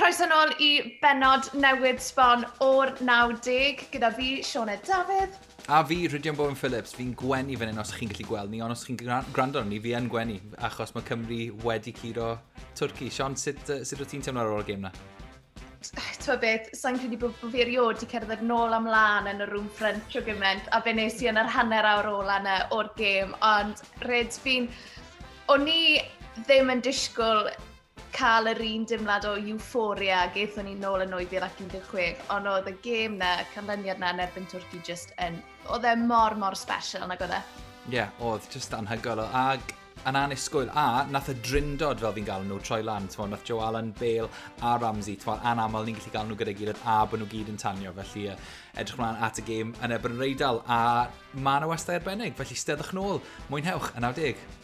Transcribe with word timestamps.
croeso 0.00 0.24
nôl 0.24 0.54
i 0.64 0.96
benod 1.02 1.50
newydd 1.60 1.98
sbon 2.00 2.46
o'r 2.64 2.94
90 3.04 3.82
gyda 3.92 4.08
fi, 4.16 4.28
Sioned 4.40 4.80
Dafydd. 4.88 5.34
A 5.68 5.82
fi, 5.84 5.98
Rydion 6.08 6.38
Bowen 6.38 6.56
Phillips, 6.56 6.94
fi'n 6.96 7.10
gwenu 7.20 7.58
fan 7.60 7.68
hyn 7.68 7.82
os 7.82 7.92
chi'n 7.92 8.08
gallu 8.08 8.24
gweld 8.30 8.54
ni, 8.54 8.62
ond 8.64 8.72
os 8.72 8.86
chi'n 8.86 8.96
gwrando 8.96 9.60
ni, 9.68 9.76
fi 9.84 9.92
yn 9.98 10.08
gwenu, 10.08 10.38
achos 10.70 10.94
mae 10.96 11.04
Cymru 11.04 11.42
wedi 11.66 11.92
curo 11.92 12.30
Twrci. 12.78 13.10
Sion, 13.12 13.36
sut, 13.36 13.60
uh, 13.68 13.84
sut 13.84 14.00
wyt 14.00 14.14
ti'n 14.14 14.24
teimlo 14.24 14.46
ar 14.46 14.54
ôl 14.54 14.64
y 14.64 14.70
gêm 14.70 14.88
na? 14.88 14.94
Twa 16.24 16.40
beth, 16.40 16.72
sa'n 16.80 16.96
credu 17.02 17.20
bod 17.20 17.36
fi 17.42 17.66
erioed 17.66 18.00
wedi 18.00 18.08
cerdded 18.14 18.48
nôl 18.48 18.72
amlaen 18.80 19.28
yn 19.34 19.44
y 19.44 19.52
rŵm 19.52 19.68
ffrent 19.76 20.16
o 20.16 20.24
gymaint, 20.24 20.72
a 20.72 20.80
fe 20.80 20.96
nes 20.96 21.20
i 21.20 21.28
yn 21.28 21.44
yr 21.44 21.56
hanner 21.58 21.92
awr 21.92 22.14
ola 22.16 22.40
yna 22.40 22.60
o'r 22.72 22.94
gêm, 22.96 23.36
ond 23.44 23.84
ryd 24.08 24.32
fi'n... 24.32 24.72
O'n 25.52 25.68
i 25.68 25.98
ddim 26.46 26.72
yn 26.72 26.80
disgwyl 26.86 27.50
cael 28.14 28.50
yr 28.52 28.60
un 28.66 28.86
dimlad 28.90 29.26
o 29.28 29.34
euphoria 29.38 30.20
geithon 30.34 30.68
ni 30.68 30.76
nôl 30.78 31.04
yn 31.04 31.14
2016 31.16 32.22
ond 32.34 32.50
oedd 32.50 32.70
y 32.70 32.76
gêm 32.84 33.18
na, 33.20 33.32
canlyniad 33.54 34.00
na 34.02 34.12
yn 34.14 34.22
erbyn 34.26 34.48
Twrci 34.50 34.80
just 34.86 35.14
yn, 35.22 35.38
oedd 35.70 35.86
e 35.86 35.96
mor 36.00 36.36
mor 36.40 36.58
special 36.58 37.06
nag 37.10 37.22
oedd 37.26 37.36
e? 37.38 37.42
Ie, 37.90 37.96
yeah, 37.96 38.24
oedd, 38.24 38.48
just 38.52 38.74
anhygoel 38.76 39.24
ag 39.26 39.76
yn 40.08 40.16
anisgwyl 40.16 40.70
a 40.80 41.04
nath 41.12 41.28
y 41.28 41.34
drindod 41.44 42.00
fel 42.00 42.14
fi'n 42.16 42.28
gael 42.28 42.44
nhw 42.48 42.60
troi 42.64 42.80
lan 42.84 43.08
tfo, 43.12 43.26
nath 43.28 43.44
Joe 43.44 43.60
Allen, 43.66 43.90
Bale 43.98 44.30
a 44.64 44.76
Ramsey 44.80 45.18
tfo, 45.20 45.34
anaml 45.50 45.84
ni'n 45.84 45.98
gallu 45.98 46.12
gael 46.14 46.30
nhw 46.30 46.38
gyda 46.40 46.54
gilydd 46.56 46.80
a 46.88 47.02
bod 47.10 47.20
nhw 47.20 47.28
gyd 47.34 47.50
yn 47.52 47.60
tanio 47.60 47.92
felly 47.98 48.30
edrych 48.30 48.96
mlaen 49.00 49.20
at 49.26 49.42
y 49.42 49.44
gêm 49.48 49.74
yn 49.84 49.96
ebyn 49.96 50.16
reidal 50.20 50.62
a 50.64 50.80
mae 51.34 51.60
na 51.60 51.68
westau 51.68 51.98
arbennig 51.98 52.38
felly 52.38 52.56
steddwch 52.56 52.94
nôl 52.96 53.20
mwynhewch 53.52 53.92
yn 53.98 54.08
90 54.08 54.59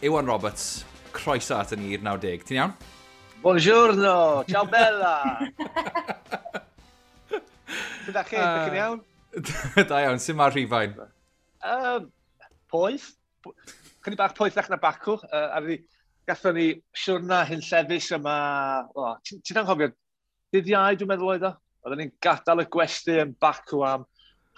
Iwan 0.00 0.26
Roberts, 0.26 0.84
croeso 1.10 1.56
at 1.58 1.72
ni 1.74 1.96
i'r 1.96 2.02
90. 2.06 2.44
Ti'n 2.46 2.58
iawn? 2.60 2.74
Buongiorno, 3.42 4.44
ciao 4.46 4.62
bella! 4.74 5.14
Ti'n 8.06 8.18
chi? 8.28 8.38
Uh, 8.38 8.60
chi'n 8.62 8.76
iawn? 8.78 9.00
da 9.90 10.04
iawn, 10.04 10.22
sy'n 10.22 10.38
ma'r 10.38 10.54
rhifain? 10.54 10.94
Um, 11.66 12.06
poeth. 12.70 13.10
Cynni 14.06 14.20
bach 14.20 14.38
poeth 14.38 14.54
ddech 14.54 14.70
na 14.70 14.78
bacw. 14.78 15.18
Uh, 15.26 15.48
ar 15.58 15.66
i, 15.74 15.80
gatho 16.30 16.54
ni 16.54 16.70
siwrna 16.94 17.42
hyn 17.50 17.66
llefus 17.66 18.12
yma... 18.14 18.38
Oh, 18.94 19.16
Ti'n 19.26 19.64
anghofio? 19.64 19.90
Dydd 20.54 20.70
iau, 20.76 20.94
dwi'n 20.94 21.10
meddwl 21.10 21.34
oedd 21.34 21.50
o? 21.50 21.56
Oedden 21.82 22.04
ni'n 22.04 22.18
gadael 22.22 22.62
y 22.62 22.70
gwesti 22.70 23.18
yn 23.24 23.34
bacw 23.42 23.82
am 23.90 24.06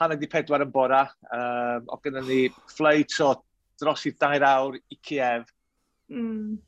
hanner 0.05 0.20
di 0.20 0.29
pedwar 0.29 0.69
yn 0.69 0.77
bora. 0.77 1.07
Um, 1.33 1.89
o 1.89 1.97
gynnu 2.05 2.29
ni 2.29 2.42
flight 2.77 3.17
o 3.25 3.39
dros 3.81 4.06
i 4.09 4.14
dair 4.20 4.45
awr 4.47 4.78
i 4.78 4.98
Kiev. 5.06 5.48
Mm. 6.12 6.59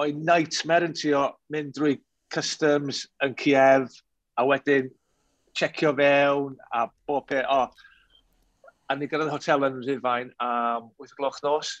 Oedd 0.00 0.22
nightmare 0.26 0.88
yn 0.88 0.96
trio 0.96 1.26
mynd 1.52 1.74
drwy 1.76 1.98
customs 2.32 3.04
yn 3.24 3.34
Kiev, 3.38 3.90
a 4.38 4.46
wedyn 4.46 4.90
checio 5.58 5.92
fewn 5.96 6.56
a 6.72 6.86
bob 7.06 7.26
pe. 7.28 7.42
O, 7.44 7.64
oh. 7.64 8.68
a 8.90 8.96
ni 8.96 9.08
gyrraedd 9.10 9.32
hotel 9.34 9.66
yn 9.68 9.80
Rhyfain 9.84 10.32
am 10.42 10.90
8 11.02 11.16
gloch 11.18 11.40
nos. 11.46 11.74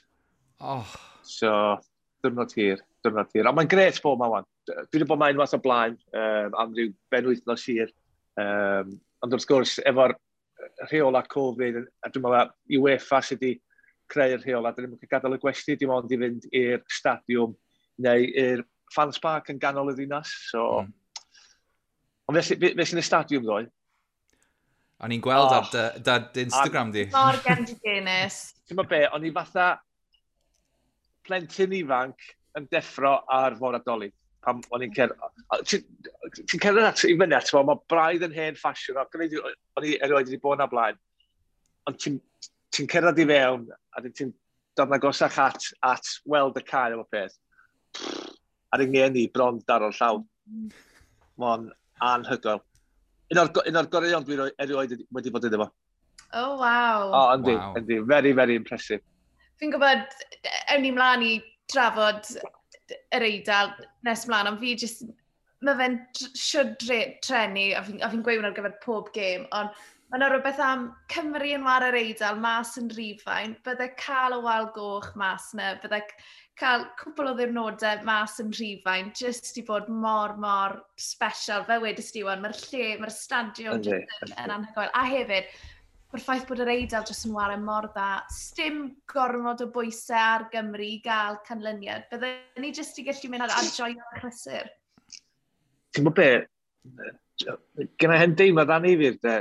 Oh. 0.60 0.86
So, 1.26 1.52
dyrnod 2.24 2.52
hir, 2.56 2.82
dyrnod 3.04 3.30
hir. 3.34 3.48
Ond 3.48 3.58
mae'n 3.58 3.70
gret 3.70 4.00
bod 4.04 4.18
yma 4.18 4.28
wan. 4.34 4.48
Dwi 4.68 5.00
wedi 5.00 5.08
bod 5.08 5.22
mae'n 5.22 5.38
fath 5.40 5.56
o 5.56 5.62
blaen 5.64 5.96
um, 6.12 6.58
am 6.62 6.74
ryw 6.76 6.92
benwyth 7.12 7.46
nos 7.48 7.64
hir. 7.68 7.92
Um, 8.40 8.98
ond 9.24 9.36
wrth 9.36 9.48
gwrs, 9.48 9.78
efo'r 9.88 10.14
rheola 10.90 11.24
Covid, 11.28 11.80
a 12.04 12.12
dwi'n 12.12 12.24
meddwl 12.26 12.80
UEFA 12.80 13.20
sydd 13.24 13.40
wedi 13.40 13.56
creu'r 14.10 14.42
rheola. 14.44 14.72
Dyn 14.76 14.90
ni'n 14.90 15.00
cael 15.02 15.14
gadael 15.16 15.38
y 15.38 15.42
gwesti 15.42 15.76
dim 15.80 15.92
ond 15.94 16.12
i 16.12 16.18
fynd 16.20 16.48
i'r 16.50 16.84
stadiwm 16.90 17.56
neu 18.06 18.30
i'r 18.44 18.64
fans 18.94 19.20
park 19.22 19.52
yn 19.52 19.60
ganol 19.62 19.92
y 19.92 19.96
ddinas. 19.98 20.32
So, 20.50 20.66
mm. 20.82 20.96
Ond 22.30 22.38
fe 22.38 22.86
sy'n 22.86 23.00
y 23.00 23.02
stadiwm 23.02 23.42
ddoi? 23.42 23.64
A 25.02 25.08
ni'n 25.10 25.22
gweld 25.24 25.48
oh. 25.50 25.56
ar 25.56 25.96
dy, 26.04 26.44
Instagram 26.44 26.92
di. 26.94 27.06
Mor 27.10 27.38
gandy 27.42 27.74
Guinness. 27.82 28.52
Ti'n 28.68 28.78
ma 28.78 28.84
be, 28.86 29.00
o'n 29.10 29.26
i 29.26 29.32
fatha 29.34 29.72
plentyn 31.26 31.74
ifanc 31.80 32.28
yn 32.58 32.68
deffro 32.70 33.16
ar 33.26 33.56
fawr 33.58 33.80
adoli. 33.80 34.10
pam 34.44 34.60
o'n 34.72 34.86
i'n 34.86 34.94
cer... 34.96 35.10
Ti'n 35.68 36.62
cerdded 36.62 36.86
at 36.86 37.02
i 37.04 37.16
fyny 37.18 37.36
ato 37.36 37.60
mae 37.66 37.82
braidd 37.90 38.22
yn 38.28 38.36
hen 38.36 38.60
ffasiwn, 38.60 39.00
o'n 39.02 39.88
i 39.88 39.96
erioed 39.98 40.30
wedi 40.30 40.38
bod 40.40 40.62
na 40.62 40.68
blaen, 40.70 40.96
ond 41.90 41.98
ti'n 42.00 42.16
ti'n 42.74 42.88
cerdded 42.90 43.20
i 43.22 43.26
fewn, 43.30 43.66
a 43.96 44.02
ti'n 44.04 44.32
dod 44.78 44.92
na 44.92 44.98
gosach 45.02 45.38
at, 45.42 45.68
at 45.84 46.14
weld 46.24 46.58
y 46.60 46.64
cael 46.66 46.96
efo 46.96 47.06
peth. 47.10 47.36
A'r 48.70 48.86
ingen 48.86 49.14
ni 49.16 49.26
bron 49.34 49.60
daro'r 49.66 49.96
llawn. 49.98 50.24
Mm. 50.48 50.72
Mo'n 51.42 51.68
anhygoel. 52.06 52.62
Un 53.30 53.42
o'r, 53.42 53.52
un 53.66 53.80
o'r 53.80 53.90
goreion 53.90 54.26
dwi 54.26 54.38
erioed 54.62 54.96
wedi 55.14 55.32
bod 55.34 55.46
iddo 55.46 55.62
fo. 55.64 55.70
Oh, 56.32 56.56
wow. 56.60 57.10
O, 57.10 57.20
oh, 57.20 57.28
yndi, 57.34 57.56
wow. 57.56 57.74
yndi. 57.78 58.00
Very, 58.06 58.32
very 58.32 58.56
impressive. 58.58 59.02
Fi'n 59.60 59.74
gwybod, 59.74 60.06
ewn 60.72 60.84
ni 60.86 60.92
mlaen 60.94 61.26
i 61.26 61.32
drafod 61.70 62.28
yr 63.14 63.26
eidl 63.26 63.74
nes 64.06 64.26
mlaen, 64.30 64.52
ond 64.52 64.62
fi 64.62 64.76
jyst, 64.78 65.02
mae 65.66 65.76
fe'n 65.78 65.98
siwr 66.16 66.72
trenu, 67.26 67.66
a 67.76 67.82
fi'n 67.86 68.00
fi 68.00 68.22
gweud 68.26 68.46
ar 68.46 68.54
gyfer 68.56 68.78
pob 68.84 69.10
gêm, 69.16 69.44
ond 69.58 69.74
Mae 70.10 70.18
yna 70.18 70.26
rhywbeth 70.32 70.60
am 70.66 70.80
Cymru 71.12 71.52
yn 71.54 71.62
war 71.62 71.84
yr 71.86 71.94
eidl, 71.94 72.38
mas 72.42 72.72
yn 72.80 72.88
rhiffain, 72.90 73.52
byddai 73.62 73.92
cael 74.00 74.34
y 74.34 74.38
wal 74.42 74.64
goch 74.74 75.12
mas 75.20 75.44
yna, 75.54 75.68
byddai 75.78 76.00
cael 76.58 76.86
cwbl 76.98 77.28
o 77.30 77.34
ddirnodau 77.38 78.00
mas 78.08 78.34
yn 78.42 78.48
rhiffain, 78.56 79.12
jyst 79.14 79.60
i 79.60 79.64
bod 79.68 79.86
mor, 79.86 80.34
mor 80.42 80.74
special. 80.98 81.62
Fe 81.68 81.76
wedys 81.84 82.10
di, 82.16 82.24
wan, 82.26 82.42
mae'r 82.42 82.58
lle, 82.64 82.88
mae'r 82.98 83.12
stadiwm 83.14 83.86
yn, 83.86 84.02
yn 84.32 84.54
anhygoel. 84.56 84.90
A 84.98 85.04
hefyd, 85.12 85.54
mae'r 86.10 86.26
ffaith 86.26 86.48
bod 86.50 86.64
yr 86.66 86.72
eidl 86.74 87.06
jyst 87.12 87.28
yn 87.30 87.38
war 87.38 87.54
mor 87.62 87.86
dda, 87.94 88.08
stym 88.34 88.82
gormod 89.14 89.62
o 89.62 89.70
bwysau 89.78 90.18
ar 90.18 90.48
Gymru 90.50 90.88
i 90.88 90.98
gael 91.06 91.38
canlyniad. 91.46 92.10
Byddwn 92.10 92.66
ni 92.66 92.74
jyst 92.74 92.98
i 92.98 93.06
gallu 93.06 93.30
mynd 93.30 93.46
ar 93.46 93.54
adjoio 93.60 94.10
ar 94.10 94.18
chlysur. 94.24 94.74
Ti'n 95.94 96.10
bod 96.10 96.18
be? 96.18 96.28
Gynna 97.94 98.18
hen 98.18 98.34
deimlad 98.42 98.74
anifir, 98.74 99.22
de, 99.22 99.38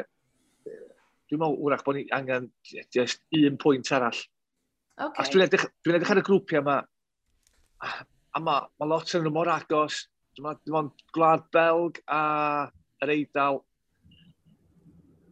dwi'n 1.29 1.41
meddwl, 1.41 1.59
wrach 1.69 1.85
bod 1.85 2.00
ni 2.00 2.06
angen 2.16 2.50
just 2.95 3.22
un 3.38 3.57
pwynt 3.62 3.91
arall. 3.95 4.22
Okay. 5.00 5.22
As 5.22 5.31
dwi'n 5.31 5.45
edrych, 5.45 5.67
dwi 5.85 5.95
edrych 5.95 6.13
ar 6.13 6.22
y 6.22 6.25
grwpiau 6.25 6.63
yma, 6.63 6.78
a, 7.85 7.90
mae 8.40 8.66
ma 8.66 8.88
lot 8.90 9.13
yn 9.16 9.29
mor 9.34 9.51
agos, 9.53 10.03
dwi'n 10.35 10.50
meddwl, 10.50 10.89
gwlad 11.16 11.45
Belg 11.56 12.01
a 12.12 12.22
yr 13.06 13.13
Eidal, 13.16 13.62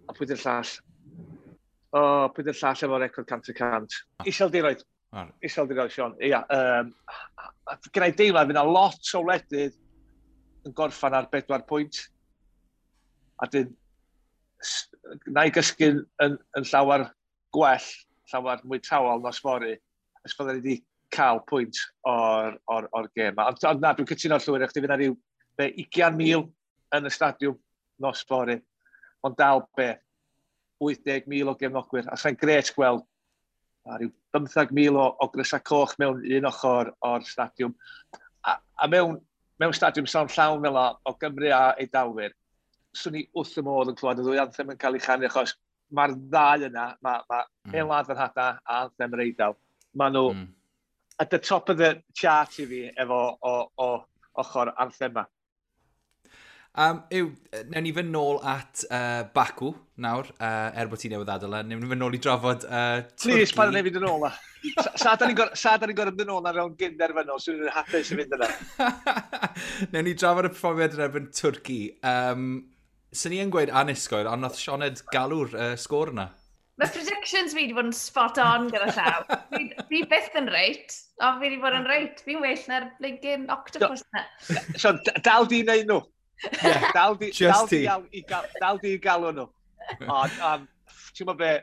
a 0.07 0.15
pwy 0.15 0.29
dy'r 0.29 0.43
llall? 0.43 0.75
O, 1.87 1.99
oh, 1.99 2.27
pwy 2.35 2.45
dy'r 2.45 2.61
llall 2.61 2.85
efo 2.87 3.01
record 3.01 3.27
cant 3.29 3.49
y 3.51 3.57
cant? 3.57 3.97
Isel 4.29 4.53
diroed. 4.53 4.85
Isel 5.45 5.67
diroed, 5.69 5.91
Sean. 5.93 6.15
Ia, 6.23 6.43
um, 6.53 6.93
gyda'i 7.89 8.15
deimlad, 8.15 8.51
fydd 8.51 8.71
lot 8.71 9.11
o 9.17 9.23
wledydd 9.25 9.75
yn 10.67 10.75
gorffan 10.77 11.15
ar 11.17 11.29
bedwar 11.31 11.65
pwynt. 11.67 12.05
A 13.41 13.49
dyn, 13.51 13.73
na 15.31 15.47
i 15.47 15.53
gysgu'n 15.53 16.03
yn, 16.23 16.37
yn 16.57 16.67
llawer 16.71 17.07
gwell, 17.55 17.89
llawer 18.31 18.63
mwy 18.67 18.81
tawel 18.83 19.23
nos 19.23 19.41
fori, 19.43 19.75
ys 20.27 20.35
bod 20.37 20.51
wedi 20.51 20.79
cael 21.15 21.39
pwynt 21.47 21.79
o'r, 22.07 22.57
or, 22.67 22.89
or 22.91 23.09
gêm. 23.15 23.37
Ond, 23.39 23.63
ond 23.69 23.83
na, 23.83 23.93
dwi'n 23.95 24.09
cytuno'r 24.09 24.43
llwyr 24.43 24.65
eich, 24.65 24.73
di 24.75 24.83
fydd 24.83 24.91
na 24.91 24.99
rhyw 24.99 25.15
20,000 25.61 26.49
yn 26.97 27.07
y 27.07 27.13
stadiwm 27.13 27.59
nos 28.03 28.23
fori, 28.27 28.57
ond 29.25 29.37
dal 29.39 29.63
be, 29.77 29.93
80,000 30.83 31.49
o 31.49 31.55
gefnogwyr, 31.57 32.09
a 32.11 32.17
sa'n 32.19 32.37
gret 32.37 32.73
gweld 32.75 33.05
a 33.87 33.97
rhyw 33.97 34.11
15,000 34.35 34.99
o, 34.99 35.07
o 35.23 35.29
grysa 35.33 35.59
coch 35.63 35.95
mewn 36.01 36.19
un 36.37 36.49
ochr 36.49 36.91
o'r 37.07 37.25
stadiwm. 37.25 37.73
A, 38.43 38.57
a 38.83 38.89
mewn, 38.91 39.17
mewn 39.61 39.75
stadiwm 39.75 40.09
sa'n 40.09 40.29
llawn 40.35 40.65
fel 40.65 40.79
o, 40.81 40.87
o 41.07 41.15
Gymru 41.21 41.49
a 41.55 41.61
Eidalwyr, 41.81 42.35
swn 42.97 43.21
i 43.21 43.23
wrth 43.37 43.55
y 43.59 43.63
modd 43.65 43.93
yn 43.93 43.97
clywed 43.99 44.21
y 44.23 44.27
ddwy 44.27 44.41
anthem 44.43 44.73
yn 44.73 44.81
cael 44.81 44.97
ei 44.97 45.03
chanu, 45.03 45.29
achos 45.29 45.55
mae'r 45.95 46.17
ddau 46.17 46.67
yna, 46.67 46.89
mae 47.05 47.23
ma 47.29 47.41
mm. 47.45 47.73
Hen 47.73 47.89
Ladd 47.91 48.11
yn 48.13 48.19
hata 48.19 48.49
a 48.59 48.83
Anthem 48.83 49.15
yr 49.15 49.23
Eidal, 49.27 49.57
mae 49.99 50.13
nhw 50.13 50.27
mm. 50.33 50.45
at 51.23 51.31
the 51.31 51.39
top 51.39 51.69
of 51.69 51.79
the 51.79 51.95
chart 52.13 52.59
i 52.59 52.67
fi 52.67 52.83
efo 52.91 53.23
o, 53.39 53.55
o, 53.87 53.89
ochr 54.43 54.73
Anthem 54.75 55.15
yma. 55.15 55.27
Um, 56.77 56.99
yw, 57.09 57.31
newn 57.71 57.87
ni 57.87 57.91
fynd 57.95 58.11
nôl 58.13 58.35
at 58.45 58.83
uh, 58.93 59.23
Bacw 59.33 59.71
nawr, 60.03 60.27
uh, 60.37 60.67
er 60.77 60.91
bod 60.91 61.01
ti'n 61.01 61.15
newydd 61.15 61.31
adael 61.33 61.55
e. 61.57 61.61
Newn 61.65 61.81
ni 61.81 61.89
fynd 61.89 62.03
nôl 62.03 62.13
i 62.13 62.19
drafod 62.21 62.67
uh, 62.67 62.99
Twrci. 63.15 63.31
Please, 63.31 63.55
pan 63.57 63.73
ni'n 63.73 63.87
fynd 63.87 63.97
yn 63.97 64.05
ôl 64.05 64.27
e. 64.27 64.31
Sa 65.01 65.15
da 65.17 65.25
ni'n 65.25 65.39
gorau 65.39 66.11
mynd 66.11 66.21
yn 66.27 66.33
ôl 66.35 66.43
na 66.45 66.53
fewn 66.53 66.75
gynder 66.77 67.15
fan 67.17 67.31
nôl, 67.31 67.41
sy'n 67.41 67.63
hapus 67.73 68.11
i 68.13 68.19
fynd 68.19 68.37
yna. 68.37 68.51
newn 69.95 70.05
ni 70.05 70.13
drafod 70.21 70.51
y 70.51 70.53
profiad 70.53 70.99
yn 70.99 71.05
erbyn 71.07 71.31
Twrci. 71.33 71.79
Um, 72.05 72.51
Swn 73.15 73.37
i 73.37 73.39
yn 73.39 73.51
gweud 73.53 73.71
anusgoel, 73.71 74.27
ond 74.27 74.43
nath 74.43 74.57
Sioned 74.59 74.99
galw'r 75.13 75.53
uh, 75.55 75.73
sgôr 75.79 76.11
yna. 76.11 76.27
Mae 76.77 76.91
predictions 76.93 77.55
fi 77.55 77.63
wedi 77.63 77.73
bod 77.73 77.87
yn 77.87 77.95
spot 77.95 78.37
on 78.43 78.67
gyda 78.69 78.91
llaw. 78.93 79.23
fi, 79.53 79.69
fi 79.89 80.01
byth 80.11 80.35
yn 80.37 80.49
reit, 80.53 80.97
ond 81.23 81.39
fi 81.39 81.47
wedi 81.47 81.59
bod 81.63 81.77
yn 81.77 81.87
reit. 81.89 82.19
Fi'n 82.25 82.43
well 82.43 82.65
na'r 82.69 82.89
blinkin 82.99 83.47
octopus 83.53 84.03
yna. 84.11 84.25
Sean, 84.75 84.99
dal 85.25 85.47
di 85.49 85.63
wneud 85.63 85.87
nhw. 85.89 86.01
Yeah, 86.61 86.89
dal 86.93 87.17
di, 87.17 87.31
dal 87.39 87.71
di, 87.71 87.79
i, 88.13 88.21
dal 88.61 88.81
di 88.83 88.93
galw 89.01 89.31
nhw. 89.33 89.47
Ond, 90.19 90.37
um, 90.43 90.67
ti'n 91.15 91.31
be, 91.39 91.53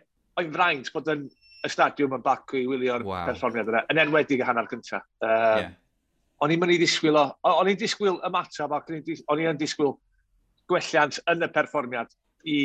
o'n 0.40 0.50
fraint 0.56 0.90
bod 0.96 1.12
yn 1.12 1.28
y 1.64 1.70
stadiwm 1.70 2.16
yn 2.16 2.24
bac 2.24 2.56
i 2.56 2.64
wylio'r 2.68 3.04
wow. 3.06 3.28
perfformiad 3.28 3.70
yna, 3.70 3.84
yn 3.92 4.00
enwedig 4.02 4.40
y 4.40 4.48
hanner 4.48 4.66
cyntaf. 4.72 5.04
Um, 5.20 5.60
yeah. 5.60 5.70
O'n 6.42 6.56
i'n 6.56 6.64
mynd 6.64 6.74
i 6.74 6.80
ddisgwyl 6.80 7.20
o, 7.20 7.28
o'n 7.52 7.70
i'n 7.70 7.78
disgwyl 7.78 8.18
y 8.18 8.32
matab 8.32 8.74
ac 8.74 8.90
o'n 8.90 9.44
i'n 9.44 9.60
disgwyl 9.60 9.94
gwelliant 10.70 11.20
yn 11.30 11.44
y 11.44 11.50
perfformiad 11.52 12.12
i 12.44 12.58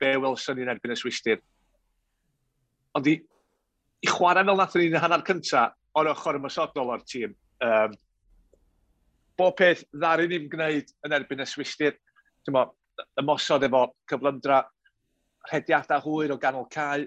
be 0.00 0.14
Wilson 0.20 0.60
i'n 0.62 0.72
erbyn 0.72 0.94
y 0.94 0.98
swistir. 0.98 1.40
Ond 2.96 3.08
i, 3.10 3.16
i 4.04 4.08
chwarae 4.10 4.44
fel 4.46 4.60
nath 4.60 4.76
ni'n 4.78 4.98
hanner 5.02 5.24
cyntaf 5.26 5.76
o'r 5.98 6.12
ochr 6.12 6.38
ymysodol 6.38 6.92
o'r 6.94 7.04
tîm. 7.08 7.34
Um, 7.64 7.94
bob 9.38 9.56
peth 9.58 9.84
ddari 9.94 10.28
ni'n 10.30 10.48
gwneud 10.52 10.92
yn 11.06 11.16
erbyn 11.18 11.44
y 11.44 11.48
swistir. 11.48 11.98
Mo, 12.54 12.64
ymosod 13.20 13.66
efo 13.66 13.82
cyflymdra, 14.08 14.62
rhediadau 15.50 16.00
hwyr 16.06 16.32
o 16.32 16.38
ganol 16.40 16.68
cael, 16.72 17.04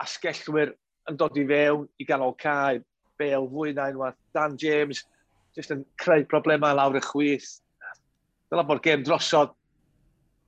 asgellwyr 0.00 0.70
yn 1.10 1.18
dod 1.18 1.38
i 1.38 1.46
fewn 1.48 1.88
i 1.98 2.06
ganol 2.06 2.36
cael, 2.38 2.84
Bale 3.20 3.48
fwy 3.52 3.74
na 3.76 3.90
unwaith, 3.90 4.16
Dan 4.32 4.54
James, 4.56 5.02
jyst 5.56 5.74
yn 5.74 5.82
creu 6.00 6.22
problemau 6.30 6.76
lawr 6.76 6.96
y 6.96 7.02
chwith. 7.04 7.50
Dyla 8.48 8.64
bod 8.64 8.80
gêm 8.84 9.02
drosodd 9.04 9.52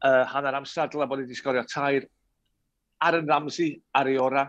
uh, 0.04 0.24
hanner 0.32 0.58
amser, 0.58 0.90
dyla 0.90 1.06
bod 1.08 1.20
ni 1.20 1.26
wedi 1.26 1.38
sgorio 1.38 1.64
tair 1.68 2.08
ar 3.02 3.18
yn 3.18 3.28
Ramsey 3.28 3.76
ar 3.98 4.10
ei 4.10 4.18
ora. 4.22 4.46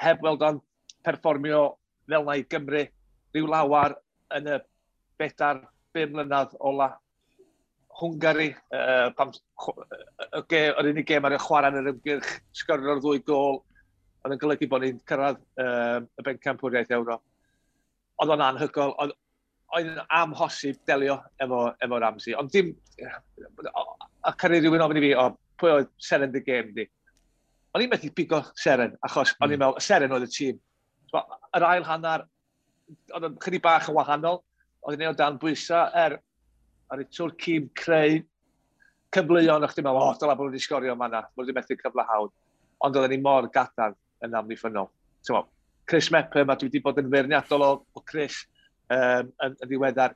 Heb 0.00 0.22
weld 0.24 0.44
o'n 0.46 0.60
perfformio 1.04 1.64
fel 2.08 2.26
na 2.26 2.36
i 2.38 2.44
Gymru 2.48 2.84
rhyw 3.34 3.48
lawar 3.50 3.96
yn 4.36 4.50
y 4.54 4.60
bedar, 5.20 5.64
bum 5.94 6.14
mlynedd 6.14 6.54
ola 6.60 6.94
Hwngari, 7.94 8.48
uh, 8.74 9.12
pam, 9.14 9.30
okay, 10.34 10.72
yr 10.72 10.88
unig 10.90 11.06
gem 11.06 11.28
ar 11.28 11.36
y 11.36 11.38
chwarae 11.38 11.70
yn 11.70 11.78
yr 11.78 11.92
ymgyrch, 11.92 12.32
sgorio'r 12.58 12.98
ddwy 12.98 13.20
gol, 13.28 13.60
oedd 14.24 14.34
yn 14.34 14.40
golygu 14.42 14.66
bod 14.72 14.82
ni'n 14.82 14.98
cyrraedd 15.06 15.38
uh, 15.62 16.00
y 16.02 16.24
bencamp 16.26 16.64
wrth 16.66 16.90
euro. 16.96 17.20
Oedd 18.18 18.34
o'n 18.34 18.42
anhygol, 18.48 18.96
oedd 18.98 20.02
amhosib 20.18 20.80
delio 20.90 21.20
efo, 21.38 21.68
efo 21.86 22.02
Ramsey, 22.02 22.34
ond 22.38 22.50
dim, 22.50 22.74
a 24.24 24.32
cyrru 24.40 24.60
rhywun 24.60 24.84
ofyn 24.84 25.00
i 25.00 25.04
fi, 25.04 25.14
o, 25.20 25.30
pwy 25.60 25.72
oedd 25.72 25.90
Seren 26.02 26.32
dy 26.34 26.42
gêm 26.44 26.70
di? 26.76 26.86
O'n 27.74 27.84
i'n 27.84 27.90
methu 27.92 28.10
pigo 28.14 28.40
Seren, 28.60 28.94
achos 29.06 29.34
mm. 29.34 29.44
o'n 29.44 29.54
i'n 29.54 29.58
mm. 29.58 29.64
meddwl, 29.64 29.84
Seren 29.84 30.14
oedd 30.16 30.26
y 30.26 30.30
tîm. 30.34 30.60
Yr 31.14 31.66
ail 31.68 31.88
hanner, 31.88 32.26
oedd 33.14 33.28
yn 33.30 33.40
chydig 33.44 33.64
bach 33.64 33.90
yn 33.90 33.98
wahanol, 33.98 34.40
oedd 34.84 34.98
yn 34.98 35.06
ei 35.06 35.10
o 35.10 35.16
dan 35.18 35.40
bwysa, 35.42 35.88
er, 36.04 36.18
ar 36.92 37.02
y 37.02 37.08
tŵr 37.10 37.34
cym 37.44 37.68
creu 37.78 38.20
cyfleoedd 39.14 39.68
o'ch 39.68 39.76
ti'n 39.76 39.86
meddwl, 39.86 40.10
o, 40.10 40.16
dyla 40.20 40.36
bod 40.38 40.50
wedi 40.50 40.62
sgorio 40.62 40.96
yma 40.96 41.10
na, 41.10 41.22
bod 41.34 41.46
wedi 41.46 41.56
methu 41.56 41.78
cyfle 41.80 42.06
hawn. 42.10 42.32
Ond 42.84 42.98
oedd 42.98 43.12
ni 43.12 43.20
mor 43.22 43.48
gadarn 43.54 43.96
yn 44.24 44.36
amddiffynol. 44.40 44.90
Chris 45.86 46.10
Mepper, 46.10 46.46
mae 46.48 46.56
dwi 46.56 46.70
wedi 46.70 46.80
bod 46.84 46.98
yn 47.00 47.10
feirniadol 47.12 47.64
o, 47.64 47.70
o 47.92 48.02
Chris 48.08 48.38
um, 48.88 49.28
yn, 49.44 49.52
yn 49.52 49.68
ddiweddar. 49.68 50.14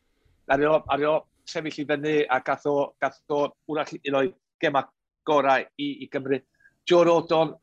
Ario, 0.55 0.79
ario 0.95 1.13
sefyll 1.49 1.83
i 1.83 1.87
fyny 1.89 2.15
a 2.29 2.41
gath 2.45 2.67
o, 2.69 2.77
gath 3.01 3.21
o 3.35 3.47
wrach 3.73 3.95
un 3.99 4.19
o'i 4.21 4.33
gema 4.61 4.85
gorau 5.29 5.65
i, 5.79 5.89
i 6.05 6.09
Gymru. 6.13 6.41
Joe 6.89 7.05
Rodon, 7.09 7.55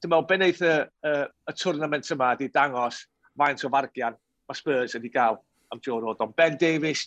dwi'n 0.00 0.12
meddwl, 0.12 0.28
be'n 0.30 0.44
wneud 0.44 0.62
y, 0.62 0.72
y, 1.10 1.12
y 1.50 1.56
twrnament 1.56 2.10
yma 2.12 2.32
ydi 2.36 2.50
dangos 2.54 3.02
faint 3.36 3.64
o 3.64 3.72
fargian 3.72 4.16
mae 4.46 4.58
Spurs 4.58 4.94
wedi 4.96 5.12
gael 5.12 5.38
am 5.72 5.82
Joe 5.84 6.00
Rodon. 6.02 6.34
Ben 6.36 6.58
Davies, 6.60 7.06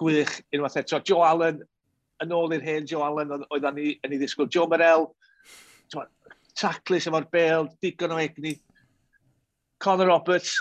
gwych 0.00 0.40
unwaith 0.54 0.78
eto. 0.80 1.00
Joe 1.04 1.24
Allen, 1.26 1.60
yn 2.22 2.34
ôl 2.36 2.54
i'r 2.56 2.64
hen 2.64 2.88
Joe 2.88 3.04
Allen 3.06 3.32
oedd 3.40 3.68
ni 3.76 3.94
yn 4.04 4.14
ei 4.14 4.20
ddisgwyl. 4.20 4.50
Joe 4.52 4.68
Morel, 4.70 5.08
taclus 6.56 7.08
efo'r 7.08 7.28
bel, 7.32 7.68
digon 7.82 8.14
o 8.16 8.20
egni. 8.20 8.56
Conor 9.80 10.10
Roberts, 10.12 10.58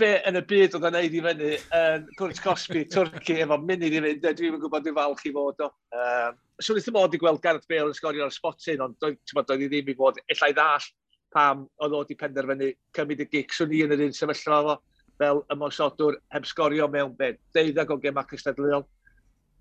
be 0.00 0.10
yn 0.28 0.38
y 0.38 0.42
byd 0.48 0.76
oedd 0.76 0.86
yn 0.88 0.94
neud 0.96 1.14
i 1.16 1.20
fyny 1.24 1.50
yn 1.76 2.06
Cwrt 2.18 2.40
Cosby, 2.44 2.84
Twrci, 2.88 3.36
efo 3.44 3.58
munud 3.60 3.84
i 3.84 4.00
fynd, 4.00 4.24
dwi'n 4.38 4.56
gwybod 4.62 4.86
dwi'n 4.86 4.96
falch 4.96 5.26
i 5.28 5.32
fod 5.34 5.64
o. 5.66 5.68
Um, 5.96 6.38
Swn 6.60 6.66
so, 6.66 6.76
wnaeth 6.76 6.94
mod 6.96 7.16
i 7.16 7.20
gweld 7.20 7.40
Gareth 7.44 7.68
Bale 7.70 7.88
yn 7.88 7.96
sgorio 7.96 8.26
ar 8.26 8.32
y 8.32 8.36
spotyn, 8.36 8.82
ond 8.84 8.96
doedd 9.00 9.64
i 9.64 9.68
ddim 9.68 9.90
i 9.92 9.96
fod 9.96 10.20
illai 10.32 10.50
ddall 10.56 10.86
pam 11.34 11.66
oedd 11.80 11.96
o 11.96 12.00
wedi 12.02 12.16
penderfynu 12.20 12.70
cymryd 12.96 13.24
y 13.24 13.26
gig. 13.32 13.52
Swn 13.54 13.74
i 13.76 13.82
yn 13.86 13.94
yr 13.96 14.04
un 14.06 14.16
sefyllfa 14.16 14.60
fo, 14.66 14.76
fel 15.20 15.42
ymosodwr 15.54 16.16
heb 16.34 16.48
sgorio 16.48 16.88
mewn 16.90 17.12
bed, 17.18 17.40
Deuddag 17.56 17.92
o 17.92 17.98
gemau 18.00 18.28
cystadleuol. 18.30 18.86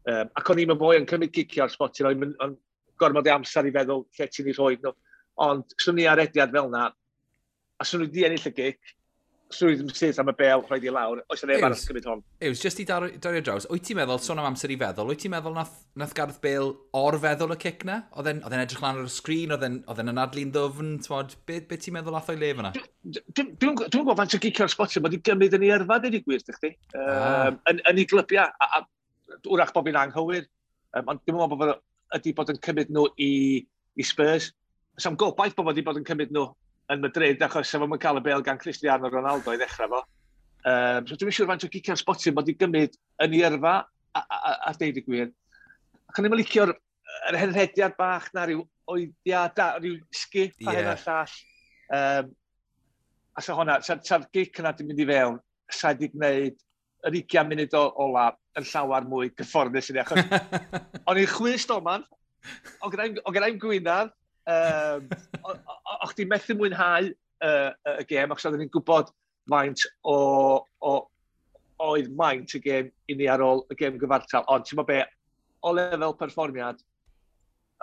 Um, 0.10 0.32
ac 0.40 0.52
o'n 0.52 0.64
i'n 0.64 0.76
mwy 0.76 1.02
yn 1.02 1.10
cymryd 1.10 1.36
gicio 1.36 1.66
ar 1.66 1.74
spotyn, 1.74 2.10
o'n 2.10 2.56
gormod 3.00 3.28
i 3.28 3.34
amser 3.34 3.68
i 3.68 3.76
feddwl 3.76 4.06
lle 4.18 4.30
ti'n 4.32 4.52
ei 4.52 4.56
rhoi 4.56 4.80
nhw. 4.80 4.96
Ond 5.44 5.76
swn 5.80 6.00
i 6.04 6.08
ar 6.12 6.24
ediad 6.24 6.56
fel 6.56 6.72
na, 6.72 6.88
a 7.80 7.88
swn 7.88 8.08
i 8.08 8.10
di 8.12 8.26
ennill 8.28 8.50
y 8.50 8.56
gig, 8.56 8.96
swydd 9.54 9.82
Mrs 9.88 10.20
am 10.22 10.30
y 10.30 10.34
bel 10.38 10.62
rhaid 10.68 10.84
i 10.86 10.92
lawr, 10.94 11.24
oes 11.34 11.42
yna 11.46 11.56
neb 11.56 11.66
arall 11.66 12.04
hon. 12.06 12.22
Ews, 12.46 12.62
jyst 12.62 12.82
i 12.84 12.86
dario 12.86 13.42
draws, 13.42 13.66
wyt 13.72 13.88
ti'n 13.88 13.98
meddwl, 13.98 14.20
sôn 14.22 14.42
am 14.42 14.50
amser 14.52 14.70
i 14.70 14.78
feddwl, 14.78 15.10
wyt 15.10 15.24
ti'n 15.24 15.34
meddwl 15.34 15.56
nath, 15.56 15.74
nath 15.98 16.14
Gareth 16.18 16.38
Bale 16.44 16.76
o'r 17.00 17.18
feddwl 17.24 17.56
y 17.56 17.58
cic 17.64 17.86
na? 17.90 17.98
Oedd 18.14 18.30
e'n 18.30 18.44
edrych 18.60 18.84
lan 18.84 19.02
ar 19.02 19.10
y 19.10 19.14
sgrin, 19.14 19.56
oedd 19.56 19.66
e'n 19.66 20.14
anadlu'n 20.14 20.54
ddwfn, 20.54 20.94
twod, 21.08 21.34
be, 21.50 21.60
be 21.66 21.82
ti'n 21.82 21.98
meddwl 21.98 22.14
nath 22.18 22.30
o'i 22.30 22.38
lef 22.38 22.62
yna? 22.62 22.74
Dwi'n 23.42 23.82
gwybod 23.82 24.22
faint 24.22 24.38
o 24.38 24.42
gicio'r 24.46 24.74
spotio, 24.76 25.02
mae 25.02 25.10
wedi 25.10 25.24
gymryd 25.32 25.58
yn 25.58 25.66
ei 25.66 25.74
yrfa, 25.80 25.98
dweud 26.06 26.20
i 26.20 26.24
gwir, 26.28 26.46
dych 26.46 26.62
ah. 26.62 27.50
chi? 27.50 27.74
Yn 27.74 27.84
ei 27.96 28.08
glybiau, 28.14 28.54
a, 28.54 28.72
a 28.80 29.50
wrach 29.50 29.74
bod 29.74 29.90
fi'n 29.90 30.02
anghywir, 30.06 30.46
um, 30.94 31.14
ond 31.16 31.26
dwi'n 31.26 31.42
meddwl 31.42 31.58
bod 31.58 31.76
ydi 32.20 32.38
bod 32.38 32.54
yn 32.54 32.62
cymryd 32.66 32.94
nhw 32.94 33.10
i, 33.18 33.34
i 33.98 34.06
Spurs. 34.06 34.52
Sa'n 35.02 35.18
gobaith 35.18 35.58
bod 35.58 35.72
wedi 35.72 35.86
bod 35.86 35.98
yn 35.98 36.06
cymryd 36.06 36.34
nhw 36.36 36.52
yn 36.94 37.04
Madrid, 37.04 37.42
achos 37.46 37.70
sef 37.70 37.84
o'n 37.86 38.00
cael 38.02 38.20
y 38.20 38.24
bel 38.26 38.44
gan 38.46 38.60
Cristiano 38.62 39.12
Ronaldo 39.12 39.54
i 39.54 39.60
ddechrau 39.62 39.92
fo. 39.92 40.02
Um, 40.68 41.06
so 41.08 41.16
dwi'n 41.16 41.36
siŵr 41.36 41.50
faint 41.52 41.66
o 41.66 41.72
gicio'r 41.72 42.00
spotio 42.00 42.34
bod 42.36 42.50
i 42.52 42.56
gymryd 42.60 42.98
yn 43.24 43.36
ei 43.38 43.46
yrfa 43.48 43.76
a, 43.80 44.22
a, 44.22 44.38
a, 44.38 44.54
a 44.72 44.74
deud 44.80 44.98
y 45.00 45.04
gwir. 45.06 45.30
Ac 46.10 46.20
o'n 46.20 46.28
i'n 46.28 46.36
licio'r 46.40 46.74
er 47.30 47.38
henrhediad 47.40 47.96
bach 48.00 48.28
na 48.36 48.46
rhyw 48.48 48.66
oediad, 48.90 49.62
rhyw 49.80 50.00
sgi 50.16 50.50
a 50.50 50.74
yeah. 50.74 50.80
hyn 50.80 50.92
a 50.92 50.98
llall. 51.04 51.38
Um, 52.00 52.34
a 53.38 53.46
sa 53.46 53.56
hwnna, 53.56 53.80
sa'r 53.86 54.02
sa 54.06 54.20
gic 54.36 54.60
yna 54.60 54.74
di 54.76 54.86
mynd 54.88 55.04
i 55.04 55.08
fewn, 55.10 55.40
sa 55.72 55.94
di 55.96 56.10
gwneud 56.12 56.58
yr 57.08 57.16
20 57.16 57.48
munud 57.54 57.76
o 57.80 57.84
ola 58.04 58.30
yn 58.60 58.68
llawer 58.68 59.06
mwy 59.08 59.32
gyfforddus 59.38 59.92
i 59.92 59.96
ni. 59.96 60.04
Achos 60.04 60.26
o'n 61.08 61.22
i'n 61.22 61.32
chwys 61.38 61.68
doman, 61.70 62.04
o 62.84 62.92
gyda'i'n 62.92 63.62
gwynaf, 63.62 64.12
Um, 64.50 65.10
O'ch 66.00 66.16
di 66.18 66.26
methu 66.26 66.56
mwynhau 66.58 67.10
uh, 67.46 67.72
y 68.00 68.06
gêm, 68.10 68.32
achos 68.34 68.48
oedden 68.50 68.64
ni'n 68.64 68.72
gwybod 68.74 69.12
maint 69.52 69.84
o, 70.08 70.16
o, 70.82 70.94
oedd 71.86 72.10
maint 72.18 72.56
y 72.58 72.62
gêm 72.64 72.90
i 73.10 73.18
ni 73.18 73.28
ar 73.30 73.44
ôl 73.46 73.64
y 73.70 73.78
gêm 73.80 74.00
gyfartal. 74.02 74.48
Ond 74.52 74.68
ti'n 74.68 74.82
be, 74.88 75.04
o 75.66 75.74
lefel 75.76 76.16
perfformiad, 76.20 76.82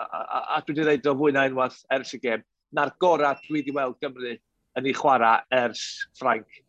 a, 0.01 0.05
a, 0.05 0.39
a 0.57 0.61
dwi 0.65 0.75
wedi 0.75 1.01
dweud 1.01 1.11
o 1.11 1.15
fwy 1.21 1.35
na 1.35 1.45
unwaith 1.49 1.79
ers 1.95 2.15
y 2.17 2.21
gêm, 2.23 2.43
na'r 2.75 2.93
gorau 3.01 3.37
dwi 3.45 3.59
wedi 3.59 3.75
weld 3.75 3.99
Gymru 4.03 4.33
yn 4.77 4.89
ei 4.89 4.95
chwarae 4.97 5.45
ers 5.57 5.83
Ffrainc. 6.17 6.63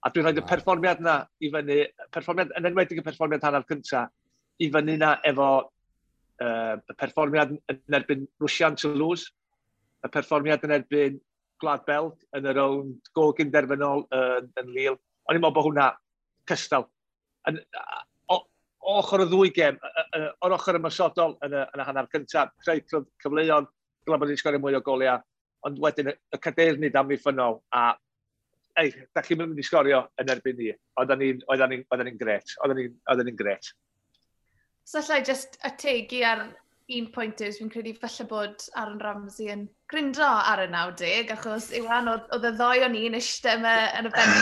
A 0.00 0.10
dwi'n 0.10 0.26
rhaid 0.26 0.40
y 0.40 0.46
perfformiad 0.48 1.02
na 1.04 1.18
i 1.44 1.50
fyny, 1.52 1.82
perfformiad, 2.14 2.54
yn 2.56 2.70
enwedig 2.70 3.02
y 3.02 3.04
perfformiad 3.04 3.44
hanner 3.44 3.66
cyntaf, 3.68 4.08
i 4.60 4.70
fyny 4.72 4.96
na 5.00 5.14
efo 5.28 5.50
uh, 6.44 6.76
y 6.76 6.96
perfformiad 6.98 7.54
yn 7.72 7.96
erbyn 7.98 8.26
Rwysian 8.40 8.78
Toulouse, 8.80 9.30
y 10.04 10.10
perfformiad 10.12 10.64
yn 10.66 10.76
erbyn 10.78 11.18
Gwlad 11.60 11.84
Belt 11.88 12.22
yn 12.36 12.48
yr 12.48 12.60
own 12.62 12.94
gol 13.16 13.34
gynderfynol 13.36 14.06
yn, 14.16 14.52
yn 14.60 14.70
Lille. 14.74 14.98
O'n 15.28 15.36
i'n 15.36 15.42
meddwl 15.44 15.56
bod 15.58 15.68
hwnna 15.68 15.88
cystal. 16.48 16.86
Yn, 17.48 17.60
o, 18.32 18.38
ochr 18.96 19.24
y 19.24 19.28
ddwy 19.30 19.52
gem, 19.56 19.80
o'r 20.40 20.56
ochr 20.56 20.80
ymysodol 20.80 21.36
yn 21.46 21.56
y, 21.56 21.64
yn 21.64 21.82
y 21.82 21.88
hanner 21.88 22.08
cyntaf, 22.14 22.54
creu 22.64 22.80
cyfleoedd, 23.22 23.68
dyla 24.06 24.20
bod 24.20 24.32
ni'n 24.32 24.40
sgorio 24.40 24.62
mwy 24.62 24.78
o 24.78 24.84
goliau, 24.84 25.20
ond 25.68 25.82
wedyn 25.84 26.14
y 26.14 26.40
cadeir 26.40 26.80
ni 26.80 26.88
dam 26.92 27.12
ffynol, 27.12 27.60
a 27.76 27.90
ei, 28.80 28.92
da 29.14 29.22
chi'n 29.24 29.40
mynd 29.40 29.60
i 29.60 29.66
sgorio 29.66 30.04
yn 30.20 30.32
erbyn 30.32 30.56
ni. 30.58 30.70
Oedden 31.00 31.20
ni'n 31.20 31.42
ni, 31.72 32.14
gret, 32.18 32.54
oedden 32.64 32.80
ni'n 32.80 33.26
ni 33.28 33.36
gret. 33.36 33.72
So 34.84 35.00
allai 35.00 35.22
just 35.22 35.58
ategu 35.66 36.24
ar 36.26 36.48
un 36.90 37.06
pwynt 37.14 37.42
yw, 37.44 37.52
fi'n 37.54 37.70
credu 37.70 37.92
falle 38.02 38.26
bod 38.30 38.64
Aaron 38.80 39.00
Ramsey 39.02 39.50
yn 39.52 39.66
gryndo 39.90 40.26
ar 40.26 40.64
y 40.64 40.68
90, 40.72 41.30
achos 41.36 41.68
yw 41.78 41.86
an 41.94 42.10
oedd 42.10 42.46
y 42.48 42.52
ddoi 42.56 42.84
o'n 42.86 42.96
i'n 42.98 43.18
eistedd 43.18 43.62
me 43.62 43.74
yn 43.98 44.08
y 44.08 44.12
ben 44.16 44.32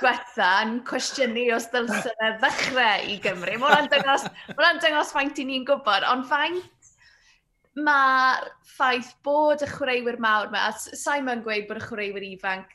gwetha 0.00 0.50
yn 0.66 0.74
cwestiynu 0.88 1.46
os 1.56 1.70
ddylse 1.72 2.12
fe 2.20 2.32
ddechrau 2.42 3.08
i 3.08 3.16
Gymru. 3.24 3.56
Mae 3.56 3.72
hwnna'n 3.72 3.90
dangos, 3.94 4.28
mae'n 4.58 4.82
dangos 4.84 5.14
faint 5.16 5.40
i 5.40 5.48
ni'n 5.48 5.66
gwybod, 5.68 6.06
ond 6.12 6.28
faint 6.28 6.92
mae'r 7.88 8.48
ffaith 8.76 9.12
bod 9.26 9.62
y 9.64 9.68
chwaraewyr 9.72 10.18
mawr 10.22 10.50
yma, 10.50 10.68
a 10.68 10.96
Simon 11.02 11.44
gweud 11.46 11.68
bod 11.70 11.80
y 11.80 11.84
chwaraewyr 11.86 12.26
ifanc, 12.34 12.74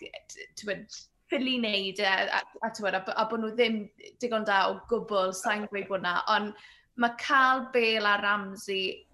ffili 1.34 1.58
wneud 1.60 2.00
e, 2.02 2.08
a, 2.08 2.40
a, 2.40 2.70
a, 2.70 2.72
a, 2.72 3.02
a 3.14 3.26
bod 3.30 3.42
nhw 3.44 3.52
ddim 3.58 3.84
digon 4.22 4.48
da 4.48 4.64
o 4.72 4.80
gwbl, 4.90 5.34
sa'n 5.38 5.68
gweud 5.72 5.90
bod 5.92 6.06
na, 6.06 6.22
ond 6.34 6.54
mae 7.02 7.16
cael 7.22 7.68
Bale 7.74 8.10
a 8.10 8.18
Ramsey 8.22 9.06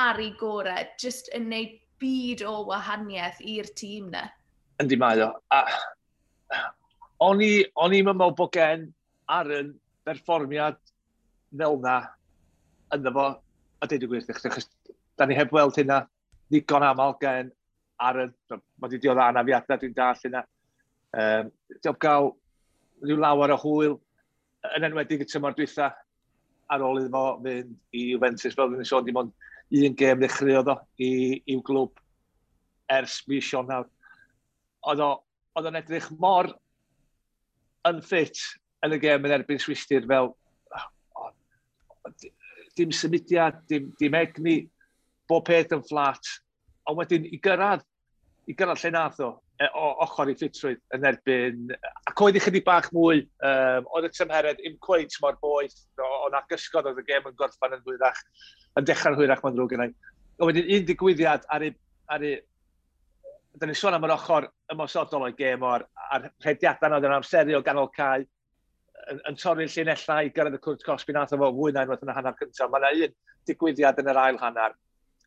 ar 0.00 0.20
ei 0.22 0.32
gorau 0.38 0.86
jyst 1.00 1.30
yn 1.36 1.48
neud 1.50 1.78
byd 2.02 2.44
o 2.46 2.56
wahaniaeth 2.68 3.40
i'r 3.40 3.70
tîm 3.78 4.10
na. 4.14 4.26
Yndi 4.82 4.98
mae 4.98 5.22
o. 5.24 5.30
O'n 7.24 7.42
i'n 7.42 8.06
meddwl 8.08 8.34
bod 8.38 8.52
gen 8.54 8.88
ar 9.30 9.46
Aaron 9.48 9.72
berfformiad 10.04 10.78
fel 11.58 11.78
na 11.80 12.00
ynddo 12.94 13.12
fo, 13.14 13.26
a 13.80 13.86
dweud 13.88 14.04
y 14.04 14.08
gwir, 14.10 14.26
achos 14.28 14.68
da 15.18 15.26
ni 15.26 15.36
heb 15.38 15.52
weld 15.54 15.78
hynna 15.78 16.02
ddigon 16.50 16.84
aml 16.86 17.14
gen 17.22 17.52
ar 17.98 18.18
Aaron. 18.18 18.34
Mae 18.50 18.88
wedi 18.88 19.00
diodd 19.04 19.22
anafiadau 19.22 19.80
dwi'n 19.80 19.96
dall 19.96 20.24
hynna. 20.26 20.42
Um, 21.14 21.52
Diolch 21.80 22.00
gael 22.02 22.32
rhyw 23.04 23.20
lawer 23.22 23.54
o 23.54 23.58
hwyl 23.62 23.96
yn 24.74 24.88
enwedig 24.88 25.22
y 25.24 25.28
tymor 25.30 25.54
dwytha 25.56 25.92
ar 26.72 26.84
ôl 26.84 27.02
iddo 27.02 27.12
fo 27.12 27.24
fynd 27.44 27.74
i 27.94 28.06
Juventus, 28.12 28.56
fel 28.56 28.72
dwi'n 28.72 28.88
sôn, 28.88 29.06
dim 29.06 29.20
ond 29.20 29.32
un 29.74 29.96
gêm 29.98 30.20
ddechreuodd 30.22 30.70
o 30.72 30.78
i'w 31.04 31.60
glwb 31.66 32.00
ers 32.94 33.20
mis 33.28 33.46
Sionawr. 33.48 33.88
Oedd 34.84 35.04
o'n 35.04 35.80
edrych 35.80 36.10
mor 36.20 36.50
unfit 37.88 38.40
yn 38.84 38.96
y 38.96 39.00
gêm 39.00 39.24
yn 39.26 39.36
erbyn 39.38 39.60
Swistir 39.62 40.06
fel 40.08 40.32
dim 42.76 42.92
symudiad, 42.92 43.60
dim, 43.70 43.92
dim 44.00 44.16
egni, 44.18 44.56
bob 45.30 45.46
peth 45.48 45.72
yn 45.74 45.84
fflat. 45.86 46.30
Ond 46.90 46.98
wedyn 47.00 47.26
i 47.30 47.38
gyrraedd, 47.42 47.84
i 48.50 48.56
gyrraedd 48.56 48.82
lle 48.82 48.92
nath 48.92 49.20
o, 49.24 49.30
e, 49.62 49.68
o 49.78 49.90
ochr 50.04 50.32
i 50.32 50.36
ffitrwydd 50.36 50.82
yn 50.96 51.06
erbyn, 51.08 51.70
ac 52.10 52.24
oedd 52.26 52.38
i 52.38 52.42
chydig 52.44 52.66
bach 52.66 52.90
mwy, 52.96 53.22
um, 53.46 53.88
oedd 53.94 54.08
y 54.10 54.12
tymhered 54.16 54.60
im 54.68 54.76
cweint 54.84 55.16
mor 55.22 55.38
boeth, 55.42 55.78
o 56.02 56.10
o'n 56.26 56.38
agysgod 56.40 56.88
oedd 56.90 57.00
y 57.02 57.06
gêm 57.08 57.30
yn 57.30 57.38
gorffan 57.38 57.76
yn 57.76 57.84
hwyrach, 57.86 58.20
yn 58.78 58.88
dechrau'n 58.88 59.18
hwyrach 59.18 59.44
mae'n 59.44 59.56
drwy 59.58 59.72
gennau. 59.72 59.94
A 60.40 60.50
wedyn 60.50 60.74
un 60.78 60.90
digwyddiad 60.90 61.48
ar 61.54 61.68
ei... 61.68 61.78
Ar 62.12 62.26
ei 62.26 62.42
Dyna 63.54 63.70
ni 63.70 63.78
sôn 63.78 63.94
am 63.94 64.02
yr 64.02 64.10
ochr 64.16 64.48
ymosodol 64.74 65.28
o'i 65.28 65.34
gêm 65.38 65.62
o'r 65.62 65.84
rhediadau 66.42 66.90
na 66.90 66.96
oedd 66.98 67.04
yn 67.06 67.12
amserio 67.14 67.60
ganol 67.62 67.86
cael 67.94 68.24
yn, 69.12 69.20
yn 69.30 69.36
torri'r 69.38 69.70
llinellau 69.70 70.26
i 70.26 70.32
gyrraedd 70.34 70.56
y 70.58 70.60
cwrt 70.64 70.82
cosbi 70.86 71.14
nath 71.14 71.36
o 71.36 71.38
fo 71.38 71.50
fwy 71.54 71.74
na 71.74 71.84
unwaith 71.86 72.02
yn 72.02 72.10
y 72.10 72.16
hanner 72.16 72.34
cyntaf. 72.40 72.72
Mae 72.72 72.82
yna 72.82 73.06
un 73.06 73.14
digwyddiad 73.46 74.00
yn 74.02 74.10
yr 74.10 74.20
ail 74.24 74.40
hanner 74.42 74.74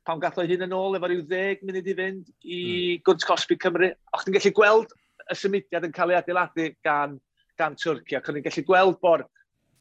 pan 0.07 0.21
gath 0.23 0.39
o 0.39 0.45
hyn 0.47 0.63
yn 0.63 0.75
ôl 0.75 0.95
efo 0.97 1.09
rhyw 1.09 1.23
ddeg 1.27 1.63
munud 1.67 1.87
i 1.87 1.95
fynd 2.01 2.29
i 2.43 2.59
mm. 2.59 3.01
Gwrdd 3.07 3.25
Cosbi 3.27 3.57
Cymru. 3.63 3.89
O'ch 4.15 4.23
chi'n 4.25 4.37
gallu 4.37 4.53
gweld 4.59 4.93
y 5.27 5.35
symudiad 5.35 5.87
yn 5.87 5.95
cael 5.95 6.13
ei 6.13 6.19
adeiladu 6.19 6.69
gan, 6.85 7.17
gan 7.59 7.75
Twrci, 7.79 8.15
ac 8.19 8.29
o'n 8.29 8.39
i'n 8.39 8.45
gallu 8.45 8.63
gweld 8.69 8.99
bod 9.03 9.25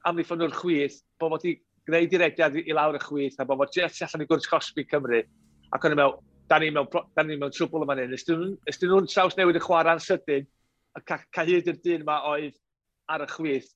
amddiffyn 0.07 0.41
nhw'r 0.41 0.55
chwith, 0.57 1.01
bod 1.21 1.35
fod 1.35 1.47
i 1.51 1.57
gwneud 1.87 2.11
dirediad 2.13 2.57
i, 2.59 2.65
i 2.71 2.77
lawr 2.77 2.99
y 2.99 3.03
chwith, 3.03 3.39
a 3.41 3.47
bod 3.47 3.63
fod 3.63 3.75
jet 3.77 4.03
allan 4.07 4.25
i 4.25 4.29
gwrs 4.31 4.49
cosbi 4.51 4.87
Cymru. 4.91 5.23
Ac 5.75 5.87
o'n 5.87 5.95
i'n 5.95 6.01
meddwl, 6.01 6.19
da 6.51 6.59
ni'n 6.63 6.77
mewn, 6.77 6.91
da 7.17 7.25
ni 7.27 7.39
mewn 7.41 7.55
trwbl 7.55 7.87
yma 7.87 7.97
nyn. 7.99 8.15
Ystyn 8.15 8.91
nhw'n 8.91 9.09
traws 9.11 9.37
newid 9.39 9.59
y 9.59 9.63
chwarae'n 9.65 10.03
sydyn, 10.03 10.47
a 10.97 11.03
ca, 11.03 11.19
ca 11.35 11.45
hyd 11.47 11.71
i'r 11.71 11.81
dyn 11.85 12.05
yma 12.07 12.21
oedd 12.31 12.55
ar 13.13 13.27
y 13.27 13.31
chwith, 13.31 13.73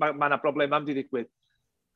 mae 0.00 0.12
yna 0.14 0.34
ma 0.34 0.40
broblem 0.40 0.76
am 0.76 0.86
di 0.86 0.96
ddigwydd. 0.96 1.30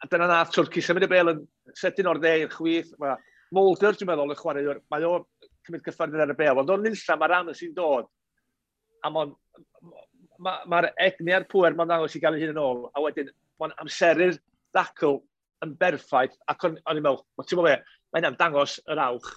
A 0.04 0.08
dyna 0.12 0.28
nath 0.28 0.52
Twrci 0.52 0.82
symud 0.84 1.06
y 1.06 1.08
bel 1.08 1.32
yn 1.32 1.44
sydyn 1.78 2.08
o'r 2.10 2.20
dde 2.20 2.34
i'r 2.42 2.52
chwith. 2.52 2.92
Mae 3.00 3.16
Mulder, 3.56 3.96
dwi'n 3.96 4.10
meddwl, 4.10 4.34
y 4.34 4.38
chwaraewr, 4.40 4.82
mae 4.92 5.06
o'n 5.08 5.24
cymryd 5.66 5.84
cyffredin 5.86 6.24
ar 6.24 6.34
y 6.34 6.36
bel. 6.36 6.60
Ond 6.60 6.72
o'n 6.74 6.84
nillaf 6.84 7.20
mae'r 7.20 7.32
ran 7.32 7.52
sy'n 7.56 7.72
dod. 7.76 8.08
A 9.06 9.12
mon, 9.12 9.32
mae'r 10.42 10.68
ma 10.68 10.82
egni 11.06 11.34
a'r 11.36 11.46
pwer 11.50 11.76
mae'n 11.76 11.90
dangos 11.92 12.16
i 12.16 12.22
gael 12.22 12.36
ei 12.36 12.44
hun 12.44 12.54
yn 12.54 12.62
ôl, 12.62 12.84
a 12.92 13.02
wedyn 13.04 13.30
mae'n 13.60 13.74
amseru'r 13.82 14.38
ddacl 14.76 15.18
yn 15.64 15.74
berffaith, 15.80 16.36
ac 16.52 16.66
o'n 16.68 16.76
i'n 16.76 17.02
meddwl, 17.02 17.22
ti'n 17.42 17.60
meddwl 17.60 17.84
mae'n 18.14 18.28
am 18.30 18.38
dangos 18.40 18.78
yr 18.92 19.02
awch 19.06 19.30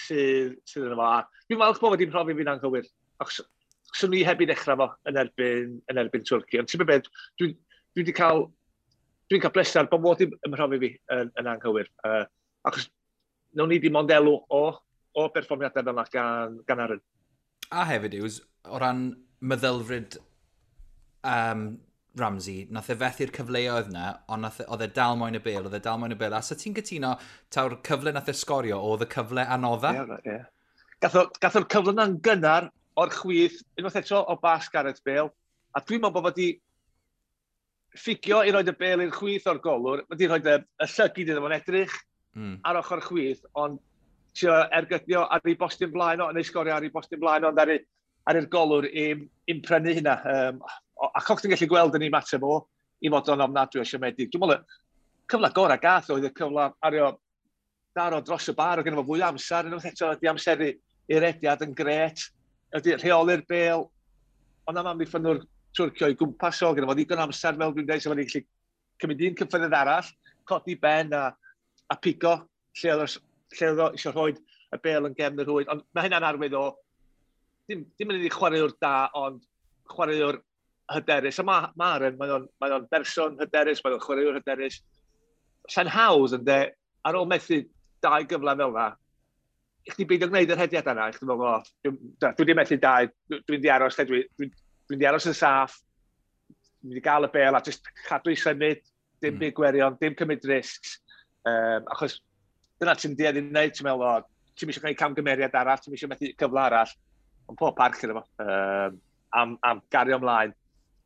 sydd, 0.00 0.56
sydd 0.68 0.88
yn 0.88 0.96
yma. 0.96 1.10
Dwi'n 1.48 1.60
meddwl 1.60 1.80
bod 1.82 1.96
wedi'n 1.96 2.12
profi 2.14 2.36
fi'n 2.38 2.52
anghywir, 2.54 2.88
ac 3.22 3.34
swn 3.94 4.16
i 4.18 4.24
heb 4.26 4.42
i 4.42 4.48
ddechrau 4.50 4.80
fo 4.80 4.90
yn 5.10 5.18
erbyn, 5.22 5.78
yn 5.90 6.02
erbyn 6.02 6.26
Twrci. 6.26 6.60
Ond 6.60 6.70
ti'n 6.70 6.84
meddwl, 6.84 7.10
dwi'n 7.40 7.56
dwi 7.56 8.02
wedi 8.02 8.14
cael, 8.16 8.46
dwi'n 9.30 9.44
cael 9.44 9.54
blesar 9.54 9.90
bod 9.90 10.04
mod 10.04 10.22
i'n 10.24 10.34
ymhrofi 10.48 10.80
fi 10.82 10.92
yn, 11.16 11.32
yn 11.40 11.50
anghywir. 11.50 11.90
Uh, 12.06 12.24
ac 12.68 12.80
nawn 13.54 13.70
ni 13.70 13.80
dim 13.82 13.98
ond 13.98 14.12
elw 14.14 14.38
o, 14.50 14.62
o 15.14 15.26
berfformiadau 15.34 15.82
fel 15.82 15.94
yna 15.94 16.06
gan, 16.12 16.58
gan 16.68 16.82
Aaron. 16.86 17.02
A 17.70 17.86
hefyd 17.88 18.16
yw, 18.18 18.30
o 18.70 18.80
ran 18.82 19.06
meddylfryd 19.44 20.18
um, 21.26 21.66
Ramsey, 22.18 22.68
nath 22.70 22.92
e 22.92 22.96
fethu'r 22.98 23.32
cyfleoedd 23.34 23.90
na, 23.90 24.06
ond 24.30 24.46
e- 24.46 24.66
oedd 24.68 24.84
e 24.86 24.90
dal 24.94 25.16
moyn 25.18 25.38
y 25.38 25.42
bel, 25.42 25.66
oedd 25.66 25.78
e 25.78 25.82
dal 25.82 25.98
moyn 25.98 26.14
y 26.14 26.18
bel. 26.18 26.36
A 26.36 26.42
sa 26.46 26.56
ti'n 26.58 26.76
gytuno, 26.76 27.14
taw'r 27.54 27.80
cyfle 27.86 28.12
nath 28.14 28.30
e 28.30 28.36
sgorio, 28.38 28.78
oedd 28.90 29.06
y 29.06 29.10
cyfle 29.14 29.46
anodda? 29.56 29.94
Ie, 29.94 30.02
yeah, 30.02 30.12
e, 30.14 30.20
ie. 30.22 30.36
Yeah. 30.36 30.50
Gath 31.42 31.58
o'r 31.58 31.66
cyfle 31.72 31.96
na'n 31.96 32.20
gynnar 32.24 32.70
o'r 33.00 33.10
chwydd, 33.12 33.58
unwaith 33.78 33.98
eto 34.00 34.20
o 34.30 34.36
bas 34.42 34.70
Gareth 34.72 35.02
Bale, 35.06 35.32
a 35.74 35.82
dwi'n 35.82 36.04
meddwl 36.04 36.14
bod 36.14 36.28
wedi 36.30 36.52
ffigio 37.98 38.42
i 38.46 38.52
roed 38.54 38.70
y 38.70 38.74
bel 38.78 39.02
i'r 39.02 39.14
chwyth 39.14 39.48
o'r 39.50 39.60
golwr, 39.62 40.04
mae 40.04 40.14
wedi 40.14 40.30
roed 40.30 40.46
y, 40.50 40.54
y 40.82 40.88
llygyd 40.92 41.32
iddo 41.32 41.42
fo'n 41.42 41.56
edrych 41.56 41.96
mm. 42.38 42.54
ar 42.70 42.78
ochr 42.78 43.02
chwyth, 43.04 43.42
ond 43.58 43.82
tio 44.34 44.54
ergydio 44.74 45.26
ar 45.30 45.44
ei 45.46 45.58
bostyn 45.58 45.92
blaen 45.94 46.22
o, 46.22 46.30
neu 46.34 46.46
sgorio 46.46 46.74
ar 46.76 46.86
ei 46.86 46.94
bostyn 46.94 47.22
blaen 47.22 47.46
o, 47.46 47.50
ond 47.52 47.60
ar 47.62 47.74
ei, 47.74 47.82
ar 48.30 48.38
ei 48.38 48.48
golwr 48.50 48.88
i'n, 48.90 49.26
im 49.50 49.62
prynu 49.66 49.94
hynna. 49.98 50.16
Um, 50.30 50.62
ac 51.10 51.30
o'ch 51.32 51.42
ti'n 51.42 51.54
gallu 51.54 51.70
gweld 51.70 51.98
yn 51.98 52.06
ei 52.06 52.12
mateb 52.14 52.44
o, 52.46 52.60
i 53.04 53.10
fod 53.12 53.30
o'n 53.34 53.44
ofnadwy 53.44 53.82
o 53.82 53.86
siomedig. 53.88 54.30
Dwi'n 54.32 54.44
meddwl, 54.44 54.80
cyfle 55.30 55.50
gorau 55.56 55.80
gath 55.80 56.10
oedd 56.14 56.28
y 56.28 56.32
cyfle 56.36 56.68
ario 56.86 57.10
daro 57.96 58.20
dros 58.24 58.48
y 58.50 58.54
bar, 58.56 58.80
oedd 58.80 58.88
gen 58.88 58.96
i 58.96 59.00
fo 59.00 59.06
fwy 59.08 59.22
amser, 59.24 59.68
yn 59.68 59.76
eto, 59.78 60.10
ydy 60.16 60.30
amser 60.30 60.62
i'r 60.64 61.26
ediad 61.30 61.62
yn 61.66 61.74
gret, 61.76 62.24
ydy 62.74 62.96
rheoli'r 62.98 63.44
bel, 63.50 63.86
ond 64.68 64.80
am 64.80 64.90
amddiff 64.90 65.14
yn 65.18 65.30
o'r 65.30 65.42
twrcio 65.76 66.10
i 66.10 66.18
gwmpas 66.18 66.62
o, 66.66 66.72
gen 66.74 66.86
i 66.86 66.90
fo 66.90 66.96
ddigon 66.98 67.22
amser 67.26 67.58
fel 67.60 67.74
dwi'n 67.76 67.88
dweud, 67.90 68.02
so 68.02 68.10
fo'n 68.10 68.22
gallu 68.22 68.42
cymryd 69.02 69.26
un 69.28 69.38
cyffynydd 69.40 69.76
arall, 69.78 70.10
codi 70.48 70.76
ben 70.80 71.12
a, 71.16 71.28
a 71.90 71.98
pigo, 72.00 72.34
lle 72.80 72.96
oedd 72.96 73.18
eisiau 73.54 74.14
rhoi 74.14 74.32
y 74.34 74.80
bel 74.82 75.08
yn 75.10 75.16
gefn 75.18 75.42
yr 75.44 75.52
hwyd, 75.52 75.70
ond 75.70 75.84
mae 75.94 76.08
hynna'n 76.08 76.26
arwydd 76.30 76.56
o, 76.58 76.64
dim, 77.70 77.84
dim 77.98 78.10
yn 78.14 78.24
ei 78.24 78.32
chwaraewr 78.32 78.74
da, 78.82 78.94
ond 79.18 79.42
chwaraewr 79.92 80.40
hyderus, 80.92 81.38
a 81.40 81.44
mae 81.46 81.70
ma 81.80 81.92
Aaron, 81.94 82.18
mae 82.20 82.34
o'n 82.34 82.48
ma 82.60 82.80
berson 82.90 83.38
hyderus, 83.40 83.80
mae 83.84 83.96
o'n 83.96 84.02
chwaraewr 84.02 84.38
hyderus. 84.40 84.80
Sa'n 85.72 85.88
hawdd 85.88 86.36
yn 86.38 86.44
de, 86.44 86.58
ar 87.08 87.18
ôl 87.18 87.28
methu 87.28 87.62
dau 88.04 88.26
gyfle 88.28 88.56
fel 88.58 88.74
yna, 88.74 88.90
i 89.84 89.92
chdi 89.92 90.06
beidio 90.08 90.28
gwneud 90.30 90.52
yr 90.52 90.60
hediad 90.60 90.90
yna, 90.92 91.08
i 91.08 91.16
chdi 91.16 91.28
fel, 91.28 91.64
dwi 92.24 92.34
wedi 92.42 92.56
methu 92.56 92.78
dau, 92.80 93.08
dwi'n 93.32 93.64
di 93.64 93.72
aros, 93.72 93.96
dwi'n 94.00 94.10
dwi, 94.10 94.50
dwi 94.88 95.00
di 95.00 95.08
aros 95.08 95.28
yn 95.30 95.36
saff, 95.36 95.78
dwi 96.82 96.94
wedi 96.94 97.04
gael 97.04 97.28
y 97.28 97.32
bel, 97.32 97.56
a 97.56 97.62
jyst 97.64 97.88
cadw 98.04 98.32
i 98.32 98.36
symud, 98.40 98.84
dim 99.24 99.36
mm. 99.36 99.40
byd 99.40 99.56
gwerion, 99.56 99.98
dim 100.00 100.16
cymryd 100.20 100.44
risgs, 100.48 100.98
um, 101.48 101.88
achos 101.96 102.18
dyna 102.80 102.96
ti'n 102.98 103.16
diedd 103.18 103.40
i 103.40 103.44
wneud, 103.44 103.76
ti'n 103.76 103.88
meddwl, 103.88 104.04
o, 104.08 104.52
ti'n 104.54 104.72
eisiau 104.72 104.84
gwneud 104.84 105.00
camgymeriad 105.00 105.56
arall, 105.60 105.80
ti'n 105.80 105.96
eisiau 105.96 106.12
methu 106.12 106.32
cyfle 106.32 106.64
arall, 106.64 106.92
ond 107.48 107.60
pob 107.60 107.76
parch 107.76 108.04
iddo 108.04 108.20
fo, 108.20 108.26
um, 108.44 109.00
am, 109.40 109.56
am 109.68 109.82
gario 109.92 110.20
ymlaen 110.20 110.52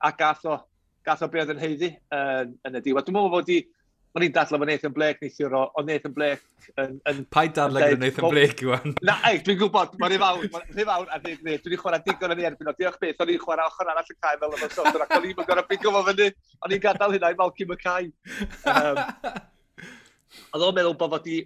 a 0.04 0.12
gath 0.18 0.46
o, 0.46 0.60
gath 1.06 1.24
o 1.24 1.28
be 1.32 1.42
oedd 1.42 1.54
yn 1.54 1.62
heiddi 1.62 1.90
yn, 2.14 2.54
yn 2.68 2.78
y 2.78 2.84
diwedd. 2.84 3.06
Dwi'n 3.08 3.16
meddwl 3.16 3.34
fod 3.34 3.52
i, 3.54 3.58
o'n 4.16 4.24
i'n 4.24 4.34
dadlo 4.34 4.58
fo 4.60 4.66
Nathan 4.68 4.94
Blake 4.94 5.22
neithiwr 5.22 5.54
o, 5.54 5.62
o 5.76 5.84
Nathan 5.86 6.14
Blake 6.16 6.72
yn... 6.80 6.96
yn 7.10 7.20
Paid 7.34 7.54
dadlo 7.58 7.82
gyda 7.82 8.00
Nathan 8.00 8.32
Blake 8.32 8.64
ywan. 8.66 8.94
Na, 9.06 9.18
ei, 9.28 9.42
dwi'n 9.44 9.60
gwybod, 9.60 9.98
mae'n 10.00 10.14
rhy 10.14 10.20
fawr, 10.22 10.48
mae'n 10.54 10.72
rhy 10.76 10.86
fawr 10.88 11.12
a 11.12 11.20
dweud 11.24 11.44
ni, 11.46 11.58
dwi'n 11.64 11.82
chwarae 11.82 12.04
digon 12.06 12.34
yn 12.34 12.42
ei 12.42 12.48
erbyn 12.50 12.72
o, 12.72 12.74
diolch 12.78 12.98
beth, 13.02 13.20
o'n 13.24 13.34
i'n 13.34 13.42
chwarae 13.42 13.68
ochr 13.68 13.92
arall 13.92 14.14
y 14.14 14.16
cae 14.16 14.40
fel 14.40 14.56
yma 14.56 14.70
sotr, 14.72 15.04
ac 15.04 15.14
o'n 15.18 15.28
i'n 15.28 15.38
gorau 15.42 15.68
bigo 15.68 15.94
fo 15.94 16.02
fyny, 16.08 16.30
o'n 16.64 16.74
i'n 16.74 16.82
gadael 16.86 17.14
hynna 17.16 17.32
i 17.34 17.38
Malky 17.38 17.68
Mackay. 17.68 18.10
Um, 18.72 19.04
oedd 20.54 20.66
o'n 20.70 20.80
meddwl 20.80 20.98
bod 20.98 21.14
fod 21.18 21.30
i, 21.30 21.38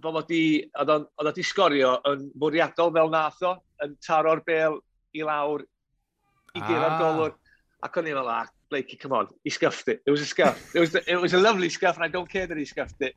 bod 0.00 0.18
fod 0.18 0.34
i, 0.34 0.42
oedd 0.82 0.96
o'n 0.96 1.44
sgorio 1.44 1.94
yn 2.10 2.26
fwriadol 2.40 2.92
fel 2.96 3.12
nath 3.12 3.44
o, 3.44 3.54
yn 3.84 3.96
taro'r 4.04 4.42
bel 4.46 4.80
i 5.14 5.22
lawr 5.26 5.62
i 6.54 6.62
gyrra'r 6.62 6.92
ah. 6.92 7.00
golwr 7.00 7.32
Ac 7.84 7.98
o'n 8.00 8.06
i'n 8.08 8.16
fel, 8.16 8.28
ah, 8.32 8.46
Blakey, 8.72 8.96
come 8.96 9.12
on, 9.12 9.28
he 9.44 9.50
scuffed 9.50 9.88
it. 9.92 10.00
It 10.06 10.10
was 10.10 10.22
a 10.22 10.26
scuff. 10.26 10.74
It 10.74 10.80
was, 10.80 10.94
it 10.94 11.20
was 11.20 11.34
a 11.34 11.38
lovely 11.38 11.68
scuff, 11.68 11.96
and 11.96 12.04
I 12.04 12.08
don't 12.08 12.28
care 12.28 12.46
that 12.46 12.56
he 12.56 12.64
scuffed 12.64 13.00
it. 13.00 13.14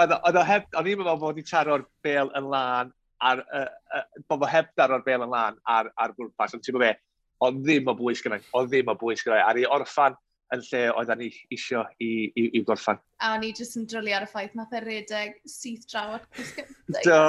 Oedd 0.00 0.38
o 0.40 0.44
heb, 0.48 0.70
o'n 0.80 0.88
i'n 0.88 1.02
meddwl 1.02 1.20
bod 1.20 1.40
i 1.40 1.44
taro'r 1.44 1.84
bel 2.04 2.32
yn 2.38 2.48
lan, 2.52 2.92
ar, 3.20 3.42
uh, 3.52 3.66
uh, 3.98 4.04
bod 4.28 4.46
o 4.46 4.48
heb 4.48 4.72
daro'r 4.80 5.04
bel 5.04 5.26
yn 5.26 5.32
lan 5.32 5.58
ar, 5.68 5.90
ar 6.00 6.14
gwrpas, 6.16 6.56
ond 6.56 6.64
ti'n 6.64 6.78
meddwl, 6.78 7.02
oedd 7.44 7.58
ddim 7.66 7.90
o 7.92 7.96
bwys 7.98 8.24
gyda'i, 8.24 8.44
oedd 8.56 8.72
ddim 8.72 8.92
o 8.92 8.96
bwys 9.02 9.24
gyda'i, 9.26 9.44
ar 9.44 9.60
ei 9.60 9.68
orffan 9.76 10.16
yn 10.54 10.62
lle 10.70 10.82
oedden 10.94 11.20
ni 11.20 11.28
isio 11.52 11.82
i, 12.00 12.10
i, 12.30 12.46
i 12.56 12.62
gorffan. 12.64 13.00
A 13.20 13.34
o'n 13.34 13.44
i 13.44 13.52
jyst 13.56 13.76
yn 13.80 13.86
drwli 13.90 14.14
ar 14.16 14.24
y 14.24 14.30
ffaith 14.30 14.54
nath 14.56 14.72
e 14.78 14.82
redeg 14.84 15.36
syth 15.50 15.84
draw 15.90 16.16
at 16.16 16.26
Do, 17.04 17.20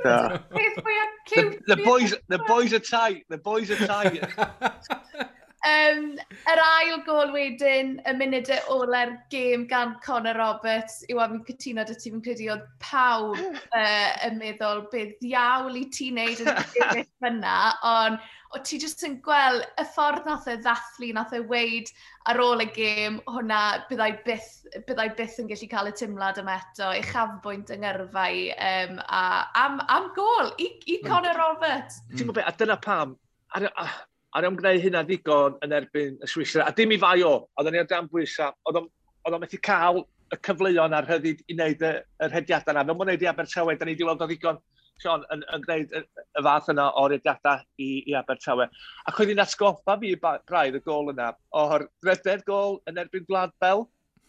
do. 0.00 0.18
Peth 0.56 0.80
fwy 0.80 0.98
o 0.98 1.06
cute. 1.30 1.62
The 1.68 1.78
boys, 1.84 2.16
the 2.32 2.40
boys 2.48 2.72
are 2.72 2.82
tight, 2.82 3.24
the 3.28 3.38
boys 3.38 3.70
are 3.70 3.86
tight. 3.86 4.24
Um, 5.64 6.18
yr 6.52 6.60
ail 6.60 6.98
gol 7.06 7.30
wedyn, 7.32 7.94
y 8.04 8.12
munud 8.18 8.50
y 8.52 8.56
ola'r 8.74 9.14
gêm 9.32 9.62
gan 9.70 9.94
Conor 10.04 10.36
Roberts, 10.36 10.98
yw 11.08 11.22
am 11.24 11.38
fi'n 11.38 11.46
cytuno 11.48 11.86
dy 11.88 11.96
ti 11.96 12.12
fi'n 12.12 12.20
credu 12.26 12.50
oedd 12.52 12.66
pawb 12.84 13.38
uh, 13.80 14.10
yn 14.26 14.36
meddwl 14.42 14.84
beth 14.92 15.24
iawl 15.24 15.78
i 15.80 15.86
ti 15.94 16.10
wneud 16.12 16.44
yn 16.44 16.50
ddefnydd 16.50 17.08
fyna, 17.24 17.56
ond 17.88 18.20
o 18.54 18.60
ti 18.60 18.78
jyst 18.82 19.06
yn 19.08 19.16
gweld 19.24 19.64
y 19.80 19.88
ffordd 19.94 20.28
nath 20.28 20.52
e 20.52 20.58
ddathlu, 20.60 21.10
nath 21.16 21.32
e 21.34 21.40
weid 21.48 21.88
ar 22.28 22.44
ôl 22.44 22.62
y 22.62 22.68
gêm, 22.76 23.18
hwnna 23.32 23.64
byddai 23.88 24.12
byth, 24.28 24.52
byddai 24.84 25.10
byth 25.16 25.40
yn 25.42 25.48
gallu 25.50 25.72
cael 25.72 25.90
y 25.90 25.98
tymlad 25.98 26.44
yma 26.44 26.60
eto, 26.60 26.92
i 26.92 27.02
chafbwynt 27.08 27.72
yng 27.72 27.86
ngyrfau 27.86 28.48
um, 28.70 28.98
a, 29.08 29.26
am, 29.64 29.80
am 29.88 30.12
gol 30.16 30.52
i, 30.60 30.74
i 30.92 31.00
Conor 31.08 31.40
Roberts. 31.40 32.04
Mm. 32.04 32.18
Ti'n 32.18 32.26
gwybod 32.28 32.42
beth, 32.42 32.52
a 32.52 32.58
dyna 32.60 32.82
pam, 32.84 33.16
ar, 33.56 33.72
a, 33.72 33.92
A 34.34 34.42
rwy'n 34.42 34.56
gwneud 34.58 34.82
hynna 34.82 35.04
ddigon 35.06 35.60
yn 35.62 35.74
erbyn 35.76 36.16
y 36.18 36.28
Swisra. 36.30 36.66
A 36.66 36.74
dim 36.74 36.90
i 36.90 36.98
fai 36.98 37.22
o, 37.22 37.36
oedd 37.54 37.70
ni 37.70 37.78
i'n 37.78 37.90
dan 37.90 38.08
bwysa, 38.10 38.50
oedd 38.66 38.80
o'n 38.82 39.40
methu 39.40 39.60
cael 39.62 40.02
y 40.34 40.38
cyfleon 40.42 40.96
a'r 40.96 41.06
hyddid 41.06 41.44
i 41.46 41.54
wneud 41.54 41.84
yr 41.86 42.34
hediadau 42.34 42.74
yna. 42.74 42.82
Fel 42.88 42.98
mwyn 42.98 43.12
wneud 43.12 43.22
i 43.22 43.28
Abertawe, 43.30 43.76
da 43.78 43.86
ni 43.86 43.94
wedi 43.94 44.08
weld 44.08 44.24
o 44.24 44.28
ddigon 44.30 44.58
Sean 45.02 45.24
yn, 45.34 45.42
yn 45.54 45.62
gwneud 45.64 45.94
y, 45.94 46.02
y 46.38 46.42
fath 46.46 46.70
yna 46.70 46.86
o'r 47.00 47.14
ediadau 47.16 47.62
i, 47.82 47.88
i 48.10 48.14
Abertawe. 48.18 48.66
Ac 49.10 49.20
oedd 49.20 49.32
hi'n 49.32 49.42
atgoffa 49.42 49.96
fi 50.02 50.12
braidd 50.22 50.78
y 50.78 50.82
gol 50.84 51.10
yna, 51.14 51.32
o'r 51.60 51.86
drydedd 52.04 52.44
gol 52.48 52.78
yn 52.90 53.00
erbyn 53.02 53.26
Gwlad 53.28 53.54
Bel. 53.62 53.86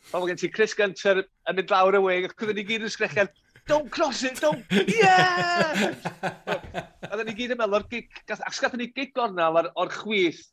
Fel 0.10 0.28
gen 0.30 0.42
ti 0.42 0.50
Chris 0.54 0.74
Gunter 0.78 1.24
yn 1.24 1.58
mynd 1.58 1.74
lawr 1.74 1.98
y 1.98 2.02
weg, 2.06 2.30
ac 2.30 2.42
oedden 2.46 2.60
ni 2.62 2.66
gyd 2.68 2.86
yn 2.86 2.94
sgrechian, 2.94 3.30
don't 3.66 3.90
cross 3.92 4.24
it, 4.24 4.40
don't, 4.40 4.64
yeah! 4.88 5.94
a 7.10 7.24
ni 7.24 7.34
gyd 7.38 7.56
yn 7.56 7.60
meddwl, 7.60 7.80
o'r 7.80 7.88
gig, 7.90 8.10
asgath 8.36 8.76
ni 8.78 8.90
gig 8.94 9.14
gornal 9.16 9.58
o'r, 9.62 9.72
or 9.80 9.92
chwith, 9.94 10.44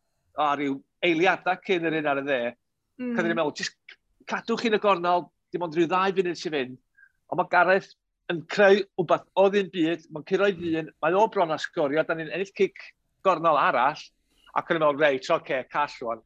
o 0.40 0.46
ryw 0.56 0.78
eiliadau 1.04 1.60
cyn 1.66 1.88
yr 1.90 1.98
un 2.00 2.08
ar 2.12 2.22
y 2.22 2.24
dde, 2.26 2.38
mm. 3.00 3.12
cyn 3.16 3.28
ni'n 3.28 3.36
meddwl, 3.36 3.54
just 3.58 3.76
cadwch 4.30 4.64
chi'n 4.64 4.78
y 4.78 4.80
gornal, 4.82 5.26
dim 5.52 5.66
ond 5.66 5.76
rhyw 5.76 5.90
ddau 5.90 6.14
funud 6.16 6.40
sy'n 6.40 6.56
fynd, 6.56 6.80
ond 7.28 7.42
mae 7.42 7.52
Gareth 7.52 7.90
yn 8.32 8.40
creu 8.48 8.80
wbeth 9.02 9.28
o 9.36 9.46
ddyn 9.52 9.68
byd, 9.74 10.08
mae'n 10.08 10.26
curo 10.30 10.48
i 10.48 10.56
ddyn, 10.56 10.90
mae 11.04 11.18
o 11.18 11.26
bron 11.32 11.52
a 11.52 11.60
sgorio, 11.60 12.04
da 12.06 12.16
ni'n 12.16 12.32
ennill 12.32 12.54
cic 12.56 12.80
gornal 13.26 13.60
arall, 13.60 14.00
ac 14.56 14.72
yn 14.72 14.80
meddwl, 14.80 15.00
reit, 15.02 15.26
oce, 15.26 15.36
okay, 15.36 15.68
cash 15.72 16.00
rwan. 16.00 16.24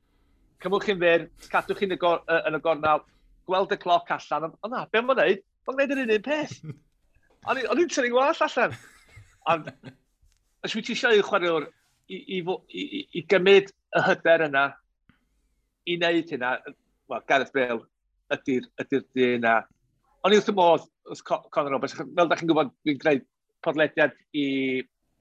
Cymwch 0.62 0.86
chi'n 0.86 1.02
fyr, 1.02 1.26
cadwch 1.50 1.82
chi'n 1.82 1.96
y, 1.96 2.00
gor, 2.00 2.22
yn 2.46 2.58
y 2.58 2.62
gornal, 2.62 3.02
gweld 3.48 3.74
y 3.74 3.80
cloc 3.82 4.10
allan, 4.14 4.52
ond 4.52 4.74
na, 4.74 4.86
be 4.90 5.02
mae'n 5.02 5.22
neud? 5.22 5.44
Mae'n 5.66 5.88
gwneud 5.90 6.04
yr 6.04 6.14
un 6.14 6.22
peth. 6.22 6.58
O'n 7.50 7.58
i'n 7.58 7.88
tynnu 7.90 8.10
gwall 8.12 8.42
allan. 8.46 8.74
Ond, 9.50 9.70
os 10.66 10.74
wyt 10.76 10.86
ti 10.86 10.94
eisiau 10.94 11.22
chwaraewr 11.26 11.66
i, 12.06 12.18
i, 12.36 12.40
i, 12.42 13.02
i 13.18 13.22
gymryd 13.30 13.72
y 13.98 14.02
hyder 14.06 14.46
yna, 14.46 14.66
i 15.86 15.96
wneud 15.98 16.30
hynna, 16.30 16.52
well, 17.10 17.24
Gareth 17.26 17.50
Bale 17.54 17.82
ydy'r 18.34 18.68
ydy 18.82 19.02
dyn 19.16 19.40
yna. 19.40 19.56
O'n 20.26 20.34
i 20.34 20.38
wrth 20.38 20.50
y 20.50 20.54
modd, 20.54 20.86
wrth 21.10 21.24
Conor 21.26 21.74
Roberts, 21.74 21.98
fel 21.98 22.30
da 22.30 22.38
chi'n 22.38 22.50
gwybod, 22.50 22.72
fi'n 22.86 23.02
gwneud 23.02 23.26
podlediad 23.66 24.14
i, 24.38 24.46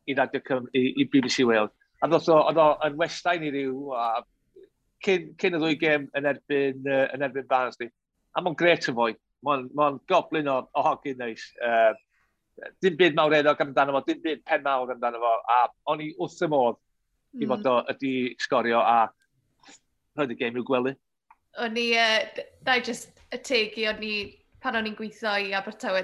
i 0.06 0.18
Radio 0.18 0.42
Cymru, 0.46 0.70
i, 0.78 0.88
i 1.02 1.10
BBC 1.10 1.46
Wales. 1.50 1.74
A 2.06 2.10
ddoth 2.10 2.30
o, 2.30 2.40
oedd 2.52 2.62
o'n 2.62 2.98
westain 3.02 3.46
i 3.46 3.54
ryw, 3.54 3.92
cyn, 5.06 5.30
cyn 5.42 5.58
y 5.58 5.62
ddwy 5.62 5.78
gêm 5.82 6.10
yn 6.18 6.30
erbyn, 6.30 6.82
uh, 6.86 7.06
yn 7.16 7.26
erbyn 7.26 7.50
Barnsley. 7.50 7.90
A 8.36 8.44
mae'n 8.44 8.58
gret 8.60 8.90
yn 8.92 8.98
fwy. 8.98 9.16
Mae'n 9.46 10.00
goblin 10.10 10.50
o, 10.52 10.60
o 10.74 10.86
hogi 10.90 11.16
neis. 11.20 11.46
Uh, 11.62 11.94
dim 12.82 12.96
byd 13.00 13.18
mawr 13.18 13.36
edog 13.40 13.62
amdano 13.64 13.98
fo, 13.98 14.04
dim 14.08 14.22
byd 14.24 14.44
pen 14.48 14.64
mawr 14.66 14.94
amdano 14.96 15.22
fo, 15.22 15.34
a 15.52 15.60
o'n 15.92 16.04
i 16.06 16.12
wrth 16.20 16.46
y 16.46 16.50
modd 16.52 16.78
mm. 16.78 17.42
i 17.42 17.44
hmm. 17.44 17.52
fod 17.52 17.70
o 17.72 17.76
ydi 17.94 18.14
sgorio 18.42 18.80
a 18.82 19.02
rhoi'r 20.16 20.38
gêm 20.40 20.58
i'w 20.60 20.66
gwely. 20.68 20.96
O'n 21.64 21.78
i, 21.80 21.90
uh, 22.00 22.44
da 22.68 22.80
i 22.80 22.84
just 22.84 23.22
y 23.36 23.40
tegu, 23.44 23.86
o'n 23.92 24.04
i 24.04 24.16
pan 24.64 24.80
o'n 24.80 24.90
i'n 24.90 24.98
gweithio 24.98 25.36
i 25.46 25.54
Abertawe. 25.58 26.02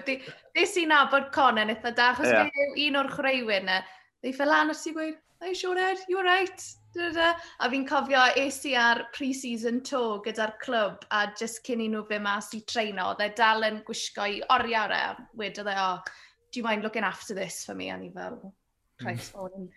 Nes 0.56 0.77
i 0.77 0.86
nabod 0.89 1.32
Conan 1.36 1.73
eitha 1.73 1.93
da, 1.97 2.12
achos 2.13 2.30
yeah. 2.30 2.77
un 2.86 2.99
o'r 3.01 3.10
chreuwyr 3.12 3.65
na, 3.65 3.82
ddi 4.21 4.36
fel 4.38 4.51
lan 4.54 4.73
os 4.73 4.84
ti'n 4.86 4.97
gweud, 4.97 5.17
are 5.41 5.49
you 5.49 5.58
sure 5.58 5.80
Ed, 5.80 6.04
you're 6.08 6.27
right? 6.27 6.67
A 6.99 7.69
fi'n 7.71 7.86
cofio 7.88 8.21
es 8.36 8.58
i 8.67 8.73
ar 8.75 9.06
pre-season 9.15 9.80
tour 9.88 10.19
gyda'r 10.25 10.58
clwb 10.63 11.06
a 11.15 11.21
just 11.39 11.62
cyn 11.67 11.84
i 11.86 11.88
nhw 11.91 12.04
fe 12.10 12.19
mas 12.19 12.51
i 12.58 12.62
treino, 12.67 13.12
oedd 13.13 13.23
e 13.23 13.30
dal 13.38 13.63
yn 13.67 13.80
gwisgo 13.88 14.27
i 14.27 14.41
oriau 14.51 14.91
e. 14.95 15.06
Wedodd 15.39 15.71
e, 15.71 15.77
oh, 15.80 16.01
do 16.51 16.60
you 16.60 16.65
mind 16.65 16.84
looking 16.84 17.08
after 17.08 17.34
this 17.34 17.63
for 17.65 17.75
me? 17.75 17.89
A 17.89 17.97
ni 17.97 18.12
fel, 18.12 18.54
Christ, 18.99 19.34
mm. 19.34 19.69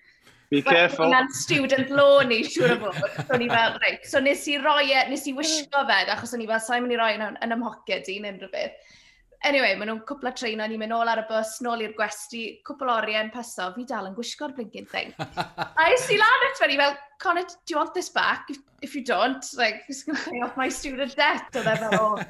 Be 0.51 0.61
well, 0.61 0.75
careful. 0.75 1.07
Hwna'n 1.07 1.31
student 1.33 1.91
law 1.91 2.21
ni, 2.27 2.43
siwr 2.45 2.75
o 2.77 2.91
fod. 2.93 3.15
So 3.29 3.39
ni 3.39 3.49
fel, 3.49 3.79
right. 3.83 4.05
So 4.07 4.21
nes 4.21 4.43
i 4.51 4.59
roi 4.59 4.91
e, 4.91 5.07
nes 5.11 5.25
i 5.31 5.37
wisgo 5.39 5.87
fe, 5.89 6.03
achos 6.13 6.35
o'n 6.35 6.43
i 6.45 6.51
fel, 6.51 6.61
sa'n 6.67 6.85
mynd 6.85 6.97
i 6.97 7.01
roi 7.01 7.15
e 7.15 7.17
yn, 7.21 7.39
yn 7.47 7.57
ymhocio 7.57 8.03
di'n 8.09 8.29
unrhyw 8.33 8.53
beth. 8.53 8.99
Anyway, 9.45 9.75
maen 9.77 9.91
nhw'n 9.91 9.99
cwpla 10.09 10.31
trein 10.33 10.63
o'n 10.65 10.73
i'n 10.73 10.81
mynd 10.81 10.95
nôl 10.95 11.09
ar 11.13 11.21
y 11.21 11.25
bus, 11.29 11.59
nôl 11.65 11.83
i'r 11.85 11.93
gwesti, 11.99 12.45
cwpl 12.65 12.93
orien, 12.95 13.27
pyso, 13.33 13.67
fi 13.75 13.83
dal 13.91 14.07
yn 14.09 14.15
gwisgo'r 14.17 14.55
blinking 14.57 14.87
thing. 14.89 15.11
a 15.21 15.89
es 15.93 16.07
i 16.15 16.17
lan 16.17 16.47
at 16.47 16.63
fe, 16.63 16.69
fel, 16.79 16.95
Connor, 17.21 17.45
do 17.45 17.75
you 17.75 17.77
want 17.77 17.93
this 17.93 18.09
back? 18.09 18.49
If, 18.49 18.63
if 18.81 18.95
you 18.97 19.05
don't, 19.05 19.45
like, 19.59 19.83
it's 19.89 20.03
going 20.05 20.17
to 20.17 20.31
pay 20.31 20.41
off 20.41 20.57
my 20.57 20.71
student 20.71 21.15
debt. 21.21 21.53
Oedd 21.61 21.69
e 21.69 21.77
fel, 21.83 21.99
oh, 22.01 22.25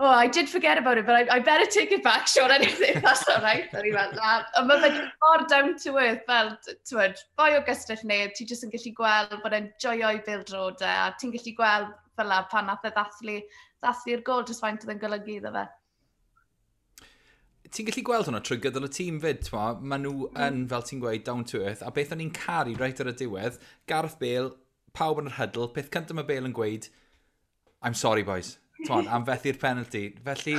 oh, 0.00 0.10
I 0.10 0.26
did 0.26 0.50
forget 0.50 0.82
about 0.82 0.98
it, 0.98 1.06
but 1.06 1.14
I, 1.14 1.36
I 1.36 1.38
better 1.38 1.70
take 1.70 1.92
it 1.92 2.02
back, 2.02 2.26
Sean, 2.26 2.50
and 2.50 2.64
if, 2.64 2.82
that's 3.06 3.22
all 3.28 3.40
right. 3.40 3.70
O'n 3.78 3.86
i 3.86 3.94
fel, 3.94 4.18
na. 4.18 4.34
A 4.58 4.66
mae 4.66 4.82
fe'n 4.82 5.00
mor 5.22 5.46
down 5.54 5.72
to 5.86 5.96
earth, 6.02 6.26
fel, 6.26 6.54
ti'n 6.66 7.18
boi 7.38 7.50
o 7.54 7.64
gystell 7.70 8.02
neu, 8.02 8.34
ti 8.34 8.50
jyst 8.50 8.66
yn 8.66 8.74
gallu 8.74 8.96
gweld 8.98 9.40
bod 9.46 9.58
e'n 9.62 9.70
joio'i 9.86 10.24
bildrodau, 10.26 11.06
a 11.06 11.14
ti'n 11.22 11.38
gallu 11.38 11.54
gweld 11.62 11.98
fel 12.18 12.34
la 12.34 12.42
pan 12.50 12.66
nath 12.72 12.86
e 12.90 12.96
ddathlu, 12.98 13.42
ddathlu'r 13.78 14.26
gol, 14.26 14.48
jyst 14.50 14.66
faint 14.66 14.82
oedd 14.82 14.96
yn 14.98 15.06
golygu 15.06 15.38
iddo 15.38 15.54
fe 15.54 15.68
ti'n 17.74 17.88
gallu 17.88 18.04
gweld 18.06 18.28
hwnna 18.28 18.40
trwy 18.44 18.58
gydol 18.62 18.86
y 18.86 18.90
tîm 18.94 19.18
fyd, 19.22 19.42
twa, 19.46 19.66
maen 19.80 20.04
nhw 20.06 20.14
mm. 20.28 20.38
yn, 20.46 20.62
fel 20.70 20.84
ti'n 20.86 21.02
gweud, 21.02 21.24
down 21.26 21.44
to 21.48 21.60
earth, 21.64 21.82
a 21.84 21.90
beth 21.94 22.14
o'n 22.14 22.22
i'n 22.24 22.32
caru 22.36 22.76
reit 22.78 23.02
ar 23.02 23.10
y 23.10 23.14
diwedd, 23.18 23.58
Gareth 23.90 24.16
Bale, 24.22 24.54
pawb 24.96 25.20
yn 25.22 25.30
yr 25.30 25.36
hydl, 25.38 25.68
peth 25.74 25.90
cyntaf 25.94 26.16
mae 26.16 26.28
Bale 26.28 26.48
yn 26.48 26.56
gweud, 26.56 26.88
I'm 27.84 27.96
sorry 27.98 28.24
boys, 28.26 28.56
twan, 28.86 29.10
am 29.10 29.26
fethu'r 29.28 29.60
penalty. 29.60 30.04
Felly, 30.24 30.56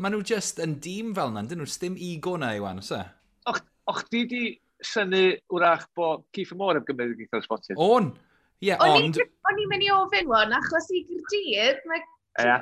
maen 0.00 0.16
nhw 0.16 0.24
just 0.32 0.62
yn 0.62 0.78
dîm 0.82 1.12
fel 1.18 1.34
yna, 1.34 1.44
dyn 1.50 1.62
nhw, 1.62 1.68
stym 1.70 1.98
ego 2.00 2.36
na 2.40 2.54
i 2.56 2.62
wan, 2.62 2.80
os 2.82 2.90
e? 2.96 3.02
Och, 3.50 3.60
och 3.92 4.02
di 4.12 4.24
di 4.30 4.44
syni 4.84 5.24
wrach 5.52 5.86
bod 5.96 6.24
Cifo 6.36 6.56
Môr 6.58 6.80
yn 6.80 6.88
gymryd 6.88 7.20
i 7.20 7.28
gael 7.28 7.44
spotiau? 7.44 7.76
On! 7.84 8.10
Ie, 8.60 8.72
yeah, 8.72 8.80
ond... 8.84 9.20
O'n 9.48 9.60
i'n 9.60 9.70
mynd 9.70 9.84
i 9.86 9.92
ofyn, 9.94 10.28
wan, 10.30 10.56
achos 10.56 10.88
i 10.94 11.04
gyrdydd, 11.08 11.84
mae... 11.90 12.02
Ie. 12.40 12.58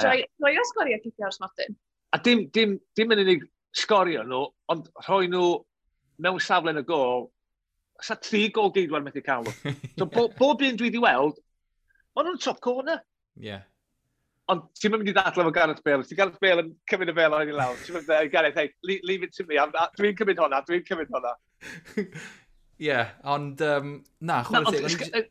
Troi 0.00 0.56
o 0.56 0.66
sgorio 0.72 0.98
Cifo 1.04 1.26
Môr 1.26 1.40
Martin. 1.44 1.78
A 2.10 2.18
dim, 2.18 2.46
dim, 2.54 2.78
dim 2.98 3.12
yn 3.14 3.22
unig 3.24 3.44
sgorio 3.76 4.24
nhw, 4.26 4.44
ond 4.72 4.88
rhoi 5.06 5.28
nhw 5.30 5.44
mewn 6.24 6.40
safle 6.42 6.74
yn 6.74 6.82
y 6.82 6.86
gol, 6.86 7.28
sa 8.02 8.16
tri 8.18 8.48
gol 8.54 8.72
geidwa'n 8.74 9.06
methu 9.06 9.22
cael 9.24 9.44
nhw. 9.46 9.74
So, 9.96 10.06
bo, 10.06 10.28
bob 10.38 10.64
un 10.66 10.78
dwi 10.78 10.90
wedi 10.90 11.02
weld, 11.02 11.38
maen 12.16 12.30
nhw'n 12.30 12.42
top 12.42 12.60
corner. 12.64 13.02
Yeah. 13.38 13.62
Ond 14.50 14.66
ti'n 14.80 14.90
mynd 14.90 15.06
i 15.06 15.14
ddadlau 15.14 15.46
fo 15.46 15.54
Gareth 15.54 15.82
Bale. 15.86 16.02
Ti'n 16.06 16.18
Gareth 16.18 16.40
Bale 16.42 16.64
yn 16.64 16.72
cymryd 16.90 17.12
y 17.12 17.14
fel 17.14 17.36
o'n 17.36 17.52
i 17.52 17.54
lawr. 17.54 17.78
Ti'n 17.84 18.00
mynd 18.00 18.10
i 18.16 18.30
Gareth, 18.32 18.58
hey, 18.58 18.72
leave 18.82 19.22
it 19.22 19.36
to 19.36 19.46
me. 19.46 19.60
Uh, 19.62 19.86
dwi'n 19.98 20.16
cymryd 20.18 20.42
hwnna, 20.42 20.62
dwi'n 20.66 20.82
cymryd 20.88 21.12
hwnna. 21.14 21.36
Ie, 22.80 22.88
yeah, 22.88 23.12
ond, 23.28 23.60
um, 23.62 23.98
na, 24.24 24.40
chwarae 24.48 25.28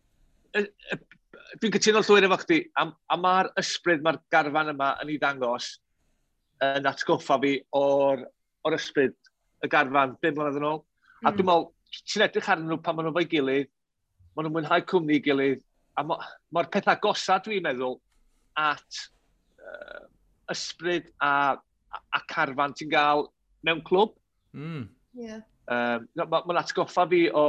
Dwi'n 1.60 1.74
cytuno 1.74 2.04
llwyr 2.06 2.28
efo 2.28 2.38
chdi, 2.44 2.60
a, 2.78 2.86
a 3.10 3.16
mae'r 3.18 3.50
ysbryd, 3.58 4.04
mae'r 4.06 4.20
garfan 4.32 4.70
yma 4.70 4.92
yn 5.02 5.10
ei 5.10 5.18
ddangos, 5.18 5.72
yn 6.66 6.90
atgoffa 6.90 7.40
fi 7.44 7.56
o'r, 7.78 8.24
or 8.66 8.76
ysbryd 8.76 9.16
y 9.64 9.70
garfan 9.72 10.16
5 10.24 10.38
mlynedd 10.38 10.60
yn 10.60 10.68
ôl. 10.70 10.82
Mm. 10.82 11.28
A 11.28 11.30
hmm. 11.30 11.38
dwi'n 11.38 11.50
meddwl, 11.50 11.68
ti'n 12.00 12.26
edrych 12.26 12.52
arnyn 12.54 12.70
nhw 12.72 12.80
pan 12.84 12.98
maen 12.98 13.10
nhw 13.10 13.16
fo'i 13.16 13.30
gilydd, 13.32 13.72
maen 14.36 14.48
nhw'n 14.48 14.56
mwynhau 14.58 14.86
cwmni 14.92 15.20
i 15.20 15.24
gilydd, 15.26 15.64
a 16.00 16.06
mae'r 16.08 16.30
ma 16.56 16.66
pethau 16.72 17.02
gosa 17.04 17.40
dwi'n 17.44 17.66
meddwl 17.66 17.98
at 18.60 19.02
uh, 19.64 20.06
ysbryd 20.54 21.10
a, 21.24 21.32
a, 21.56 22.22
carfan 22.32 22.76
ti'n 22.78 22.92
gael 22.94 23.28
mewn 23.68 23.84
clwb. 23.88 24.16
Mm. 24.56 24.88
Yeah. 25.18 25.44
Um, 25.70 26.08
Mae'n 26.18 26.48
ma 26.50 26.62
atgoffa 26.62 27.06
fi 27.12 27.26
o, 27.36 27.46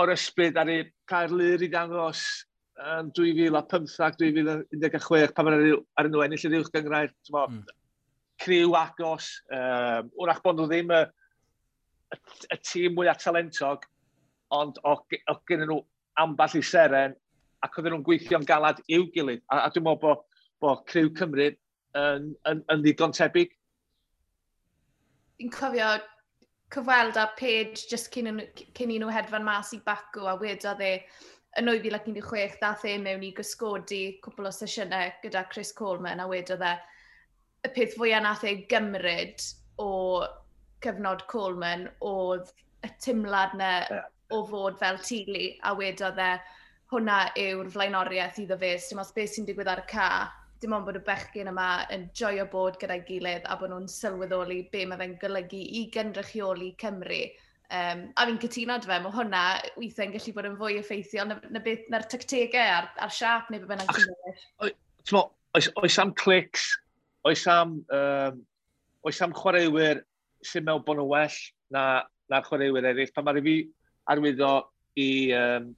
o'r 0.00 0.12
ysbryd 0.14 0.60
ar 0.60 0.70
ei 0.70 0.84
cael 1.08 1.34
lyr 1.38 1.64
i 1.64 1.70
ddangos 1.72 2.22
um, 2.82 3.10
2015-2016 3.16 5.34
pan 5.36 5.48
mae'n 5.48 5.74
ar 5.98 6.08
enw 6.08 6.24
ennill 6.24 6.46
yr 6.48 6.56
uwch 6.60 6.72
gyngrair. 6.74 7.10
Mm. 7.32 7.60
Criw 8.42 8.70
agos. 8.78 9.26
Um, 9.52 10.10
wrach 10.20 10.42
bod 10.44 10.60
nhw 10.60 10.68
ddim 10.70 10.92
y, 10.94 11.02
y, 12.14 12.16
y 12.52 12.54
tîm 12.62 12.96
mwyaf 12.96 13.18
talentog, 13.22 13.86
ond 14.54 14.74
o, 14.84 14.96
o 15.00 15.38
gen 15.48 15.64
nhw 15.64 15.78
amball 16.20 16.58
i 16.58 16.64
seren 16.64 17.16
ac 17.64 17.78
oedden 17.78 17.96
nhw'n 17.96 18.06
gweithio'n 18.06 18.48
galad 18.48 18.82
i'w 18.92 19.06
gilydd. 19.14 19.44
A, 19.50 19.66
a 19.66 19.70
dwi'n 19.72 19.86
meddwl 19.86 20.02
bod 20.02 20.26
bo 20.62 20.74
Criw 20.88 21.08
Cymru 21.16 21.48
yn, 21.48 21.56
yn, 22.00 22.28
yn, 22.50 22.58
yn 22.72 22.84
ddigon 22.84 23.14
tebyg. 23.16 23.54
Fi'n 25.36 25.52
cofio 25.52 25.88
cyfweld 26.72 27.18
a 27.20 27.26
Paige 27.38 27.86
just 27.90 28.10
cyn, 28.12 28.40
cyn 28.76 28.92
i 28.92 29.00
nhw 29.00 29.10
hedfan 29.12 29.44
mas 29.46 29.72
i 29.76 29.80
Bacw 29.84 30.28
a 30.30 30.36
wedodd 30.40 30.82
e, 30.84 30.92
yn 31.60 31.70
2016 31.72 32.58
dath 32.60 32.84
e 32.84 32.96
mewn 33.00 33.22
i 33.24 33.32
gysgodi 33.36 34.00
cwpl 34.24 34.48
o 34.50 34.52
sesiynau 34.52 35.12
gyda 35.22 35.46
Chris 35.52 35.72
Coleman 35.76 36.20
a 36.20 36.26
wedodd 36.28 36.64
e, 36.66 36.72
y 37.64 37.70
peth 37.76 37.96
fwyaf 37.96 38.24
nath 38.24 38.44
e 38.44 38.52
gymryd 38.72 39.44
o 39.80 39.92
cyfnod 40.84 41.24
Coleman 41.32 41.86
oedd 42.04 42.52
y 42.84 42.90
timlad 43.02 43.56
na 43.56 43.70
yeah. 43.78 44.04
o 44.36 44.42
fod 44.50 44.76
fel 44.82 45.00
tili 45.00 45.54
a 45.64 45.72
wedodd 45.78 46.20
e, 46.20 46.32
hwnna 46.92 47.20
yw'r 47.40 47.70
flaenoriaeth 47.72 48.42
iddo 48.44 48.58
fe, 48.60 48.74
dim 48.90 49.00
ond 49.02 49.14
beth 49.16 49.32
sy'n 49.32 49.48
digwydd 49.48 49.72
ar 49.72 49.82
y 49.82 49.86
ca, 49.90 50.10
dim 50.62 50.76
ond 50.76 50.86
bod 50.86 51.00
y 51.00 51.02
bechgyn 51.08 51.50
yma 51.50 51.70
yn 51.96 52.06
joio 52.20 52.44
bod 52.52 52.76
gyda'i 52.82 53.02
gilydd 53.08 53.48
a 53.48 53.56
bod 53.60 53.72
nhw'n 53.72 53.88
sylweddoli 53.90 54.60
be 54.72 54.84
mae 54.86 55.00
fe'n 55.00 55.16
golygu 55.24 55.62
i 55.80 55.82
gynrychioli 55.96 56.70
Cymru. 56.82 57.24
Um, 57.66 58.02
a 58.14 58.26
fi'n 58.28 58.36
cytuno 58.38 58.76
dy 58.78 58.86
fe, 58.86 58.96
mae 59.02 59.14
hwnna 59.14 59.42
weithiau'n 59.74 60.12
gallu 60.14 60.32
bod 60.36 60.46
yn 60.46 60.58
fwy 60.60 60.76
effeithiol 60.78 61.26
na, 61.32 61.38
na 61.50 61.62
beth 61.64 61.88
na'r 61.90 62.04
tactegau 62.06 62.62
e, 62.62 62.74
a'r, 62.76 62.86
ar 63.02 63.14
siap 63.14 63.48
neu 63.50 63.58
beth 63.58 63.72
bynnag 63.72 63.90
ti'n 63.90 65.18
oes, 65.56 65.68
oes 65.82 65.96
am 65.98 66.12
clics, 66.14 66.68
oes 67.26 67.42
am, 67.50 67.80
um, 67.96 68.38
oes 69.08 69.18
am 69.24 69.34
chwaraewyr 69.34 70.04
sy'n 70.46 70.66
mewn 70.68 70.84
bod 70.86 71.00
yn 71.02 71.10
well 71.10 71.40
na, 71.74 71.82
na 72.30 72.40
chwaraewyr 72.46 72.86
eraill. 72.92 73.10
Pan 73.16 73.26
mae'r 73.26 73.42
fi 73.42 73.56
arwyddo 74.14 74.52
i, 75.00 75.08
um, 75.34 75.72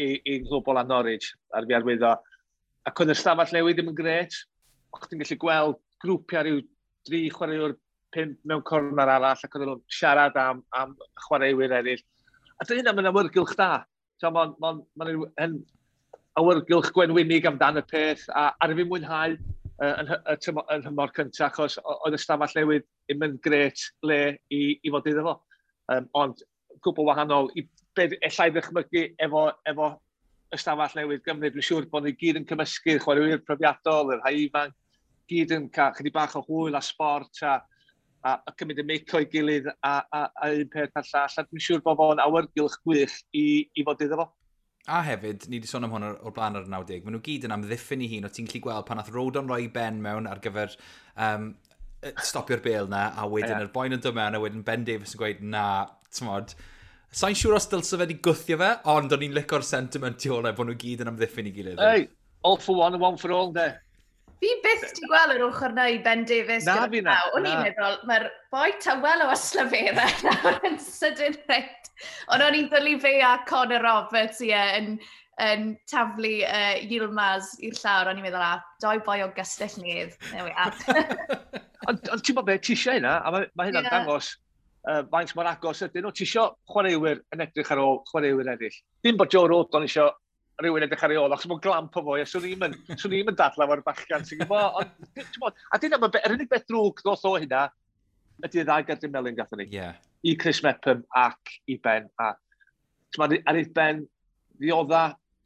i, 0.00 0.08
i 0.24 0.38
Global 0.46 0.80
a 0.80 0.86
Norwich, 0.88 1.28
ar 1.52 1.68
fi 1.68 1.76
arwyddo, 1.76 2.14
ac 2.88 3.02
oedd 3.04 3.12
y 3.12 3.18
stafell 3.18 3.52
newid 3.58 3.76
ddim 3.76 3.92
yn 3.92 3.98
gret, 3.98 4.40
o'ch 4.96 5.10
ti'n 5.10 5.20
gallu 5.24 5.40
gweld 5.44 5.80
grwpiau 6.04 6.46
rhyw 6.46 6.64
dri 7.08 7.26
chwaraewr 7.34 7.76
pimp 8.14 8.38
mewn 8.48 8.64
corner 8.66 9.08
arall 9.08 9.26
ac 9.32 9.54
oedden 9.54 9.72
nhw'n 9.72 9.84
siarad 9.98 10.36
am, 10.40 10.62
am 10.76 10.94
chwaraewyr 11.26 11.74
eraill. 11.80 12.04
A 12.58 12.66
dyna 12.66 12.80
hynna 12.80 12.94
mae'n 12.96 13.10
awyrgylch 13.12 13.54
da. 13.58 13.84
So, 14.18 14.32
mae'n 14.34 14.54
ma, 14.62 14.72
ma, 14.98 15.08
ma 15.08 15.48
awyrgylch 16.38 16.92
gwenwynig 16.94 17.46
amdan 17.48 17.80
y 17.80 17.84
peth 17.90 18.26
a 18.36 18.48
ar 18.62 18.74
fi 18.78 18.86
mwynhau 18.86 19.34
uh, 19.34 19.94
yn, 20.02 20.10
yn, 20.12 20.60
yn 20.74 20.84
hymor 20.86 21.14
cyntaf 21.16 21.48
achos 21.48 21.78
oedd 21.84 22.16
y 22.16 22.20
stafell 22.22 22.54
newydd 22.58 22.86
ddim 22.86 23.24
yn 23.26 23.38
gret 23.44 23.84
le 24.06 24.20
i, 24.54 24.60
i 24.82 24.92
fod 24.94 25.08
iddo 25.10 25.24
fo. 25.26 25.34
Um, 25.92 26.08
ond 26.20 26.44
gwbl 26.84 27.08
wahanol 27.08 27.50
i 27.58 27.64
beth 27.98 28.14
allai 28.28 28.50
ddechmygu 28.54 29.04
efo, 29.24 29.48
efo 29.70 29.88
y 30.54 30.60
stafell 30.60 30.98
newydd 31.00 31.24
Gymru. 31.26 31.50
Dwi'n 31.54 31.68
siŵr 31.70 31.88
bod 31.92 32.06
ni 32.06 32.14
gyd 32.20 32.40
yn 32.40 32.46
cymysgu 32.48 32.98
chwaraewyr 33.02 33.42
profiadol, 33.46 34.14
yr 34.14 34.22
rhai 34.22 34.36
ifanc, 34.44 34.76
gyd 35.28 35.54
yn 35.56 35.66
cael 35.74 35.96
chydig 35.96 36.14
bach 36.14 36.36
o 36.38 36.44
hwyl 36.46 36.78
a 36.78 36.84
sport 36.84 37.42
a 37.44 37.58
a, 38.26 38.34
a 38.38 38.54
cymryd 38.58 38.82
y 38.82 38.86
mic 38.86 39.14
o'i 39.14 39.28
gilydd 39.30 39.68
a, 39.70 39.94
a, 40.02 40.24
a 40.30 40.50
un 40.54 40.72
peth 40.72 40.98
a'r 40.98 41.08
llall. 41.12 41.38
A 41.38 41.46
dwi'n 41.46 41.64
siŵr 41.64 41.84
bod 41.84 41.98
fo'n 42.00 42.22
awyrgylch 42.24 42.78
gwych 42.86 43.16
i, 43.36 43.46
i 43.74 43.86
fod 43.86 44.04
iddo 44.06 44.20
fo. 44.22 44.28
A 44.88 45.02
hefyd, 45.04 45.44
ni 45.50 45.58
wedi 45.58 45.68
sôn 45.68 45.84
am 45.84 45.92
hwn 45.92 46.06
o'r 46.08 46.34
blaen 46.34 46.56
ar 46.56 46.64
y 46.64 46.72
90, 46.72 47.04
maen 47.04 47.18
nhw 47.18 47.24
gyd 47.26 47.44
yn 47.44 47.54
amddiffyn 47.58 48.04
i 48.04 48.08
hun, 48.14 48.24
o 48.24 48.32
ti'n 48.32 48.48
gallu 48.48 48.62
gweld 48.64 48.86
pan 48.88 49.02
ath 49.02 49.10
Rodon 49.12 49.50
roi 49.50 49.66
ben 49.74 49.98
mewn 50.00 50.28
ar 50.30 50.40
gyfer 50.44 50.72
um, 51.26 51.50
stopio'r 52.24 52.62
bel 52.64 52.88
na, 52.88 53.10
a 53.12 53.26
wedyn 53.28 53.52
yeah. 53.52 53.66
yr 53.66 53.72
boen 53.74 53.98
yn 53.98 54.00
dod 54.04 54.16
mewn, 54.16 54.38
a 54.38 54.40
wedyn 54.40 54.64
Ben 54.64 54.86
Davis 54.88 55.12
yn 55.12 55.20
gweud, 55.20 55.42
na, 55.44 55.64
tmod, 56.16 56.54
sa'n 57.20 57.36
siŵr 57.36 57.58
os 57.58 57.68
dylse 57.68 57.98
fe 57.98 58.00
wedi 58.00 58.16
gwythio 58.24 58.56
fe, 58.62 58.70
ond 58.94 59.12
o'n 59.12 59.26
i'n 59.28 59.36
licor 59.36 59.66
sentiment 59.66 60.24
i 60.24 60.32
olau 60.32 60.54
e 60.54 60.56
bod 60.56 60.70
nhw 60.70 60.78
gyd 60.80 61.04
yn 61.04 61.12
amddiffyn 61.12 61.50
i 61.50 61.52
gilydd. 61.58 61.84
Ei, 61.84 62.06
hey, 62.06 62.08
all 62.48 62.56
for 62.56 62.80
one 62.80 62.96
and 62.96 63.04
one 63.04 63.20
for 63.20 63.34
all, 63.36 63.52
de. 63.52 63.68
Fi 64.38 64.50
byth 64.62 64.92
ti 64.94 65.06
gweld 65.10 65.34
yr 65.34 65.44
ochr 65.48 65.72
na 65.74 65.88
i 65.90 65.98
Ben 66.02 66.24
Davies. 66.28 66.66
Na 66.68 66.86
fi 66.90 67.00
na. 67.02 67.16
O'n 67.34 67.46
i'n 67.48 67.62
meddwl, 67.64 67.96
mae'r 68.06 68.28
boi 68.54 68.70
tawel 68.82 69.24
o 69.24 69.30
aslafera 69.34 70.06
nawr 70.26 70.58
yn 70.68 70.76
sydyn 70.82 71.38
reit. 71.50 71.90
Ond 72.30 72.44
o'n 72.46 72.58
i'n 72.58 72.68
ddyllu 72.70 72.98
fe 73.02 73.16
a 73.26 73.32
Conor 73.48 73.82
Roberts, 73.82 74.38
ie, 74.46 74.54
yn, 74.78 74.92
yn 75.42 75.72
taflu 75.90 76.36
uh, 76.46 76.76
Yilmaz 76.86 77.56
i'r 77.66 77.74
llawr. 77.80 78.12
O'n 78.12 78.20
i'n 78.20 78.28
meddwl, 78.28 78.44
a, 78.46 78.60
doi 78.84 79.00
boi 79.06 79.24
o 79.26 79.30
gystell 79.34 79.74
nedd. 79.82 80.14
Ond 81.88 82.04
ti'n 82.22 82.36
bod 82.36 82.46
beth 82.46 82.62
ti 82.68 82.76
eisiau 82.76 83.00
hynna? 83.00 83.18
a 83.24 83.34
mae, 83.34 83.50
mae 83.58 83.72
hynna'n 83.72 83.88
yeah. 83.88 83.96
dangos 83.96 84.30
uh, 84.86 85.02
faint 85.10 85.34
mor 85.34 85.50
agos 85.50 85.82
ydyn 85.88 86.06
nhw. 86.06 86.14
Ti 86.14 86.28
eisiau 86.28 86.54
chwaraewyr 86.70 87.24
yn 87.34 87.42
edrych 87.48 87.74
ar 87.74 87.82
ôl 87.82 88.02
chwaraewyr 88.12 88.54
eraill. 88.54 88.80
Dim 89.02 89.18
bod 89.18 89.34
Joe 89.34 89.50
Rodon 89.50 89.88
eisiau 89.88 90.14
rhywun 90.62 90.86
edrych 90.86 91.04
ar 91.06 91.14
ei 91.14 91.20
ôl, 91.20 91.34
achos 91.34 91.48
mae'n 91.50 91.62
glamp 91.62 91.96
o 91.98 92.02
fwy, 92.02 92.22
a 92.22 92.28
swn 92.28 92.48
i'n 92.48 92.76
swn 92.98 93.16
i'n 93.20 93.36
dadla 93.38 93.68
o'r 93.70 93.84
bachgan, 93.86 94.24
ti'n 94.26 94.42
gwybod, 94.42 95.58
a 95.70 95.80
dyna, 95.82 96.00
yr 96.08 96.34
unig 96.34 96.50
beth 96.50 96.66
drwg 96.66 97.02
ddoth 97.04 97.26
o 97.28 97.34
hynna, 97.38 97.68
ydy'r 98.42 98.66
ddau 98.66 98.86
gadwyn 98.88 99.14
melyn 99.14 99.38
gatho 99.38 99.58
ni. 99.58 99.68
Yeah. 99.70 99.98
I 100.26 100.34
Chris 100.34 100.62
Mepham 100.66 101.04
ac 101.14 101.54
i 101.70 101.78
Ben, 101.82 102.08
a, 102.18 102.32
ti'n 103.14 103.38
ar 103.38 103.60
ei 103.60 103.68
Ben, 103.74 104.02
ddiodda 104.58 105.04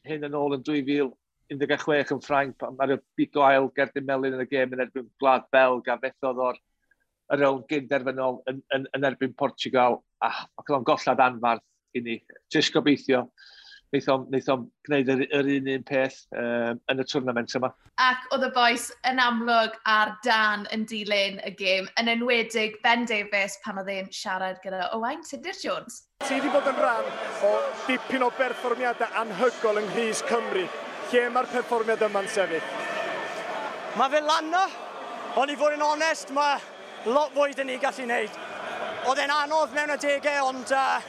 hyn 0.08 0.26
yn 0.26 0.36
ôl 0.38 0.56
yn 0.56 0.64
2016 0.66 2.14
yn 2.16 2.22
Ffrainc, 2.24 2.66
mae'r 2.78 2.98
bigo 3.18 3.44
ail 3.46 3.68
Gerdyn 3.76 4.08
Melin 4.08 4.38
yn 4.38 4.44
y 4.44 4.48
gêm 4.50 4.72
yn 4.74 4.84
erbyn 4.86 5.10
Gwlad 5.20 5.48
Belg 5.52 5.90
a 5.92 5.98
fethodd 6.00 6.40
o'r 6.48 6.60
y 7.32 7.38
rown 7.40 7.62
gynderfynol 7.68 8.40
yn, 8.50 8.60
yn, 8.74 8.88
yn 8.96 9.08
erbyn 9.08 9.36
Portugal. 9.38 10.00
A 10.24 10.32
ac 10.32 10.64
oedd 10.64 10.78
o'n 10.78 10.88
gollad 10.88 11.22
anfarth 11.22 11.98
i 11.98 12.02
ni. 12.04 12.18
Jyst 12.52 12.72
gobeithio 12.74 13.26
wnaethom, 13.92 14.24
wnaethom 14.30 14.62
gwneud 14.86 15.10
yr, 15.12 15.22
yr 15.36 15.48
un 15.52 15.66
un 15.74 15.82
peth 15.84 16.22
um, 16.38 16.78
yn 16.90 17.02
y 17.02 17.04
twrnament 17.04 17.52
yma. 17.58 17.68
Ac 18.00 18.24
oedd 18.32 18.46
y 18.46 18.50
boes 18.54 18.86
yn 19.08 19.20
amlwg 19.20 19.76
ar 19.88 20.14
dan 20.24 20.64
yn 20.72 20.86
dilyn 20.88 21.40
y 21.44 21.52
gêm, 21.58 21.88
yn 22.00 22.08
enwedig 22.08 22.78
Ben 22.84 23.04
Davies 23.08 23.58
pan 23.64 23.82
oedd 23.82 23.92
e'n 23.92 24.08
siarad 24.14 24.62
gyda 24.64 24.88
Owain 24.96 25.20
Tudur 25.28 25.56
Jones. 25.60 26.06
Ti 26.24 26.38
wedi 26.38 26.52
bod 26.54 26.70
yn 26.72 26.80
rhan 26.80 27.12
o 27.44 27.52
dipyn 27.88 28.24
o 28.24 28.32
berfformiadau 28.38 29.20
anhygol 29.20 29.82
yng 29.82 29.90
Nghyrs 29.92 30.24
Cymru. 30.30 30.66
Lle 31.12 31.28
mae'r 31.28 31.52
perfformiad 31.52 32.06
yma'n 32.08 32.30
sefyll? 32.32 32.68
Mae 34.00 34.08
fe 34.08 34.22
lanno, 34.24 34.62
ond 35.36 35.52
i 35.52 35.56
fod 35.60 35.76
yn 35.76 35.84
onest, 35.84 36.32
mae 36.32 37.12
lot 37.12 37.34
fwy 37.36 37.52
dyn 37.58 37.68
ni 37.68 37.76
gallu 37.82 38.06
wneud. 38.06 38.38
Oedd 39.10 39.20
e'n 39.20 39.34
anodd 39.34 39.74
mewn 39.76 39.92
y 39.92 39.98
degau, 40.00 40.46
ond 40.48 40.72
uh, 40.72 41.02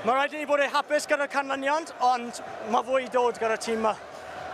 Mae 0.00 0.14
rhaid 0.16 0.32
i 0.32 0.38
ni 0.40 0.46
bod 0.48 0.62
yn 0.64 0.70
hapus 0.72 1.04
gyda'r 1.04 1.28
canlyniad, 1.28 1.90
ond 2.08 2.38
mae 2.72 2.84
fwy 2.86 3.02
i 3.04 3.08
dod 3.12 3.36
gyda'r 3.36 3.60
tîm 3.60 3.82
yma. 3.82 3.90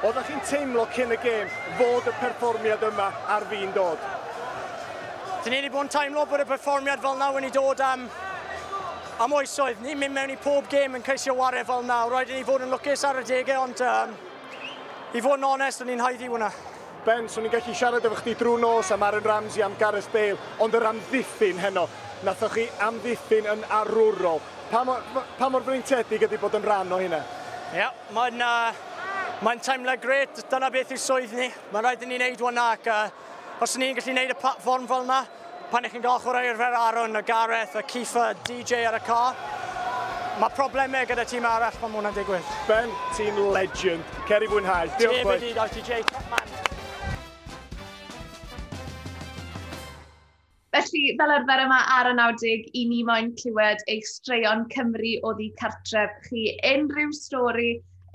Oeddech 0.02 0.26
chi'n 0.26 0.40
teimlo 0.42 0.86
cyn 0.90 1.14
y 1.14 1.18
gêm 1.22 1.52
fod 1.78 2.08
y 2.10 2.14
perfformiad 2.18 2.82
yma 2.88 3.06
ar 3.30 3.46
fi'n 3.46 3.70
dod? 3.76 4.02
Dyn 5.44 5.54
ni 5.54 5.60
wedi 5.60 5.70
bod 5.70 5.86
yn 5.86 5.92
teimlo 5.94 6.24
bod 6.26 6.42
y 6.42 6.48
perfformiad 6.48 7.04
fel 7.04 7.14
nawr 7.20 7.38
wedi 7.38 7.52
dod 7.54 7.84
am, 7.86 8.02
am 9.22 9.36
oesoedd. 9.38 9.84
Ni'n 9.84 10.00
mynd 10.02 10.16
mewn 10.16 10.34
i 10.34 10.38
pob 10.48 10.66
gêm 10.72 10.98
yn 10.98 11.06
ceisio 11.06 11.36
wario 11.38 11.62
fel 11.70 11.86
nawr. 11.86 12.10
Rhaid 12.16 12.34
i 12.34 12.40
ni 12.40 12.48
fod 12.50 12.66
yn 12.66 12.74
lwcus 12.74 13.06
ar 13.06 13.22
y 13.22 13.24
degau, 13.30 13.68
ond 13.68 13.84
um, 13.86 14.18
i 15.14 15.22
fod 15.22 15.38
yn 15.38 15.48
onest, 15.52 15.86
o'n 15.86 15.94
i'n 15.94 16.04
haiddi 16.08 16.32
hwnna. 16.32 16.50
Ben, 17.06 17.30
swn 17.30 17.46
i'n 17.46 17.54
gallu 17.54 17.78
siarad 17.84 18.10
efo 18.10 18.18
chdi 18.18 18.34
drwy 18.34 18.58
nos 18.66 18.90
am 18.90 19.06
Aaron 19.06 19.30
Ramsey 19.30 19.62
am 19.62 19.78
Gareth 19.78 20.10
Bale, 20.10 20.42
ond 20.58 20.74
yr 20.74 20.90
amddiffyn 20.90 21.62
heno, 21.62 21.86
nathoch 22.26 22.58
chi 22.58 22.66
amddiffyn 22.90 23.46
yn 23.54 23.66
arwrol. 23.78 24.42
Pa 24.70 24.82
mor, 24.84 25.02
pa 25.38 25.48
mor 25.48 25.62
freintiedig 25.62 26.24
ydy 26.26 26.38
bod 26.42 26.56
yn 26.58 26.64
rhan 26.66 26.90
o 26.90 26.98
hynna? 26.98 27.20
Ie, 27.70 27.78
yeah, 27.78 27.92
mae'n 28.14 28.42
uh, 28.42 28.80
mae 29.46 29.60
teimlo 29.62 29.94
gret, 30.02 30.40
dyna 30.50 30.70
beth 30.74 30.90
yw 30.96 30.98
swydd 30.98 31.36
ni. 31.38 31.46
Mae'n 31.70 31.86
rhaid 31.86 32.02
i 32.02 32.10
ni 32.10 32.18
wneud 32.18 32.42
hwnna 32.42 32.66
ac 32.74 32.90
uh, 32.90 33.04
os 33.62 33.76
ni'n 33.78 33.94
gallu 33.98 34.16
wneud 34.16 34.34
y 34.34 34.38
platform 34.42 34.88
fel 34.90 35.06
yna, 35.06 35.20
pan 35.70 35.86
ych 35.86 35.94
chi'n 35.94 36.04
gael 36.04 36.22
chwaraewyr 36.24 36.58
fer 36.58 36.78
Aron, 36.80 37.14
y 37.14 37.24
Gareth, 37.30 37.78
y 37.78 37.86
Cifa, 37.92 38.28
DJ 38.48 38.82
ar 38.90 38.98
y 38.98 39.02
car, 39.06 39.38
mae 40.42 40.54
problemau 40.58 41.06
gyda 41.08 41.26
tîm 41.30 41.46
arall 41.46 41.80
pan 41.80 41.92
mae 41.92 42.02
hwnna'n 42.02 42.18
digwydd. 42.18 42.54
Ben, 42.66 42.94
ti'n 43.16 43.42
legend. 43.54 44.14
Ceri 44.26 44.50
fwynhau. 44.50 44.94
Diolch. 44.98 45.36
Ti 45.46 45.74
ti 45.78 45.90
Jay, 45.92 46.02
top 46.10 46.32
man. 46.34 46.65
Felly, 50.76 51.14
fel 51.16 51.30
arfer 51.32 51.60
yma 51.62 51.76
ar 51.94 52.10
y 52.10 52.14
90, 52.16 52.64
i 52.76 52.80
ni 52.90 52.98
moyn 53.08 53.30
clywed 53.40 53.84
eich 53.92 54.08
straeon 54.10 54.66
Cymru 54.74 55.12
o 55.24 55.30
ddi 55.38 55.46
cartref 55.60 56.18
chi 56.26 56.42
unrhyw 56.70 57.14
stori, 57.16 57.70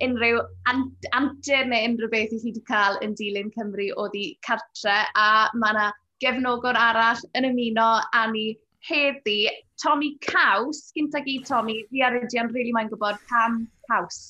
unrhyw 0.05 0.43
ant 0.69 1.07
antur 1.19 1.65
neu 1.71 1.87
unrhyw 1.87 2.11
beth 2.11 2.35
i 2.35 2.37
chi 2.43 2.51
wedi 2.51 2.61
cael 2.67 2.99
yn 3.07 3.15
dilyn 3.17 3.49
Cymru 3.55 3.87
o 4.03 4.05
ddi 4.13 4.27
cartre. 4.45 4.99
A 5.23 5.49
mae 5.63 5.73
yna 5.73 5.87
gefnogwr 6.21 6.77
arall 6.83 7.25
yn 7.39 7.49
ymuno 7.49 7.87
a 8.19 8.23
ni 8.35 8.45
heddi. 8.91 9.39
Tommy 9.81 10.11
Caws, 10.27 10.91
Gynta 10.93 11.23
gyd, 11.25 11.47
Tommy, 11.49 11.79
fi 11.89 12.05
ar 12.05 12.19
ydi'n 12.19 12.51
rili 12.51 12.59
really 12.59 12.77
mae'n 12.77 12.93
gwybod 12.93 13.17
pam 13.31 13.63
Caws. 13.89 14.21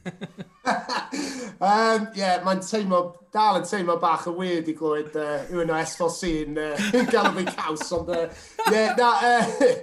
um, 1.60 2.08
yeah, 2.16 2.40
mae'n 2.44 2.62
teimlo, 2.64 3.00
dal 3.34 3.58
yn 3.60 3.66
teimlo 3.68 3.96
bach 4.00 4.26
yn 4.30 4.36
weird 4.38 4.70
i 4.70 4.74
glywed 4.76 5.16
uh, 5.20 5.40
yw'n 5.52 5.72
o 5.72 5.80
esfol 5.80 6.12
yn 6.28 6.60
uh, 6.60 6.86
gael 7.12 7.40
yn 7.42 7.50
caws, 7.50 7.84
ond 7.96 8.12
uh, 8.14 8.28
yeah, 8.70 8.94
na, 8.98 9.10
uh, 9.32 9.74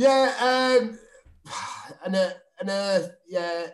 yeah, 0.00 0.40
um, 0.46 0.94
yn 2.08 2.16
y, 2.20 2.24
yn 2.64 2.72
y, 2.72 2.80
yeah, 3.34 3.68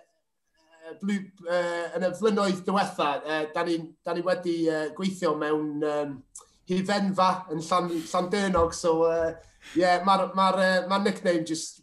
blw, 1.03 1.21
uh, 1.47 1.85
yn 1.99 2.09
y 2.09 2.13
flynnoedd 2.19 2.65
diwetha, 2.67 3.13
uh, 3.23 3.45
da 3.55 3.67
ni, 3.67 3.79
da 4.07 4.17
ni 4.17 4.25
wedi 4.27 4.57
uh, 4.71 4.89
gweithio 4.97 5.37
mewn 5.39 5.87
um, 5.87 6.19
hifenfa 6.71 7.31
yn 7.55 7.63
Llan, 7.63 7.93
Llandernog, 8.11 8.75
so 8.75 8.99
uh, 9.07 9.31
yeah, 9.79 10.03
mae'r 10.07 10.07
ma, 10.07 10.19
r, 10.27 10.35
ma, 10.35 10.51
r, 10.51 10.67
uh, 10.67 10.91
ma 10.91 11.01
nickname 11.03 11.47
just, 11.47 11.83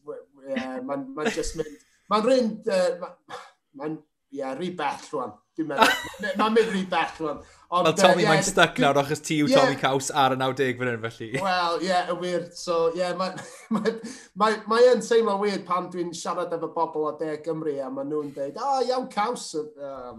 yeah, 0.49 0.79
mae'n 0.83 1.09
ma 1.15 1.27
just 1.31 1.59
mynd, 1.59 1.81
mae'n 2.11 2.27
rhywun, 2.27 2.53
uh, 2.67 2.93
ma, 2.99 3.41
mae'n 3.79 3.97
yeah, 4.33 4.53
rhy 4.57 4.71
bell 4.75 5.01
rwan. 5.11 5.33
Mae'n 5.53 6.55
mynd 6.55 6.71
rhy 6.73 6.81
bell 6.89 7.11
rwan. 7.19 7.43
Ond, 7.73 7.87
Wel, 7.87 7.95
Tommy, 7.97 8.13
uh, 8.13 8.25
yeah, 8.25 8.31
mae'n 8.33 8.45
stuck 8.45 8.79
nawr 8.81 8.99
achos 9.01 9.21
ti 9.25 9.39
yw 9.41 9.47
yeah. 9.49 9.63
Tommy 9.63 9.77
Caws 9.81 10.09
ar 10.23 10.35
y 10.35 10.37
90 10.41 10.75
fan 10.79 10.89
hyn 10.91 10.99
felly. 11.05 11.29
Wel, 11.41 11.79
ie, 11.81 11.87
yeah, 11.87 12.11
y 12.13 12.17
wir. 12.21 12.43
So, 12.57 12.77
ie, 12.91 13.01
yeah, 13.01 13.15
mae'n 13.17 13.39
ma, 13.73 13.81
ma, 13.81 14.51
ma, 14.51 14.51
ma 14.69 14.81
teimlo 15.05 15.39
wir 15.41 15.63
pan 15.67 15.89
dwi'n 15.93 16.13
siarad 16.17 16.53
efo 16.57 16.69
bobl 16.75 17.09
o 17.09 17.15
De 17.17 17.37
Gymru 17.45 17.73
a 17.81 17.89
maen 17.93 18.09
nhw'n 18.13 18.29
dweud, 18.35 18.61
o, 18.61 18.69
oh, 18.69 18.85
iawn 18.85 19.09
Caws. 19.13 19.49
Uh, 19.57 20.13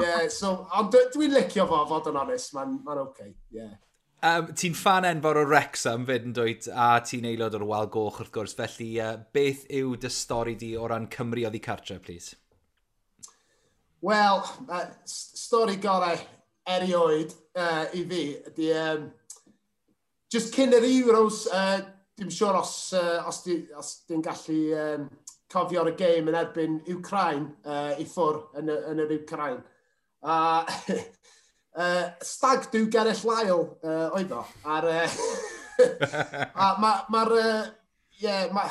yeah, 0.00 0.26
so, 0.32 0.56
ond 0.76 0.96
dwi'n 1.16 1.36
licio 1.36 1.68
fo, 1.68 1.84
fod 1.90 2.12
yn 2.12 2.20
onest, 2.24 2.52
mae'n 2.56 2.80
ma 2.84 2.96
oce, 2.96 3.06
okay. 3.08 3.32
yeah. 3.56 3.78
Um, 4.20 4.50
ti'n 4.52 4.74
fan 4.76 5.06
enfawr 5.08 5.38
o 5.40 5.46
Wrexham 5.48 6.04
fyd 6.08 6.26
yn 6.28 6.36
dweud, 6.36 6.66
a 6.76 6.90
ti'n 7.08 7.28
aelod 7.28 7.56
o'r 7.56 7.64
Wal 7.68 7.88
Goch 7.92 8.20
wrth 8.20 8.32
gwrs, 8.34 8.56
felly 8.58 8.90
uh, 9.00 9.14
beth 9.32 9.64
yw 9.72 9.96
dy 10.00 10.12
stori 10.12 10.58
di 10.60 10.74
o 10.76 10.88
ran 10.88 11.08
Cymru 11.12 11.46
oddi 11.48 11.62
cartre, 11.64 11.96
please? 12.04 12.36
Wel, 14.00 14.42
uh, 14.68 14.84
stori 15.04 15.76
gorau 15.76 16.16
erioed 16.64 17.32
uh, 17.52 17.84
i 17.92 18.04
fi 18.08 18.20
ydy... 18.48 18.68
Um, 18.72 19.08
just 20.32 20.54
cyn 20.54 20.72
yr 20.72 20.86
Euros, 20.86 21.42
uh, 21.52 21.80
dim 22.16 22.30
siŵr 22.32 22.56
os, 22.60 22.74
uh, 22.96 23.26
os, 23.28 23.42
di, 23.44 23.58
os 23.76 23.90
di'n 24.08 24.22
gallu 24.24 24.60
um, 24.78 25.08
cofio'r 25.52 25.90
y 25.90 25.94
gêm 25.98 26.30
yn 26.30 26.38
erbyn 26.38 26.78
Ukraine 26.94 27.50
uh, 27.66 27.92
i 28.00 28.06
ffwr 28.08 28.38
yn, 28.62 28.70
yn 28.92 29.02
yr 29.04 29.12
Ukraine. 29.18 29.60
A 30.24 30.38
uh, 30.64 31.02
uh, 31.76 32.06
stag 32.24 32.70
dw 32.72 32.86
Gerell 32.94 33.26
Lyle 33.28 33.58
uh, 33.58 34.06
oedd 34.16 34.32
o. 34.32 34.40
Ar, 34.64 34.88
uh, 34.88 35.20
a 36.64 36.72
mae'r... 36.80 37.04
Ma 37.12 37.26
uh, 37.26 37.68
yeah, 38.20 38.48
ma, 38.54 38.64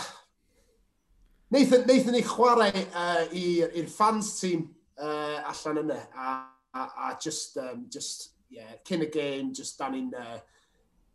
Nathan, 1.53 1.85
Nathan 1.85 2.17
i 2.17 2.25
chwarae 2.25 2.85
uh, 2.93 3.23
i'r 3.33 3.89
fans 3.93 4.35
tîm 4.39 4.67
uh, 5.01 5.41
allan 5.49 5.83
yna. 5.83 5.99
A, 6.15 6.29
a, 6.73 6.85
a 7.09 7.17
just, 7.21 7.57
um, 7.57 7.85
just, 7.89 8.29
yeah, 8.49 8.77
cyn 8.85 9.05
y 9.05 9.11
game, 9.13 9.53
just 9.53 9.77
dan 9.79 9.95
ni'n 9.95 10.13
uh, 10.17 10.39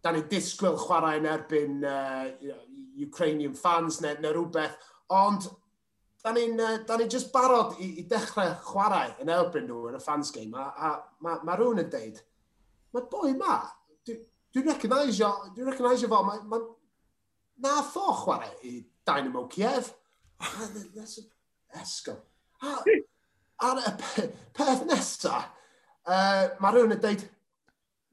da 0.04 0.12
ni 0.12 0.22
disgwyl 0.28 0.76
chwarae 0.76 1.18
yn 1.20 1.28
erbyn 1.32 1.84
uh, 1.88 2.26
you 2.40 2.52
know, 2.52 2.64
Ukrainian 3.00 3.54
fans 3.56 4.00
neu, 4.04 4.18
neu 4.20 4.34
rhywbeth, 4.34 4.76
ond 5.14 5.48
da 6.24 6.32
ni'n 6.36 6.60
uh, 6.60 6.98
ni 7.00 7.08
just 7.08 7.32
barod 7.32 7.78
i, 7.80 7.88
i 8.02 8.06
dechrau 8.10 8.52
chwarae 8.68 9.14
yn 9.24 9.32
erbyn 9.32 9.66
nhw 9.68 9.88
yn 9.90 9.98
y 9.98 10.02
fans 10.04 10.32
game, 10.34 10.60
a, 10.60 10.68
a 10.76 10.92
mae 11.24 11.40
ma, 11.48 11.56
rhywun 11.56 11.82
yn 11.84 11.90
deud, 11.92 12.20
mae 12.94 13.08
boi 13.10 13.32
ma, 13.38 13.58
dwi'n 14.04 14.20
dwi 14.54 14.66
recognisio 14.68 15.32
dwi 15.56 16.10
fo, 16.12 16.22
mae 16.28 16.44
ma, 16.52 16.60
na 17.64 17.78
tho 17.88 18.18
chwarae 18.24 18.52
i 18.68 18.76
Dynamo 19.06 19.46
Kiev. 19.48 19.92
That's 21.74 22.08
a, 22.08 22.16
a, 22.62 22.76
ar 23.62 23.80
y 23.80 23.94
peth 24.56 24.84
nesaf, 24.88 25.48
uh, 26.08 26.50
mae 26.60 26.74
rhywun 26.74 26.96
yn 26.96 27.02
dweud, 27.02 27.24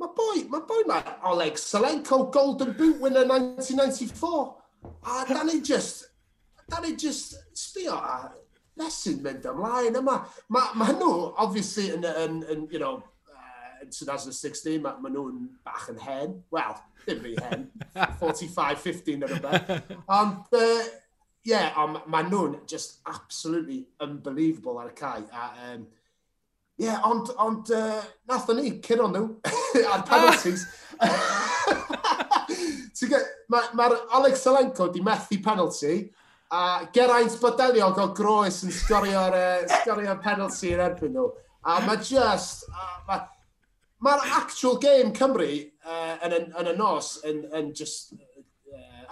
mae 0.01 0.13
boi, 0.17 0.43
mae 0.51 0.65
boi 0.69 0.84
mae 0.89 1.15
Oleg 1.32 1.60
Selenko, 1.62 2.23
Golden 2.34 2.73
Boot 2.77 3.01
winner 3.01 3.25
1994. 3.25 4.56
A 5.06 5.25
da 5.30 5.43
ni 5.45 5.62
just, 5.62 6.08
da 6.69 6.80
ni 6.82 6.95
just 6.95 7.36
sbio 7.58 7.97
a 7.97 8.32
lesyn 8.80 9.21
mynd 9.25 9.45
ymlaen 9.51 9.99
yma. 9.99 10.21
Mae 10.54 10.77
ma 10.80 10.89
nhw, 10.95 11.12
obviously, 11.41 11.89
yn, 11.95 12.06
yn, 12.08 12.41
yn 12.49 12.67
you 12.71 12.80
know, 12.82 13.04
uh, 13.30 13.84
2016, 13.86 14.82
mae 14.82 14.97
ma 15.04 15.12
nhw'n 15.12 15.45
bach 15.65 15.89
yn 15.93 16.01
hen. 16.01 16.39
Wel, 16.54 16.75
ddim 17.04 17.21
fi 17.25 17.36
hen. 17.43 17.67
45, 18.21 18.82
15 18.88 19.17
yn 19.17 19.27
rhywbeth. 19.27 19.95
Ond, 20.17 20.58
uh, 20.58 20.89
yeah, 21.43 21.73
um, 21.77 21.97
mae 22.08 22.27
nhw'n 22.27 22.60
just 22.67 22.99
absolutely 23.10 23.88
unbelievable 23.99 24.77
ar 24.82 24.91
y 24.91 24.95
cae. 24.97 25.23
A, 25.34 25.49
um, 25.71 25.88
yeah, 26.77 27.01
ond, 27.08 27.32
ond 27.41 27.71
uh, 27.75 28.01
nathon 28.30 28.62
ni, 28.62 28.75
cyn 28.86 29.04
o'n 29.06 29.15
nhw, 29.17 29.27
ar 29.93 30.06
penalties. 30.08 30.67
Mae'r 33.01 33.23
ma, 33.49 33.62
ma 33.73 33.86
Alex 34.19 34.43
Salenko 34.45 34.91
di 34.93 35.01
methu 35.01 35.39
penalty, 35.43 35.95
a 36.54 36.88
Geraint 36.93 37.34
Bodeliog 37.41 37.97
o 38.04 38.08
groes 38.15 38.62
yn 38.67 38.73
sgorio'r 38.75 39.38
uh, 39.38 39.77
sgorio 39.82 40.13
penalty 40.21 40.75
yn 40.75 40.84
erbyn 40.86 41.15
nhw. 41.17 41.30
A 41.65 41.82
mae 41.88 42.01
just... 42.06 42.67
Uh, 42.69 43.21
Mae'r 44.01 44.17
ma 44.17 44.38
actual 44.39 44.80
game 44.82 45.12
Cymru 45.13 45.45
uh, 45.86 46.15
yn, 46.25 46.34
yn, 46.34 46.45
yn 46.58 46.69
y 46.71 46.73
nos 46.73 47.19
yn, 47.27 47.43
yn 47.54 47.67
just 47.77 48.15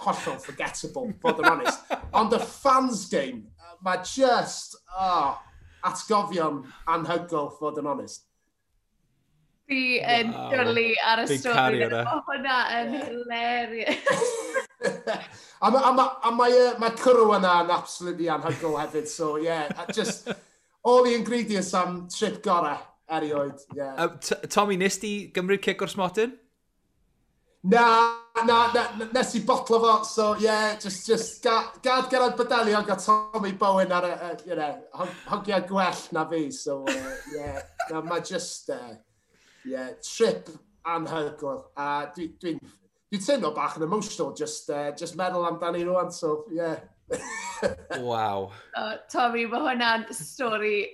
hollol 0.06 0.40
forgettable, 0.44 1.12
fod 1.22 1.42
yn 1.44 1.50
honest. 1.52 1.94
Ond 2.16 2.34
y 2.36 2.40
fans 2.44 3.06
game, 3.12 3.46
mae 3.86 4.02
just, 4.08 4.80
oh, 4.96 5.38
atgofion 5.88 6.64
anhygol, 6.92 7.52
fod 7.60 7.80
yn 7.82 7.90
honest. 7.90 8.26
Fi 9.70 10.00
yn 10.02 10.32
wow. 10.34 10.50
dwlu 10.50 10.88
ar 11.06 11.24
y 11.24 11.38
stori. 11.38 11.84
Mae 11.94 12.22
hwnna 12.26 12.60
yn 12.80 12.96
hilarious. 13.04 14.36
a 15.62 15.70
mae 15.70 15.94
ma, 15.94 16.06
ma, 16.34 16.48
ma 16.82 16.92
cyrw 16.98 17.36
yna 17.38 17.60
yn 17.66 17.74
absolutely 17.76 18.32
anhygol 18.34 18.80
hefyd, 18.82 19.10
so 19.12 19.36
yeah, 19.38 19.70
just 19.94 20.32
all 20.84 21.04
the 21.04 21.14
ingredients 21.14 21.74
am 21.78 22.08
trip 22.10 22.42
gorau 22.44 22.80
erioed. 23.10 23.60
Yeah. 23.76 23.94
Uh, 23.96 24.18
Tommy, 24.48 24.78
nes 24.78 24.98
ti 25.02 25.14
gymryd 25.36 25.64
cic 25.66 25.82
o'r 25.86 25.92
smotyn? 25.92 26.34
Na, 27.64 28.16
na, 28.46 28.72
na, 28.74 29.06
nes 29.12 29.34
i 29.36 29.42
botlo 29.44 29.80
fo, 29.84 30.04
so 30.04 30.38
yeah, 30.40 30.80
just, 30.80 31.06
just 31.06 31.44
ga, 31.44 31.74
gad 31.84 32.10
Gerard 32.10 32.38
Badeli 32.38 32.76
ond 32.78 32.88
gael 32.88 32.96
Tommy 32.96 33.52
Bowen 33.52 33.92
ar 33.92 34.08
y, 34.08 34.12
uh, 34.12 34.36
you 34.46 34.56
know, 34.56 35.08
hogia 35.28 35.60
gwell 35.68 36.08
na 36.14 36.24
fi, 36.30 36.50
so 36.52 36.86
uh, 36.88 37.16
yeah, 37.36 37.60
no, 37.92 38.02
mae 38.02 38.22
just, 38.22 38.70
uh, 38.70 38.96
yeah, 39.66 39.90
trip 40.00 40.48
anhygol, 40.88 41.66
a 41.76 42.08
dwi'n 42.16 42.32
dwi, 42.40 42.54
dwi, 42.56 42.72
dwi 43.12 43.22
teimlo 43.26 43.52
bach 43.52 43.76
yn 43.76 43.84
emotional, 43.90 44.32
just, 44.32 44.72
uh, 44.72 44.94
just 44.96 45.20
meddwl 45.20 45.50
amdani 45.52 45.84
rwan, 45.84 46.14
so. 46.16 46.46
Yeah. 46.56 46.80
Waw. 48.00 48.52
Oh, 48.78 48.94
Tommy, 49.12 49.44
mae 49.52 49.66
hwnna'n 49.66 50.08
stori 50.16 50.86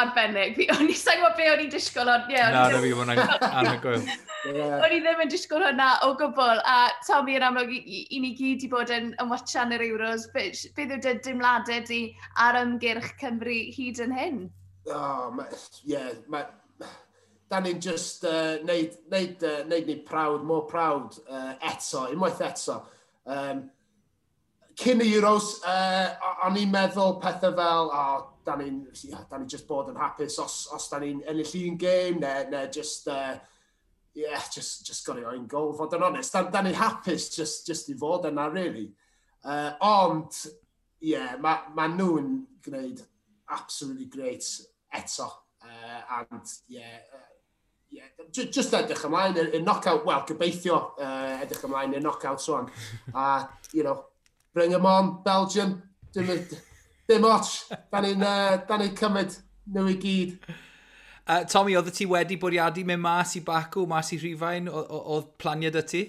arbennig. 0.00 0.58
O'n 0.76 0.90
i 0.90 0.96
sa'n 0.96 1.20
gwybod 1.20 1.36
be 1.38 1.48
o'n 1.52 1.62
i'n 1.64 1.72
disgwyl, 1.72 2.10
ond 2.12 2.32
ie. 2.32 2.40
Na, 2.54 2.66
na 2.72 2.82
fi, 2.82 2.92
o'n 2.94 3.12
i'n 3.14 3.22
anhygoel. 3.48 4.04
O'n 4.46 4.94
i 4.94 5.00
ddim 5.02 5.22
yn 5.24 5.32
disgwyl 5.32 5.64
hwnna 5.66 5.88
o 6.06 6.12
gwbl, 6.20 6.62
a 6.62 6.76
Tommy 7.06 7.38
yn 7.38 7.46
amlwg 7.48 7.72
i 7.76 8.20
ni 8.22 8.34
gyd 8.38 8.66
i 8.66 8.70
bod 8.72 8.92
yn 8.94 9.10
ymwatsan 9.22 9.74
yr 9.76 9.86
Euros. 9.88 10.28
Beth 10.34 10.66
be 10.76 10.86
yw 10.86 11.00
dy 11.02 11.16
dimladau 11.24 11.82
di 11.88 12.02
ar 12.44 12.60
ymgyrch 12.62 13.16
Cymru 13.22 13.58
hyd 13.76 14.04
yn 14.04 14.14
hyn? 14.16 14.46
Oh, 14.94 15.34
ie, 15.82 15.96
yeah, 15.96 16.46
da 17.50 17.60
ni'n 17.62 17.80
just 17.82 18.24
uh, 18.26 18.58
neud, 18.66 18.94
neud, 19.10 19.42
uh, 19.46 19.62
neud 19.70 19.86
ni 19.86 19.96
prawd, 20.06 20.44
mor 20.46 20.66
prawd 20.70 21.20
uh, 21.26 21.54
eto, 21.70 22.06
unwaith 22.10 22.42
eto. 22.42 22.80
Um, 23.26 23.66
cyn 24.76 25.00
Euros, 25.00 25.56
uh, 25.64 26.32
o'n 26.44 26.58
i'n 26.60 26.72
meddwl 26.72 27.16
pethau 27.22 27.54
fel, 27.56 27.90
o, 27.90 28.00
oh, 28.00 28.24
da 28.46 28.56
ni'n 28.60 28.82
yeah, 29.08 29.24
ni 29.40 29.48
just 29.50 29.66
bod 29.68 29.88
yn 29.90 29.98
hapus 29.98 30.36
os, 30.42 30.56
os 30.74 30.88
da 30.92 31.00
ni'n 31.02 31.22
ennill 31.26 31.54
un 31.62 31.78
game, 31.80 32.20
neu, 32.20 32.50
ne, 32.52 32.64
just, 32.72 33.08
uh, 33.08 33.38
yeah, 34.14 34.42
just, 34.52 34.84
just 34.86 35.06
got 35.06 35.18
it 35.18 35.26
o'n 35.26 35.46
gol, 35.48 35.72
fod 35.78 35.96
yn 35.96 36.04
onest. 36.10 36.34
Da, 36.34 36.44
da 36.52 36.62
ni'n 36.64 36.76
hapus 36.76 37.30
just, 37.34 37.66
just 37.66 37.88
i 37.92 37.96
fod 37.98 38.28
yna, 38.28 38.48
really. 38.52 38.90
Uh, 39.42 39.72
ond, 39.86 40.42
ie, 41.00 41.14
yeah, 41.14 41.36
mae 41.40 41.72
ma 41.76 41.86
nhw'n 41.92 42.34
gwneud 42.66 43.00
absolutely 43.56 44.10
great 44.12 44.44
eto. 44.94 45.30
Uh, 45.64 46.02
and, 46.18 46.52
yeah, 46.68 47.00
uh, 47.14 47.24
yeah, 47.90 48.26
just 48.30 48.76
edrych 48.76 49.06
ymlaen, 49.08 49.40
y 49.56 49.62
knockout, 49.64 50.04
wel, 50.04 50.26
gobeithio 50.28 50.82
uh, 51.00 51.40
edrych 51.40 51.64
ymlaen, 51.64 51.96
y 51.96 52.04
knockout 52.04 52.44
swan. 52.44 52.68
A, 53.14 53.24
uh, 53.24 53.72
you 53.72 53.86
know, 53.86 54.04
bring 54.56 54.70
them 54.70 54.86
on, 54.86 55.22
Belgium. 55.22 55.82
Dim, 56.14 56.30
dim 57.08 57.24
ots, 57.28 57.68
da 57.92 58.00
ni'n 58.00 58.22
uh, 58.32 58.78
ni 58.80 58.88
cymryd 58.96 59.34
nhw 59.74 59.90
i 59.92 59.96
gyd. 60.00 60.54
Uh, 61.26 61.42
Tommy, 61.44 61.74
oedd 61.76 61.90
ti 61.92 62.06
wedi 62.08 62.38
bwriadu 62.40 62.86
mewn 62.88 63.02
mas 63.04 63.34
i 63.36 63.42
Bacw, 63.44 63.84
mas 63.90 64.14
i 64.16 64.20
Rhifain? 64.22 64.70
Oedd 64.72 65.28
planiad 65.42 65.76
y 65.76 65.84
ti? 65.92 66.02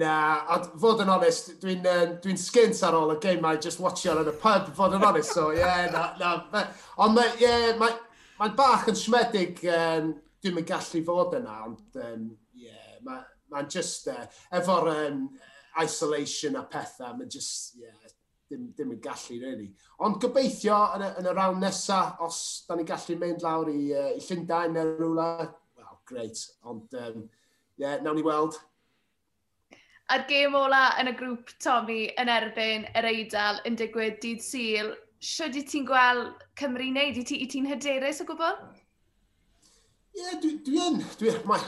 Na, 0.00 0.16
a 0.48 0.58
fod 0.80 1.04
yn 1.04 1.12
onest, 1.12 1.58
dwi'n 1.60 1.84
uh, 1.84 2.02
dwi 2.24 2.38
skint 2.40 2.80
ar 2.88 2.96
ôl 2.96 3.12
y 3.18 3.20
game 3.20 3.44
I 3.44 3.60
just 3.60 3.84
watchio 3.84 4.16
yn 4.16 4.32
y 4.32 4.36
pub, 4.40 4.72
fod 4.78 4.96
yn 4.96 5.04
onest, 5.04 5.36
so 5.36 5.50
ie, 5.52 5.60
yeah, 5.60 5.84
na, 5.92 6.06
na. 6.48 6.66
Ond 7.04 7.18
mae, 7.18 7.36
yeah, 7.42 7.74
mae'n 7.76 7.98
ma 8.40 8.54
bach 8.56 8.88
yn 8.88 8.96
smedig, 8.96 9.60
um, 9.68 10.14
dwi'n 10.40 10.56
mynd 10.56 10.72
gallu 10.72 11.04
fod 11.04 11.36
yna, 11.36 11.58
ond 11.68 12.00
um, 12.00 12.30
yeah, 12.56 12.94
mae'n 13.04 13.26
ma 13.52 13.68
just, 13.68 14.08
uh, 14.08 14.24
efo'r 14.56 14.94
um, 14.94 15.26
isolation 15.82 16.56
a 16.56 16.64
pethau, 16.70 17.16
mae 17.18 17.26
just, 17.30 17.74
yeah, 17.80 18.12
dim, 18.50 18.68
dim 18.76 18.92
yn 18.94 19.00
gallu, 19.02 19.38
really. 19.42 19.70
Ond 20.04 20.20
gobeithio 20.22 20.76
yn 20.96 21.06
y, 21.06 21.10
yn 21.20 21.30
y 21.30 21.34
rawn 21.36 21.62
nesaf, 21.62 22.20
os 22.24 22.38
da 22.68 22.76
ni'n 22.78 22.88
gallu 22.88 23.18
mynd 23.20 23.44
lawr 23.44 23.72
i, 23.72 23.80
uh, 23.94 24.12
i 24.14 24.22
Llundain 24.22 24.76
neu 24.76 24.94
rhywle, 24.98 25.48
well, 25.78 25.98
great. 26.08 26.44
Ond, 26.70 26.94
um, 27.00 27.26
yeah, 27.80 27.98
nawn 28.02 28.20
ni 28.20 28.26
weld. 28.26 28.58
A'r 30.12 30.26
gêm 30.28 30.54
ola 30.58 30.90
yn 31.00 31.08
y 31.08 31.14
grŵp 31.16 31.54
Tommy 31.64 32.02
yn 32.20 32.28
erbyn 32.28 32.84
yr 32.98 33.08
Eidal 33.08 33.62
yn 33.64 33.78
digwydd 33.80 34.18
dydd 34.22 34.42
syl. 34.44 34.92
Siwyd 35.24 35.56
i 35.56 35.62
ti'n 35.64 35.86
gweld 35.88 36.42
Cymru 36.60 36.90
wneud? 36.90 37.16
I 37.16 37.24
ti'n 37.24 37.48
ti 37.48 37.62
hyderus 37.70 38.20
o 38.20 38.26
gwbl? 38.28 38.58
Ie, 40.14 40.20
yeah, 40.20 40.36
dwi, 40.42 40.58
dwi 40.66 40.82
yn. 40.90 41.00
Dwi, 41.18 41.32
mae, 41.48 41.64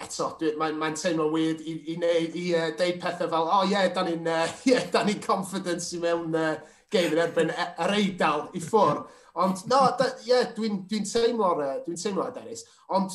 eto, 0.00 0.30
mae'n 0.58 0.78
mae 0.80 0.96
teimlo 0.96 1.28
weird 1.32 1.62
i, 1.64 1.76
i, 1.92 1.96
neud, 2.00 2.36
i 2.38 2.50
uh, 2.56 2.68
deud 2.78 3.00
pethau 3.02 3.30
fel, 3.30 3.48
o 3.48 3.56
oh, 3.60 3.64
ie, 3.66 3.74
yeah, 3.74 3.88
da 3.94 4.04
ni'n 4.06 4.28
uh, 4.28 4.52
yeah, 4.68 4.86
da 4.92 5.04
ni 5.06 5.16
confidence 5.22 5.92
i 5.96 6.00
mewn 6.02 6.36
uh, 6.36 6.54
game 6.92 7.14
yn 7.14 7.24
erbyn 7.26 7.52
e-, 7.54 7.72
yr 7.84 7.96
eidal 7.98 8.46
i 8.56 8.62
ffwr. 8.64 9.04
Ond, 9.40 9.64
no, 9.70 9.82
ie, 9.92 10.30
yeah, 10.30 10.48
dwi'n 10.56 10.82
dwi 10.90 11.02
teimlo, 11.06 11.52
uh, 11.58 11.76
dwi 11.84 11.98
teimlo 12.00 12.26
aderus. 12.26 12.64
Ond, 12.96 13.14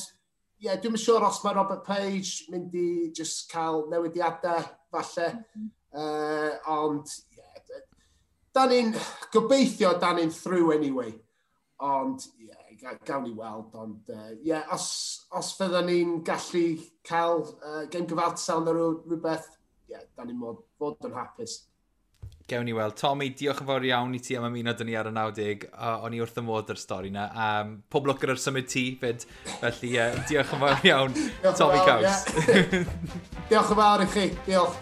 ie, 0.60 0.68
yeah, 0.68 0.80
dwi'n 0.82 0.98
siŵr 1.00 1.26
os 1.28 1.42
mae 1.44 1.56
Robert 1.58 1.84
Page 1.86 2.50
mynd 2.52 2.74
i 2.78 2.88
just 3.16 3.46
cael 3.52 3.84
newidiadau, 3.92 4.62
falle. 4.94 5.30
Mm 5.34 5.66
-hmm. 5.66 5.70
uh, 6.00 6.78
ond, 6.78 7.18
yeah, 7.36 7.82
da 8.56 8.66
ni'n, 8.70 8.94
gobeithio 9.34 9.96
da 10.00 10.14
ni'n 10.16 10.32
through 10.32 10.72
anyway. 10.74 11.12
Ond, 11.84 12.30
ie, 12.38 12.48
yeah, 12.48 12.65
gawn 13.06 13.24
ni 13.24 13.32
weld, 13.36 13.74
ond 13.74 14.10
uh, 14.12 14.32
yeah, 14.44 14.66
os, 14.74 14.88
os 15.36 15.52
fyddwn 15.58 15.88
ni'n 15.90 16.18
gallu 16.26 16.66
cael 17.06 17.44
uh, 17.46 17.84
gen 17.92 18.08
gyfartal 18.08 18.64
neu 18.66 18.76
rhywbeth, 19.06 19.48
yeah, 19.90 20.04
da 20.16 20.26
ni'n 20.26 20.38
modd 20.40 20.62
fod 20.78 21.08
yn 21.08 21.16
hapus. 21.16 21.64
Gewn 22.46 22.68
ni 22.68 22.74
weld. 22.76 22.94
Tommy, 23.00 23.32
diolch 23.34 23.58
yn 23.64 23.66
fawr 23.66 23.84
iawn 23.88 24.12
i 24.14 24.20
ti 24.22 24.36
am 24.38 24.46
ymuno 24.46 24.70
dyn 24.78 24.86
ni 24.86 24.94
ar 24.94 25.08
y 25.10 25.14
90. 25.14 25.64
Uh, 25.72 26.04
o'n 26.06 26.14
i 26.14 26.20
wrth 26.22 26.38
y 26.38 26.44
modd 26.46 26.70
yr 26.70 26.78
stori 26.78 27.10
yna. 27.10 27.24
Um, 27.34 27.72
pob 27.90 28.06
lwc 28.06 28.22
ar 28.22 28.38
symud 28.38 28.68
ti, 28.70 28.84
fyd. 29.00 29.26
Felly, 29.58 29.96
uh, 29.98 30.20
diolch 30.30 30.52
yn 30.54 30.62
fawr 30.62 30.86
iawn, 30.86 31.16
Tommy 31.58 31.80
Caws. 31.88 32.22
diolch 33.50 33.72
yn 33.74 33.80
fawr 33.82 34.06
i 34.06 34.10
chi. 34.14 34.28
Diolch. 34.46 34.78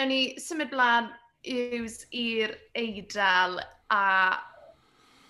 Newn 0.00 0.08
ni 0.14 0.22
symud 0.40 0.72
blaen 0.72 1.10
yws 1.46 2.04
i'r 2.12 2.52
eidl 2.76 3.60
a 3.90 4.04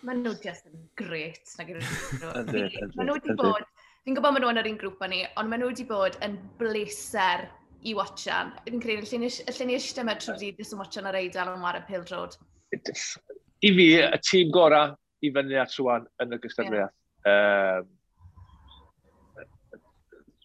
maen 0.06 0.22
nhw 0.24 0.34
just 0.42 0.66
yn 0.70 0.82
gret. 0.98 1.54
Maen 1.58 1.72
nhw 3.06 3.16
wedi 3.16 3.36
bod, 3.38 3.66
fi'n 4.04 4.16
gwybod 4.16 4.34
maen 4.34 4.44
nhw 4.44 4.52
yn 4.54 4.62
yr 4.62 4.70
un 4.72 4.78
grŵp 4.80 5.04
o'n 5.04 5.12
ni, 5.14 5.22
ond 5.40 5.52
maen 5.52 5.62
nhw 5.62 5.70
wedi 5.70 5.86
bod 5.88 6.18
yn 6.24 6.38
bleser 6.60 7.46
i 7.86 7.94
watchan. 7.96 8.54
Fi'n 8.66 8.82
credu, 8.82 9.06
y 9.06 9.30
allai 9.50 9.68
ni 9.68 9.76
eistedd 9.76 10.04
yma 10.04 10.16
trwy 10.20 10.50
dydd 10.56 10.74
yn 10.74 10.82
watchan 10.82 11.08
ar 11.10 11.20
eidl 11.20 11.42
yn 11.44 11.64
war 11.64 11.78
y 11.78 11.84
pil 11.88 12.04
drod. 12.08 12.36
I 12.70 13.70
fi, 13.76 13.86
y 14.00 14.20
tîm 14.24 14.52
gorau 14.54 14.96
i 15.20 15.32
fyny 15.34 15.56
at 15.60 15.76
rwan 15.78 16.06
yn 16.24 16.36
y 16.36 16.40
gystadleuaeth. 16.42 16.94
Yeah. 17.26 17.80
Um, 17.80 17.88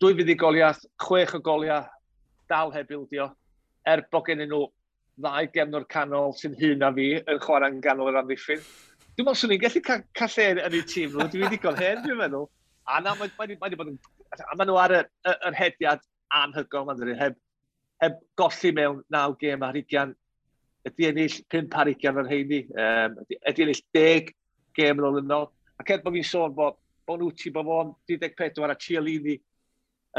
dwy 0.04 0.16
fydd 0.20 0.32
i 0.34 0.38
goliath, 0.40 0.82
chwech 1.00 1.36
o 1.38 1.40
goliath, 1.44 1.92
dal 2.52 2.74
heb 2.76 2.92
ildio. 2.92 3.30
Er 3.88 4.04
bod 4.12 4.28
gen 4.28 4.44
nhw 4.44 4.66
ddau 5.22 5.48
gefnwr 5.56 5.88
canol 5.92 6.36
sy'n 6.40 6.58
hun 6.60 6.84
a 6.84 6.92
fi 6.98 7.08
yn 7.20 7.42
chwarae'n 7.46 7.80
ganol 7.84 8.12
yr 8.12 8.20
amddiffyn. 8.22 8.62
Dwi'n 9.16 9.28
meddwl 9.28 9.40
swn 9.40 9.56
i'n 9.56 9.64
gallu 9.64 9.82
ca 9.86 9.98
cael 10.20 10.36
lle 10.36 10.68
yn 10.68 10.78
eu 10.80 10.86
tîm 10.92 11.16
nhw, 11.16 11.28
dwi'n 11.32 11.46
wedi 11.48 11.62
cael 11.64 11.80
hen, 11.80 12.04
dwi'n 12.04 12.20
meddwl. 12.20 12.50
A 12.86 13.00
na, 13.02 13.16
mae 13.16 13.32
wedi 13.40 13.58
ma, 13.58 13.70
ma, 13.70 13.72
ma 13.72 13.82
bod 13.82 13.92
yn... 13.94 14.00
A 14.36 14.58
maen 14.60 14.70
nhw 14.70 14.78
ar 14.82 14.94
y, 14.98 15.02
y, 15.02 15.36
yr 15.50 15.60
hediad 15.62 16.06
anhygol, 16.42 16.88
maen 16.90 17.00
nhw'n 17.02 17.20
heb, 17.22 17.38
heb 18.04 18.18
golli 18.42 18.72
mewn 18.76 19.04
naw 19.16 19.36
gêm 19.40 19.64
ar 19.66 19.80
20. 19.80 20.16
Ydy 20.86 21.08
ennill 21.10 21.38
5 21.54 21.78
ar 21.82 21.92
20 21.94 22.22
ar 22.22 22.30
heini. 22.30 22.62
Um, 22.76 23.22
ydy 23.40 23.64
ennill 23.66 23.86
10 23.96 24.34
gêm 24.78 25.00
yn 25.00 25.08
ôl 25.08 25.22
yn. 25.22 25.38
Ac 25.80 25.92
er 25.92 26.04
bod 26.04 26.16
fi'n 26.16 26.28
sôn 26.28 26.54
bod 26.56 26.78
bod 27.06 27.22
nhw 27.22 27.32
ti 27.38 27.52
bod 27.54 27.68
fo'n 27.70 27.92
34 28.10 28.72
a 28.74 28.78
Cialini 28.82 29.36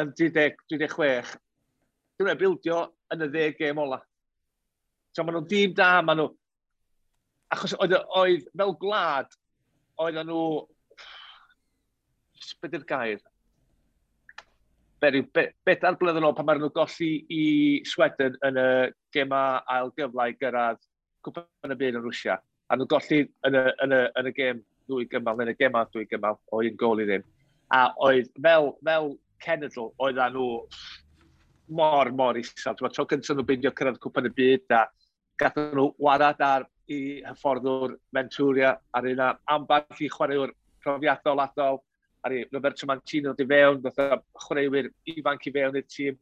yn 0.01 0.13
36. 0.19 1.33
Dwi'n 2.17 2.33
ei 2.33 2.39
bildio 2.41 2.83
yn 3.13 3.25
y 3.27 3.31
ddeg 3.33 3.59
gêm 3.61 3.81
ola. 3.83 3.99
So, 5.17 5.25
maen 5.25 5.39
nhw'n 5.39 5.49
dîm 5.49 5.73
da, 5.73 6.03
maen 6.05 6.19
nhw... 6.21 6.29
Achos 7.55 7.73
oedd, 7.81 7.95
oedd 8.21 8.49
fel 8.53 8.75
gwlad, 8.83 9.31
oedd 10.05 10.19
nhw... 10.29 10.41
Beth 12.61 12.75
yw'r 12.77 12.85
gair? 12.91 13.23
Beth 15.01 15.17
be, 15.33 15.47
be 15.65 15.77
ar 15.89 15.97
blynedd 15.97 16.21
yn 16.21 16.27
ôl 16.29 16.35
pan 16.37 16.45
maen 16.51 16.61
nhw 16.61 16.69
golli 16.77 17.09
i 17.33 17.47
Sweden 17.89 18.37
yn 18.45 18.61
y 18.61 18.67
gema 19.17 19.41
ail 19.73 19.89
gyflau 19.97 20.35
gyrraedd 20.43 20.83
cwpan 21.25 21.73
y 21.73 21.79
byd 21.81 21.97
yn 21.97 22.05
Rwysia. 22.05 22.37
A 22.69 22.77
nhw'n 22.77 22.93
golli 22.93 23.23
yn 23.49 23.57
y, 23.57 23.65
yn 23.87 23.97
y, 23.97 24.03
yn 24.21 24.29
y 24.29 24.35
gem 24.37 24.61
dwy 24.93 25.09
gymal, 25.15 25.41
yn 25.47 25.55
y 25.55 25.57
gema 25.57 25.87
dwy 25.95 26.05
gymal 26.13 26.37
o 26.53 26.61
un 26.61 26.77
gol 26.85 27.01
i 27.01 27.09
ddim. 27.09 27.25
A 27.73 27.87
oedd 28.05 28.29
fel, 28.37 28.69
fel 28.85 29.11
cenedl, 29.47 29.89
oedd 29.97 30.21
nhw 30.37 30.53
mor, 31.81 32.13
mor 32.21 32.37
isel. 32.37 32.77
Tro 32.77 33.09
cyntaf 33.09 33.33
nhw'n 33.33 33.49
beidio 33.49 33.73
cyrraedd 33.81 34.03
cwpan 34.05 34.29
y 34.29 34.37
byd 34.37 34.77
a 34.77 34.85
Gathen 35.41 35.75
nhw 35.77 35.91
warad 36.01 36.41
ar 36.41 36.65
i 36.89 37.01
hyfforddwr 37.27 37.97
Venturia 38.15 38.77
ar 38.97 39.09
un 39.11 39.23
amball 39.25 40.01
i 40.01 40.09
chwaraewr 40.13 40.53
profiadol 40.85 41.43
adol, 41.43 41.81
ar 42.25 42.35
i 42.35 42.45
Roberto 42.53 42.87
Mancino 42.89 43.35
di 43.37 43.47
fewn, 43.49 43.83
dod 43.83 43.99
chwaraewyr 44.47 44.89
ifanc 45.13 45.49
i 45.49 45.53
fewn 45.55 45.79
i'r 45.81 45.89
tîm. 45.93 46.19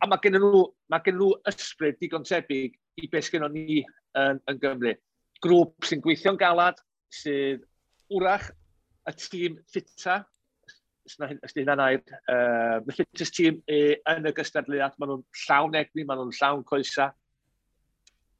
A 0.00 0.08
mae 0.08 0.22
gen 0.22 0.38
nhw, 0.38 0.62
mae 0.90 1.04
gen 1.04 1.18
nhw 1.18 1.30
ysbryd 1.50 1.98
digon 2.00 2.26
tebyg 2.26 2.78
i 3.02 3.08
beth 3.10 3.30
gen 3.34 3.46
ni 3.52 3.82
yn, 3.82 4.40
yn 4.50 4.60
Gymru. 4.62 4.94
Grŵp 5.44 5.88
sy'n 5.88 6.02
gweithio'n 6.04 6.38
galad, 6.40 6.78
sydd 7.12 7.66
wrach 8.14 8.48
y 9.10 9.14
tîm 9.18 9.58
ffita, 9.68 10.22
os 11.04 11.18
hynna'n 11.52 11.82
air, 11.84 12.00
uh, 12.32 12.80
y 12.80 12.96
fittest 12.96 13.36
tîm 13.36 13.60
yn 13.68 14.30
y 14.30 14.32
gystadleuad, 14.36 14.96
maen 14.98 15.12
nhw'n 15.12 15.26
llawn 15.44 15.76
egni, 15.82 16.06
maen 16.06 16.22
nhw'n 16.22 16.36
llawn 16.38 16.64
coesa, 16.70 17.10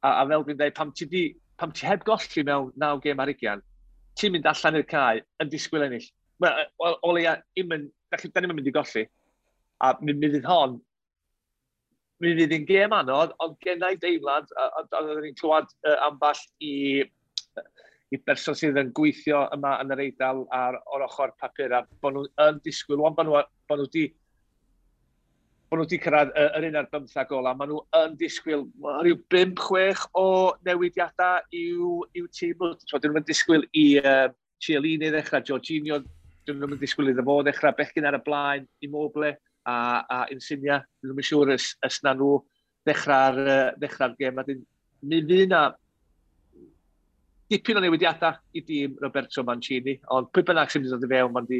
A, 0.05 0.11
a 0.21 0.25
fel 0.29 0.45
dwi'n 0.45 0.59
dweud, 0.59 0.75
pam 0.77 0.91
ti, 0.93 1.07
di, 1.09 1.23
pam 1.57 1.73
ti 1.73 1.87
heb 1.89 2.03
golli 2.05 2.43
mewn 2.45 2.73
naw 2.81 2.99
gêm 3.01 3.21
ar 3.23 3.31
ugian, 3.31 3.63
ti'n 4.19 4.35
mynd 4.35 4.49
allan 4.51 4.79
i'r 4.79 4.87
cae 4.89 5.23
yn 5.41 5.51
disgwyl 5.51 5.87
ennill. 5.87 6.09
Wel, 6.43 6.97
o 7.01 7.13
leia, 7.15 7.37
da 7.55 8.19
chi 8.21 8.29
ddim 8.29 8.51
yn 8.51 8.59
mynd 8.59 8.69
i 8.69 8.75
golli. 8.75 9.05
A 9.83 9.95
mi 10.01 10.13
mi 10.15 10.29
fydd 10.31 10.47
hon, 10.47 10.77
mi 12.23 12.33
fydd 12.37 12.53
hi'n 12.55 12.67
gêm 12.69 12.95
anodd, 12.95 13.33
ond 13.43 13.57
gennau 13.65 13.97
deimlad, 14.01 14.51
a, 14.55 14.67
a, 14.67 14.83
a, 14.85 15.01
oedden 15.01 15.25
ni'n 15.25 15.39
clywed 15.39 15.71
uh, 15.87 15.97
amball 16.07 16.41
i, 16.63 17.03
i 18.13 18.19
berson 18.27 18.55
sydd 18.55 18.79
yn 18.79 18.93
gweithio 18.95 19.45
yma 19.55 19.75
yn 19.83 19.95
yr 19.95 20.03
eidl 20.05 20.45
ar 20.55 20.79
o'r 20.85 21.07
ochr 21.09 21.33
papur, 21.41 21.75
a 21.75 21.83
bod 22.03 22.15
nhw'n 22.15 22.61
disgwyl, 22.67 23.03
ond 23.09 23.19
bod 23.19 23.27
nhw 23.31 23.41
wedi 23.81 24.07
bod 25.75 25.81
nhw 25.81 25.87
wedi 25.89 25.99
cyrraedd 26.03 26.31
yr 26.39 26.65
un 26.69 26.77
ar 26.79 26.87
bymthag 26.91 27.31
ola, 27.35 27.51
maen 27.57 27.71
nhw 27.71 27.81
yn 27.99 28.13
disgwyl 28.19 28.61
rhyw 29.03 29.17
5-6 29.33 30.05
o 30.15 30.27
newidiadau 30.67 31.43
i'w, 31.59 31.89
iw 32.15 32.27
tîm. 32.31 32.61
So, 32.87 32.99
dyn 33.01 33.11
nhw'n 33.11 33.25
disgwyl 33.27 33.65
i 33.75 33.85
uh, 33.99 34.29
Cialini 34.63 35.11
ddechrau, 35.11 35.43
Jorginho, 35.49 35.99
dyn 36.47 36.61
nhw'n 36.61 36.79
disgwyl 36.79 37.11
iddo 37.11 37.25
fo 37.27 37.41
ddechrau, 37.43 37.75
bechgyn 37.75 38.07
ar 38.07 38.19
y 38.19 38.21
blaen, 38.23 38.67
i 38.79 38.91
Moble 38.91 39.33
a, 39.67 39.77
a 39.99 40.19
Insignia. 40.31 40.79
Dyn 41.03 41.11
nhw'n 41.11 41.29
siŵr 41.29 41.55
ys, 41.57 41.73
ys 41.83 41.99
na 42.05 42.15
nhw 42.15 42.37
ddechrau'r 42.87 43.41
uh, 43.43 43.57
ddechrau 43.81 44.15
gem. 44.21 44.39
A 44.39 44.47
dyn, 44.47 44.63
mi 45.03 45.23
fydd 45.27 45.51
na 45.51 45.65
dipyn 47.51 47.81
o 47.81 47.83
newidiadau 47.83 48.39
i 48.55 48.63
dîm 48.65 48.95
Roberto 49.03 49.43
Mancini, 49.45 49.99
ond 50.15 50.31
pwy 50.31 50.47
bynnag 50.47 50.71
sy'n 50.71 50.85
mynd 50.85 50.93
i 50.93 50.95
ddod 50.95 51.09
i 51.09 51.11
fewn, 51.11 51.35
mae'n 51.35 51.51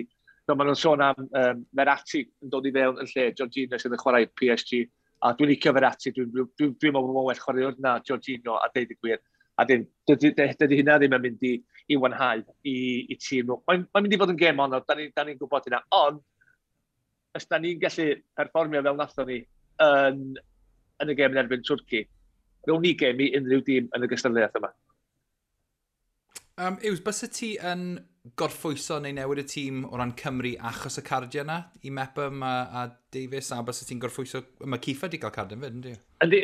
no, 0.47 0.55
maen 0.55 0.69
nhw'n 0.69 0.79
sôn 0.79 1.03
am 1.03 1.25
um, 1.25 1.63
Merati 1.77 2.23
yn 2.43 2.51
dod 2.53 2.67
i 2.69 2.73
fewn 2.75 2.99
yn 3.01 3.09
lle 3.11 3.29
Giorgino 3.37 3.79
sydd 3.81 3.95
yn 3.97 4.01
chwarae 4.01 4.27
PSG. 4.37 4.83
A 5.25 5.31
dwi'n 5.37 5.51
licio 5.51 5.73
Merati, 5.73 6.13
dwi'n 6.13 6.29
dwi, 6.33 6.45
dwi, 6.59 6.69
dwi 6.81 6.91
meddwl 6.91 7.15
bod 7.15 7.29
well 7.29 7.41
chwarae 7.41 7.71
na 7.81 7.97
Giorgino 8.05 8.59
a 8.61 8.69
deud 8.75 8.93
y 8.93 8.99
gwir. 8.99 9.21
A 9.57 9.65
dydy 9.65 10.77
hynna 10.81 10.99
ddim 10.99 11.15
yn 11.15 11.23
mynd 11.23 11.45
i, 11.47 11.53
i 11.89 11.97
wanhau 12.01 12.43
i, 12.67 12.77
i 13.09 13.17
tîm 13.17 13.47
nhw. 13.49 13.61
Mae'n 13.69 13.85
mae 13.87 14.05
mynd 14.05 14.15
i 14.17 14.19
fod 14.21 14.33
yn 14.35 14.41
gem 14.41 14.61
ond, 14.61 14.75
da 14.75 14.97
ni'n 14.97 15.13
ni, 15.29 15.37
gwybod 15.39 15.69
hynna. 15.69 15.81
Ond, 15.95 16.21
os 17.35 17.47
da 17.49 17.59
ni'n 17.59 17.79
gallu 17.81 18.09
perfformio 18.37 18.83
fel 18.85 18.99
natho 18.99 19.25
ni 19.27 19.39
yn, 19.85 20.25
yn 21.03 21.11
y 21.11 21.17
gem 21.17 21.33
yn 21.33 21.41
erbyn 21.45 21.65
Twrci, 21.65 22.03
rwy'n 22.67 22.83
ni 22.83 22.93
gem 22.99 23.23
i 23.23 23.31
unrhyw 23.39 23.63
dîm 23.65 23.89
yn 23.95 24.05
y 24.05 24.11
gystadleuaeth 24.11 24.59
yma. 24.59 24.71
Um, 26.57 26.77
Ews, 26.87 27.01
bys 27.03 27.17
y 27.25 27.27
ti 27.35 27.47
yn 27.59 27.81
gorffwyso 28.39 29.01
neu 29.03 29.11
newid 29.17 29.41
y 29.41 29.43
tîm 29.51 29.81
o 29.89 29.97
ran 29.99 30.13
Cymru 30.15 30.53
achos 30.69 30.95
y 31.01 31.03
cardiau 31.03 31.43
yna 31.43 31.57
i 31.83 31.91
Mepam 31.91 32.45
a, 32.47 32.51
a 32.79 32.83
Davies 33.11 33.51
a 33.51 33.57
bys 33.67 33.83
y 33.83 33.87
ti'n 33.89 33.99
gorffwyso... 33.99 34.39
Mae 34.63 34.79
Cifa 34.85 35.09
di 35.11 35.19
cael 35.19 35.33
cardiau 35.35 35.59
fyd, 35.59 35.75
ynddi? 35.75 35.91
Yndi. 36.23 36.39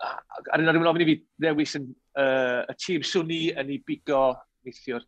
Ar 0.00 0.64
un 0.64 0.72
o'r 0.72 0.90
ofyn 0.94 1.04
i 1.04 1.10
fi 1.10 1.18
ddewis 1.44 1.76
yn, 1.76 1.92
uh, 2.16 2.64
y 2.64 2.78
tîm 2.80 3.04
swn 3.10 3.36
i 3.36 3.42
yn 3.60 3.76
ei 3.76 3.78
bigo 3.84 4.24
neithiwr. 4.64 5.04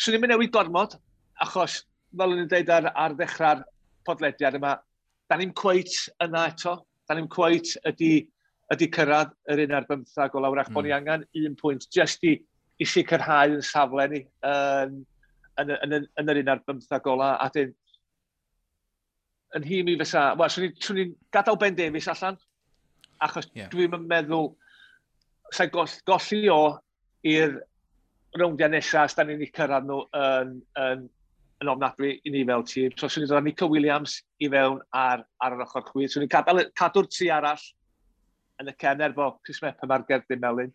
Swn 0.00 0.16
i'n 0.16 0.24
mynd 0.24 0.32
newid 0.38 0.56
gormod, 0.56 0.96
achos 1.44 1.82
fel 2.16 2.32
yn 2.32 2.48
dweud 2.48 2.76
ar, 2.80 2.92
ar 2.96 3.20
ddechrau'r 3.20 3.64
podlediad 4.08 4.56
yma, 4.56 4.78
da 5.28 5.36
ni'n 5.36 5.52
cweit 5.52 6.00
yna 6.24 6.48
eto. 6.54 6.78
Da 7.04 7.20
ni'n 7.20 7.28
cweit 7.28 7.76
ydy, 7.92 8.14
ydy 8.72 8.94
cyrraedd 8.96 9.36
yr 9.52 9.68
un 9.68 9.80
ar 9.82 9.92
bymthag 9.92 10.32
o 10.32 10.40
lawrach 10.40 10.72
mm. 10.72 10.80
bod 10.80 10.88
ni 10.88 10.96
angen 10.96 11.28
un 11.44 11.60
pwynt. 11.60 11.92
Just 11.92 12.24
i 12.24 12.38
i 12.78 12.86
sicrhau 12.86 13.56
yn 13.58 13.64
safle 13.64 14.06
ni 14.12 14.22
yn, 14.46 14.98
yn, 15.58 15.72
yn, 15.74 15.94
yn, 15.98 16.08
yn, 16.20 16.32
yr 16.32 16.42
un 16.42 16.52
ar 16.54 16.62
bymthag 16.66 17.08
ola. 17.10 17.32
A 17.42 17.48
dyn, 17.54 17.72
yn 19.58 19.66
hi 19.66 19.82
mi 19.86 19.96
fysa, 20.00 20.30
wel, 20.38 20.52
swn 20.52 21.02
i'n 21.02 21.14
gadael 21.34 21.58
Ben 21.60 21.76
Davies 21.78 22.08
allan, 22.12 22.38
achos 23.24 23.48
yeah. 23.56 23.70
dwi'n 23.72 23.96
meddwl, 24.06 24.52
sa'i 25.54 25.72
goll, 25.74 25.94
golli 26.06 26.44
o 26.52 26.62
i'r 27.26 27.56
rowndiau 28.38 28.70
nesaf, 28.72 29.14
da 29.16 29.24
ni'n 29.24 29.42
ei 29.42 29.52
cyrraedd 29.54 29.88
nhw 29.88 30.02
yn, 30.18 30.52
yn, 30.84 31.06
yn 31.62 31.72
ofnadwy 31.72 32.14
i 32.22 32.32
ni 32.34 32.44
fel 32.46 32.64
tîm. 32.68 32.94
So, 33.00 33.08
swn 33.10 33.24
i'n 33.24 33.32
dod 33.32 33.46
Nico 33.46 33.68
Williams 33.72 34.20
i 34.44 34.50
fewn 34.52 34.82
ar, 34.94 35.24
ar 35.42 35.56
yr 35.56 35.64
ochr 35.64 35.86
chwyd. 35.88 36.12
Swn 36.12 36.26
i'n 36.28 36.34
cadw'r 36.78 37.08
tri 37.10 37.30
arall 37.34 37.64
yn 38.62 38.70
y 38.70 38.74
cener 38.78 39.14
bo 39.16 39.32
Chris 39.42 39.62
Mepham 39.64 39.94
ar 39.94 40.04
Gerdyn 40.08 40.42
Melin. 40.44 40.74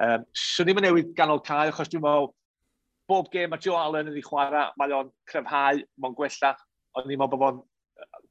Um, 0.00 0.22
swn 0.32 0.70
i'n 0.72 0.80
newid 0.86 1.10
ganol 1.16 1.42
cael, 1.44 1.72
achos 1.72 1.90
dwi'n 1.92 2.04
meddwl, 2.04 2.30
bob 3.10 3.28
gêm 3.32 3.50
mae 3.52 3.60
Joe 3.60 3.76
Allen 3.76 4.08
wedi 4.08 4.22
chwarae, 4.24 4.70
mae 4.80 4.94
o'n 4.96 5.10
crefhau, 5.28 5.82
mae'n 6.00 6.16
gwella, 6.16 6.54
ond 6.96 7.10
ni'n 7.10 7.20
meddwl 7.20 7.40
bod 7.42 7.58
o'n 7.58 7.60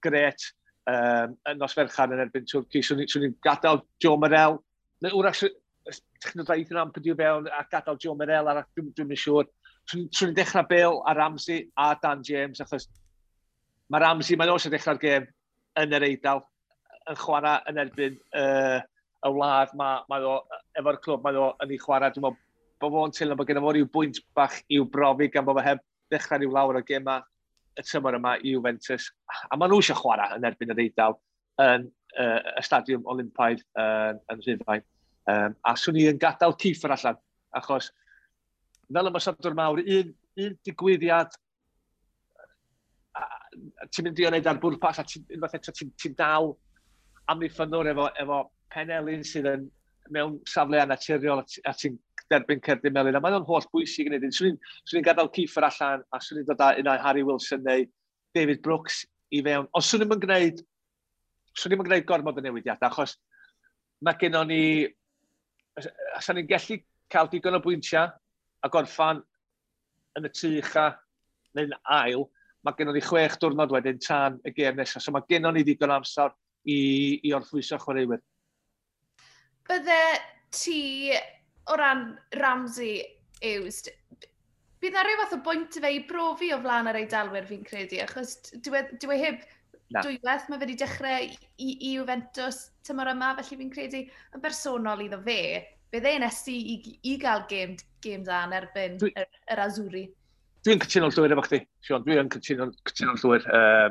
gret 0.05 0.47
um, 0.89 1.36
yn 1.51 1.61
nos 1.61 1.76
ferchan 1.78 2.15
yn 2.15 2.24
erbyn 2.26 2.47
Twrci. 2.49 2.82
Swn 2.86 3.28
i'n 3.28 3.38
gadael 3.45 3.84
Joe 4.01 4.17
Morel, 4.17 4.57
neu 5.05 5.22
wrach 5.22 5.43
technodaeth 6.24 6.74
yna'n 6.74 6.93
pwydw 6.95 7.17
fewn 7.20 7.49
a 7.53 7.63
gadael 7.72 7.99
Joe 8.01 8.17
Morel, 8.17 8.49
a 8.49 8.63
dwi'n 8.63 8.93
dwi, 8.97 9.20
siŵr. 9.20 9.49
So 9.89 10.26
ni'n 10.26 10.38
dechrau 10.38 10.65
Bill 10.70 11.01
a 11.05 11.15
Ramsey 11.17 11.67
a 11.78 11.91
Dan 12.01 12.24
James, 12.26 12.61
achos 12.65 12.89
mae 13.89 14.01
Ramsey, 14.03 14.38
mae'n 14.38 14.53
os 14.53 14.67
yn 14.70 14.74
dechrau'r 14.74 15.01
gêm 15.01 15.30
yn 15.82 15.95
yr 15.97 16.05
eidl, 16.09 16.43
yn 17.09 17.17
chwarae 17.17 17.61
yn 17.70 17.82
erbyn 17.86 18.17
uh, 18.38 18.80
y 19.26 19.32
wlad 19.34 19.74
ma, 19.80 19.89
mae 20.11 20.26
o, 20.28 20.38
e, 20.43 20.61
efo'r 20.80 20.99
clwb 21.03 21.26
mae 21.26 21.39
o 21.39 21.49
yn 21.63 21.74
ei 21.74 21.82
chwarae. 21.82 22.13
Dwi'n 22.15 22.26
meddwl 22.26 22.39
bod 22.80 22.95
fo'n 22.95 23.15
teimlo 23.15 23.38
bod 23.39 23.49
gen 23.49 23.61
fo 23.63 23.74
ryw 23.76 23.89
bwynt 23.95 24.22
bach 24.38 24.59
i'w 24.76 24.88
brofi 24.93 25.30
gan 25.34 25.47
bod 25.47 25.59
fe 25.59 25.65
heb 25.67 25.84
ddechrau 26.11 26.41
ryw 26.41 26.53
lawr 26.55 26.80
o 26.80 26.84
gema 26.88 27.20
y 27.80 27.86
tymor 27.86 28.17
yma 28.20 28.38
i 28.39 28.53
Juventus. 28.53 29.09
A 29.51 29.57
maen 29.57 29.74
nhw 29.74 29.82
eisiau 29.84 29.99
chwarae 29.99 30.38
yn 30.38 30.47
erbyn 30.49 30.74
yr 30.76 30.84
eidl 30.86 31.17
yn 31.65 31.89
uh, 31.89 32.39
y 32.55 32.63
Stadiwm 32.65 33.07
Olympaidd 33.11 33.65
uh, 33.80 34.15
yn 34.32 34.45
Rhyfain. 34.45 34.86
Um, 35.30 35.57
a 35.67 35.76
swn 35.78 35.99
i 35.99 36.07
yn 36.09 36.22
gadael 36.22 36.55
cyffr 36.61 36.95
allan, 36.95 37.20
achos 37.59 37.91
fel 38.89 39.09
y 39.09 39.13
masadwr 39.13 39.53
mawr, 39.57 39.84
un, 39.84 40.15
un 40.41 40.55
digwyddiad 40.65 41.36
ti'n 43.93 44.07
mynd 44.07 44.20
i 44.22 44.28
o'n 44.28 44.36
neud 44.36 44.49
ar 44.49 44.59
bwrpas 44.61 45.01
a 45.01 45.05
ti'n 45.07 45.26
ti, 45.28 45.88
ti 45.97 46.11
dal 46.17 46.53
amddiffynwr 47.32 47.91
efo, 47.93 48.07
efo 48.21 48.39
penelin 48.73 49.25
sydd 49.25 49.49
yn 49.51 49.67
mewn 50.13 50.39
safle 50.49 50.82
anaturiol 50.82 51.43
a 51.43 51.73
ti'n 51.77 51.97
derbyn 52.30 52.61
cerdyn 52.65 52.93
melun. 52.93 53.17
A 53.17 53.21
mae 53.21 53.38
o'n 53.38 53.47
holl 53.47 53.67
bwysig 53.73 54.09
yn 54.09 54.17
edrych. 54.17 54.38
Swn 54.38 54.99
i'n 54.99 55.05
gadael 55.05 55.32
Ciffer 55.36 55.65
allan 55.65 56.05
a 56.13 56.21
swn 56.23 56.41
i'n 56.41 56.49
dod 56.49 56.61
â 56.65 56.73
unau 56.82 57.01
Harry 57.03 57.25
Wilson 57.25 57.63
neu 57.65 57.86
David 58.38 58.61
Brooks 58.65 59.03
i 59.34 59.41
fewn. 59.45 59.67
Ond 59.73 59.86
swn 59.86 60.05
i'n 60.05 60.21
gwneud, 60.25 60.63
swn 61.57 61.75
i'n 61.75 61.84
gwneud 61.84 62.07
gormod 62.09 62.41
y 62.41 62.45
newidiadau, 62.45 62.89
achos 62.89 63.17
mae 64.05 64.17
gennym 64.21 64.49
ni... 64.49 64.63
Os 65.80 66.27
ni'n 66.34 66.47
gallu 66.49 66.80
cael 67.11 67.30
digon 67.32 67.57
o 67.57 67.61
bwyntiau 67.63 68.09
a 68.09 68.69
gorffan 68.71 69.21
yn 70.19 70.27
y 70.27 70.32
tu 70.36 70.51
ucha 70.59 70.89
neu'n 71.55 71.73
ail, 71.95 72.25
mae 72.65 72.75
gennym 72.77 72.97
ni 72.97 73.03
chwech 73.05 73.38
diwrnod 73.41 73.73
wedyn 73.73 74.01
tan 74.03 74.38
y 74.45 74.53
gêm 74.53 74.77
nesaf. 74.77 75.05
So 75.05 75.13
mae 75.15 75.25
gennym 75.30 75.55
ni 75.55 75.63
ddigon 75.65 75.93
amser 75.95 76.34
i, 76.70 76.80
i 77.26 77.34
orthwyso 77.38 77.80
chwaraewyr. 77.82 78.22
Bydde 79.70 80.01
ti 80.55 81.13
o 81.70 81.78
ran 81.78 82.11
Ramsey 82.41 83.03
Ews, 83.45 83.84
bydd 84.82 84.95
na 84.95 85.03
rhyw 85.05 85.22
fath 85.22 85.38
o 85.38 85.39
bwynt 85.45 85.78
i 85.78 85.84
fe 85.84 85.93
i 85.95 86.03
brofi 86.09 86.51
o 86.55 86.59
flaen 86.63 86.89
yr 86.89 87.01
eidalwyr 87.01 87.47
fi'n 87.49 87.65
credu, 87.67 87.99
achos 88.03 88.38
dwi, 88.65 88.82
dwi 89.03 89.17
heb 89.22 89.41
na. 89.93 90.03
dwywaith, 90.05 90.47
mae 90.49 90.61
wedi 90.61 90.78
dechrau 90.80 91.28
i, 91.28 91.70
i 91.70 91.93
Juventus 91.95 92.61
tymor 92.88 93.11
yma, 93.13 93.34
felly 93.39 93.59
fi'n 93.61 93.74
credu 93.74 94.03
yn 94.07 94.43
bersonol 94.43 95.03
iddo 95.05 95.20
fe, 95.26 95.39
bydd 95.93 96.07
e'n 96.09 96.28
esu 96.28 96.55
i, 96.55 96.78
i 97.11 97.17
gael 97.22 97.45
game, 97.51 97.78
game 98.05 98.26
dan 98.28 98.55
erbyn 98.55 98.99
dwi, 99.01 99.11
yr, 99.20 99.30
yr 99.53 99.63
Azuri. 99.65 100.05
Dwi'n 100.65 100.82
cytuno'n 100.84 101.15
llwyr 101.15 101.36
efo 101.36 101.45
chdi, 101.47 101.61
Sion, 101.86 102.05
dwi'n 102.05 102.32
cytuno'n 102.36 102.74
cytuno 102.89 103.15
llwyr. 103.22 103.47
Uh, 103.47 103.89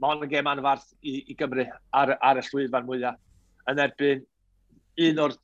mae 0.00 0.12
hwn 0.12 0.26
yn 0.26 0.32
gêm 0.32 0.48
anfarth 0.50 0.90
i, 1.00 1.22
i 1.30 1.36
Gymru 1.38 1.64
ar, 1.96 2.16
ar 2.20 2.40
y 2.40 2.44
llwyfan 2.48 2.86
mwyaf. 2.88 3.18
Yn 3.70 3.80
erbyn 3.82 4.22
un 5.06 5.22
o'r 5.24 5.34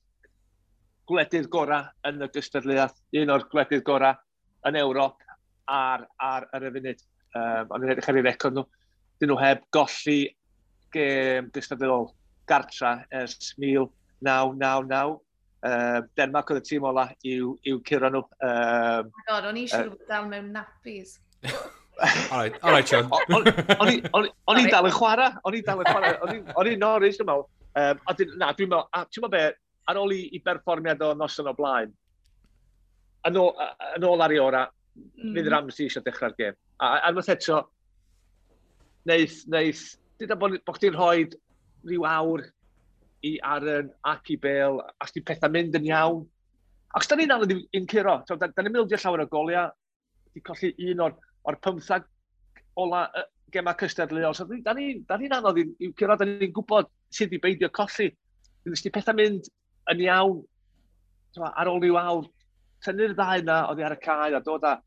gwledydd 1.10 1.48
gorau 1.52 1.88
yn 2.08 2.22
y 2.22 2.28
gystadleuaeth, 2.34 3.00
un 3.22 3.32
o'r 3.34 3.48
gwledydd 3.52 3.84
gorau 3.86 4.18
yn 4.68 4.78
Ewrop 4.82 5.24
ar, 5.72 6.06
ar, 6.20 6.46
ar 6.52 6.68
y 6.68 6.72
funud. 6.76 7.02
Um, 7.32 7.72
ond 7.72 7.86
yn 7.86 7.94
edrych 7.94 8.08
ar 8.12 8.20
ei 8.20 8.24
record 8.26 8.56
nhw, 8.56 8.66
dyn 9.20 9.32
nhw 9.32 9.40
heb 9.40 9.66
golli 9.72 10.20
gêm 10.92 11.48
gystadleuol 11.54 12.10
gartra 12.50 12.98
ers 13.10 13.54
1999. 13.56 15.20
Uh, 15.62 16.00
Denmark 16.18 16.50
oedd 16.50 16.60
y 16.60 16.66
tîm 16.66 16.88
ola 16.90 17.06
i'w, 17.24 17.54
iw 17.70 17.78
curo 17.88 18.10
nhw. 18.12 18.24
Um, 18.44 19.12
oh 19.14 19.28
God, 19.30 19.46
o'n 19.52 19.62
i 19.62 19.68
siŵr 19.70 19.94
bod 19.94 20.10
dal 20.10 20.28
mewn 20.28 20.52
nappies. 20.58 21.20
Alright, 22.02 22.54
alright, 22.64 22.86
John. 22.86 23.10
O'n 23.30 24.58
i 24.58 24.70
dal 24.70 24.88
yn 24.88 24.94
chwarae, 24.94 25.32
o'n 25.46 25.56
i 25.56 25.62
dal 25.62 25.82
yn 25.84 25.90
chwarae, 25.90 26.40
o'n 26.58 26.70
i 26.70 26.76
Norwich, 26.80 27.18
dwi'n 27.20 27.28
meddwl. 27.28 27.44
Um, 27.78 28.00
a 28.10 28.14
dyn, 28.18 28.32
na, 28.40 28.50
dwi'n 28.58 28.70
meddwl, 28.72 28.88
a 28.90 29.04
ti'n 29.06 29.24
meddwl 29.24 29.34
be, 29.36 29.42
ar 29.90 30.00
ôl 30.00 30.14
i, 30.14 30.22
i 30.34 30.40
berfformiad 30.42 31.04
o 31.06 31.12
noson 31.18 31.50
o 31.50 31.54
blaen, 31.58 31.92
yn 33.28 33.38
ôl, 33.38 33.52
yn 33.96 34.06
ôl 34.08 34.24
ar 34.24 34.34
ei 34.34 34.42
ora, 34.42 34.64
mm. 34.98 35.36
fydd 35.36 35.50
Ramsey 35.54 35.88
eisiau 35.88 36.04
dechrau'r 36.06 36.36
gêm. 36.38 36.58
A 36.82 36.92
unwaith 37.10 37.30
eto, 37.36 37.60
neith, 39.10 39.42
neith, 39.54 39.84
dyda 40.18 40.36
a 40.36 40.42
bod 40.42 40.58
bo 40.66 40.74
chdi'n 40.76 40.98
rhoi 40.98 41.28
rhyw 41.86 42.06
awr 42.08 42.46
i 43.26 43.36
Aaron 43.46 43.92
ac 44.10 44.32
i 44.34 44.38
Bale, 44.42 44.82
a 44.98 45.06
chdi 45.10 45.22
pethau 45.26 45.54
mynd 45.54 45.78
yn 45.78 45.86
iawn. 45.92 46.24
Ac 46.98 47.06
da 47.08 47.16
ni'n 47.16 47.34
anodd 47.34 47.54
i'n 47.54 47.86
curo, 47.88 48.18
da, 48.26 48.48
da 48.48 48.64
ni'n 48.64 48.74
mynd 48.74 48.90
i 48.90 48.98
llawer 48.98 49.22
o 49.22 49.30
goliau, 49.30 49.70
di 50.34 50.42
colli 50.44 50.72
un 50.90 51.06
o'r 51.06 51.14
o'r 51.48 51.58
15 51.64 52.06
ola 52.82 53.06
uh, 53.08 53.26
gema 53.52 53.74
cystadleuol. 53.78 54.34
So, 54.34 54.46
da 54.64 54.74
ni'n 54.76 55.04
ni 55.04 55.32
anodd 55.32 55.60
i'w 55.62 55.92
cyrraedd, 55.98 56.22
da 56.22 56.28
ni'n 56.28 56.54
gwybod 56.54 56.88
sydd 57.12 57.32
wedi 57.32 57.42
beidio 57.42 57.70
colli. 57.74 58.08
Dwi'n 58.62 58.78
di 58.78 58.94
pethau 58.94 59.18
mynd 59.18 59.50
yn 59.92 60.06
iawn 60.06 60.40
ar 61.50 61.70
ôl 61.70 61.84
i'w 61.88 61.98
awr. 62.00 62.30
Tynnu'r 62.82 63.14
ddau 63.18 63.42
yna, 63.42 63.58
oedd 63.70 63.82
i 63.82 63.86
ar 63.86 63.94
y 63.94 64.00
cael 64.02 64.38
a 64.38 64.40
dod 64.42 64.64
â 64.66 64.78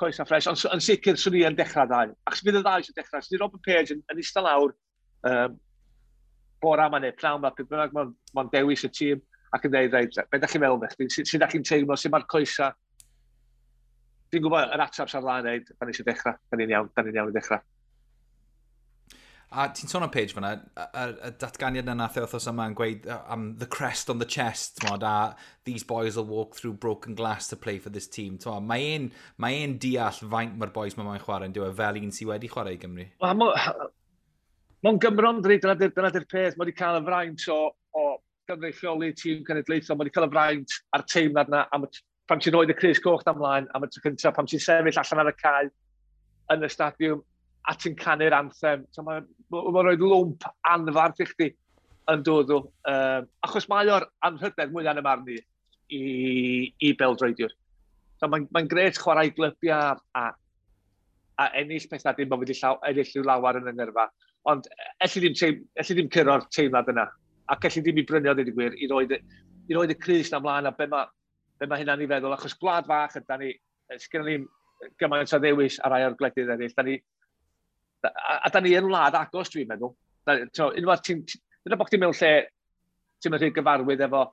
coes 0.00 0.18
a 0.18 0.24
ffres, 0.26 0.48
ond 0.50 0.64
yn 0.74 0.82
sicr 0.82 1.18
swn 1.20 1.36
i 1.38 1.44
yn 1.46 1.58
dechrau 1.58 1.86
ddau. 1.90 2.14
Ac 2.26 2.40
bydd 2.46 2.58
y 2.58 2.62
ddau 2.64 2.82
sy'n 2.82 2.96
dechrau, 2.96 3.22
swn 3.22 3.36
i 3.36 3.42
Robin 3.42 3.62
Page 3.62 3.94
yn, 3.94 4.00
yn 4.10 4.22
eistedd 4.22 4.46
lawr 4.46 4.74
um, 5.30 5.54
bora 6.64 6.88
am 6.88 6.96
neu 7.02 7.14
prawn 7.14 7.44
ma, 7.44 7.52
pwy 7.54 7.68
bynnag 7.70 7.94
mae'n 7.94 8.10
ma 8.34 8.46
dewis 8.50 8.82
y 8.88 8.90
tîm 8.90 9.22
ac 9.54 9.68
yn 9.68 9.74
dweud, 9.74 9.94
reit, 9.94 10.18
beth 10.18 10.40
ydych 10.40 10.54
chi'n 10.54 10.64
meddwl 10.64 10.80
beth? 10.82 10.96
Sut 11.14 11.34
ydych 11.38 11.54
chi'n 11.54 11.66
teimlo, 11.68 11.98
sut 12.00 12.14
mae'r 12.14 12.26
coesau 12.32 12.74
Dwi'n 14.34 14.42
gwybod, 14.42 14.72
yr 14.74 14.82
atab 14.82 15.06
sa'r 15.06 15.22
lan 15.22 15.44
wneud, 15.46 15.68
da 15.78 15.86
ni 15.86 15.92
eisiau 15.94 16.06
dechrau, 16.08 16.34
da 16.50 16.58
ni'n 16.58 16.72
iawn, 16.72 16.88
da 16.90 17.02
ni'n 17.06 17.18
iawn 17.20 17.28
i 17.30 17.34
dechrau. 17.36 17.60
A 19.54 19.68
ti'n 19.70 19.86
sôn 19.86 20.02
am 20.02 20.10
Page 20.10 20.34
fyna, 20.34 20.48
y 20.74 21.28
datganiad 21.38 21.86
yna 21.92 22.08
the 22.10 22.24
wythnos 22.24 22.48
yma 22.50 22.64
yn 22.66 22.72
gweud 22.74 23.04
am 23.12 23.28
um, 23.30 23.44
the 23.60 23.68
crest 23.70 24.08
on 24.10 24.18
the 24.18 24.26
chest, 24.26 24.82
mod, 24.82 25.04
a 25.06 25.36
these 25.68 25.84
boys 25.86 26.16
will 26.16 26.26
walk 26.26 26.56
through 26.56 26.72
broken 26.72 27.14
glass 27.14 27.46
to 27.52 27.56
play 27.56 27.78
for 27.78 27.90
this 27.94 28.08
team. 28.08 28.40
Mae 28.42 28.88
ein, 28.96 29.06
mae 29.38 29.60
ein 29.62 29.76
deall 29.78 30.18
faint 30.18 30.56
mae'r 30.58 30.72
boys 30.74 30.98
mae'n 30.98 31.22
chwarae 31.22 31.46
yn 31.46 31.54
dweud 31.54 31.76
fel 31.78 32.00
un 32.00 32.10
sydd 32.16 32.32
wedi 32.32 32.50
chwarae 32.50 32.74
i 32.74 32.80
Gymru. 32.82 33.06
Mae'n 33.22 34.98
Gymro'n 35.04 35.38
dweud, 35.44 35.62
dyna 35.62 35.76
di'r 35.78 35.94
dyna 35.94 36.10
peth, 36.24 36.58
mae 36.58 36.64
wedi 36.64 36.74
cael 36.80 36.98
y 36.98 37.04
fraint 37.06 37.46
o, 37.54 37.60
o 37.94 38.08
Gymru 38.50 38.72
lleoli 38.80 39.12
tîm 39.14 39.46
cenedlaethol, 39.46 40.00
mae 40.00 40.08
wedi 40.08 40.16
cael 40.18 40.26
y 40.26 40.32
fraint 40.34 40.76
a'r 40.98 41.06
teimlad 41.14 41.54
yna 41.54 41.62
am 41.70 41.86
y 41.86 41.92
pam 42.28 42.40
ti'n 42.40 42.54
rhoi 42.54 42.68
y 42.70 42.76
Chris 42.76 43.00
Coch 43.04 43.24
amlaen 43.28 43.68
am 43.74 43.84
y 43.84 43.90
tro 43.92 44.02
cyntaf, 44.04 44.34
pam 44.36 44.48
ti'n 44.48 44.62
sefyll 44.62 45.00
allan 45.00 45.22
ar 45.24 45.30
y 45.30 45.34
cael 45.40 45.70
yn 46.54 46.64
y 46.64 46.70
stadiwm 46.72 47.22
a 47.68 47.74
ti'n 47.80 47.96
canu'r 48.00 48.36
anthem. 48.36 48.84
So, 48.92 49.04
Mae'n 49.04 49.26
ma, 49.52 49.62
ma 49.72 49.84
rhoi 49.84 49.96
lwmp 50.00 50.46
anfarth 50.70 51.20
i 51.24 51.28
chdi 51.28 51.50
yn 52.12 52.24
dod 52.24 52.52
o. 52.52 52.60
Um, 52.90 53.28
achos 53.46 53.68
mae 53.72 53.90
o'r 53.92 54.06
anrhydedd 54.28 54.72
mwy 54.72 54.88
yn 54.90 55.00
y 55.00 55.04
marn 55.04 55.28
i, 55.32 55.38
i, 55.96 56.02
i 56.88 56.92
Beldreidiwr. 57.00 57.52
So, 58.20 58.28
Mae'n 58.28 58.48
ma 58.54 58.64
gret 58.68 59.00
chwarae 59.00 59.32
glybiau 59.36 60.00
a, 60.20 60.24
a 61.40 61.50
ennill 61.60 61.88
pethau 61.90 62.16
dim 62.16 62.30
bod 62.30 62.44
wedi 62.44 62.56
llaw, 62.60 62.78
ennill 62.88 63.18
i'w 63.18 63.26
lawer 63.28 63.60
yn 63.60 63.72
y 63.72 63.76
nyrfa. 63.76 64.08
Ond 64.48 64.68
e, 64.70 64.88
elli 65.06 65.24
ddim, 65.24 65.36
teim, 65.40 65.60
elli 65.80 65.98
ddim 65.98 66.12
cyrra'r 66.16 66.48
teimlad 66.52 66.88
yna. 66.92 67.08
Ac 67.52 67.68
elli 67.68 67.84
ddim 67.84 68.00
i 68.00 68.06
brynu 68.08 68.32
o 68.32 68.36
i 68.40 68.48
gwir, 68.48 68.76
i 68.80 68.88
roed, 68.88 69.12
i 69.68 69.76
roed 69.76 69.92
y 69.92 69.98
Cris 70.00 70.32
na 70.32 70.40
mlaen 70.40 70.68
a 70.68 70.72
be 70.76 70.88
mae 70.92 71.08
be 71.60 71.68
mae 71.70 71.82
hynna'n 71.82 72.02
ei 72.02 72.10
feddwl, 72.10 72.34
achos 72.36 72.56
gwlad 72.60 72.88
fach 72.88 73.18
ydy 73.20 73.38
ni, 73.40 73.50
sgynnu 74.02 74.26
ni 74.26 74.36
gymaint 75.00 75.34
o 75.34 75.40
ddewis 75.40 75.78
ar 75.84 75.94
rai 75.94 76.04
o'r 76.06 76.16
gwledydd 76.18 76.52
eraill. 76.56 76.74
Da 76.76 76.84
ni, 76.86 76.96
a, 78.10 78.38
a 78.40 78.52
da 78.52 78.62
ni 78.62 78.74
yn 78.78 78.88
wlad 78.88 79.16
agos, 79.18 79.52
dwi'n 79.54 79.70
meddwl. 79.70 79.94
Unwaith 80.28 81.04
ti'n... 81.06 81.24
Dyna 81.64 81.78
bod 81.80 81.88
ti'n 81.88 82.02
mewn 82.02 82.12
lle, 82.18 82.32
ti'n 83.24 83.32
meddwl 83.32 83.54
gyfarwydd 83.56 84.02
efo 84.04 84.26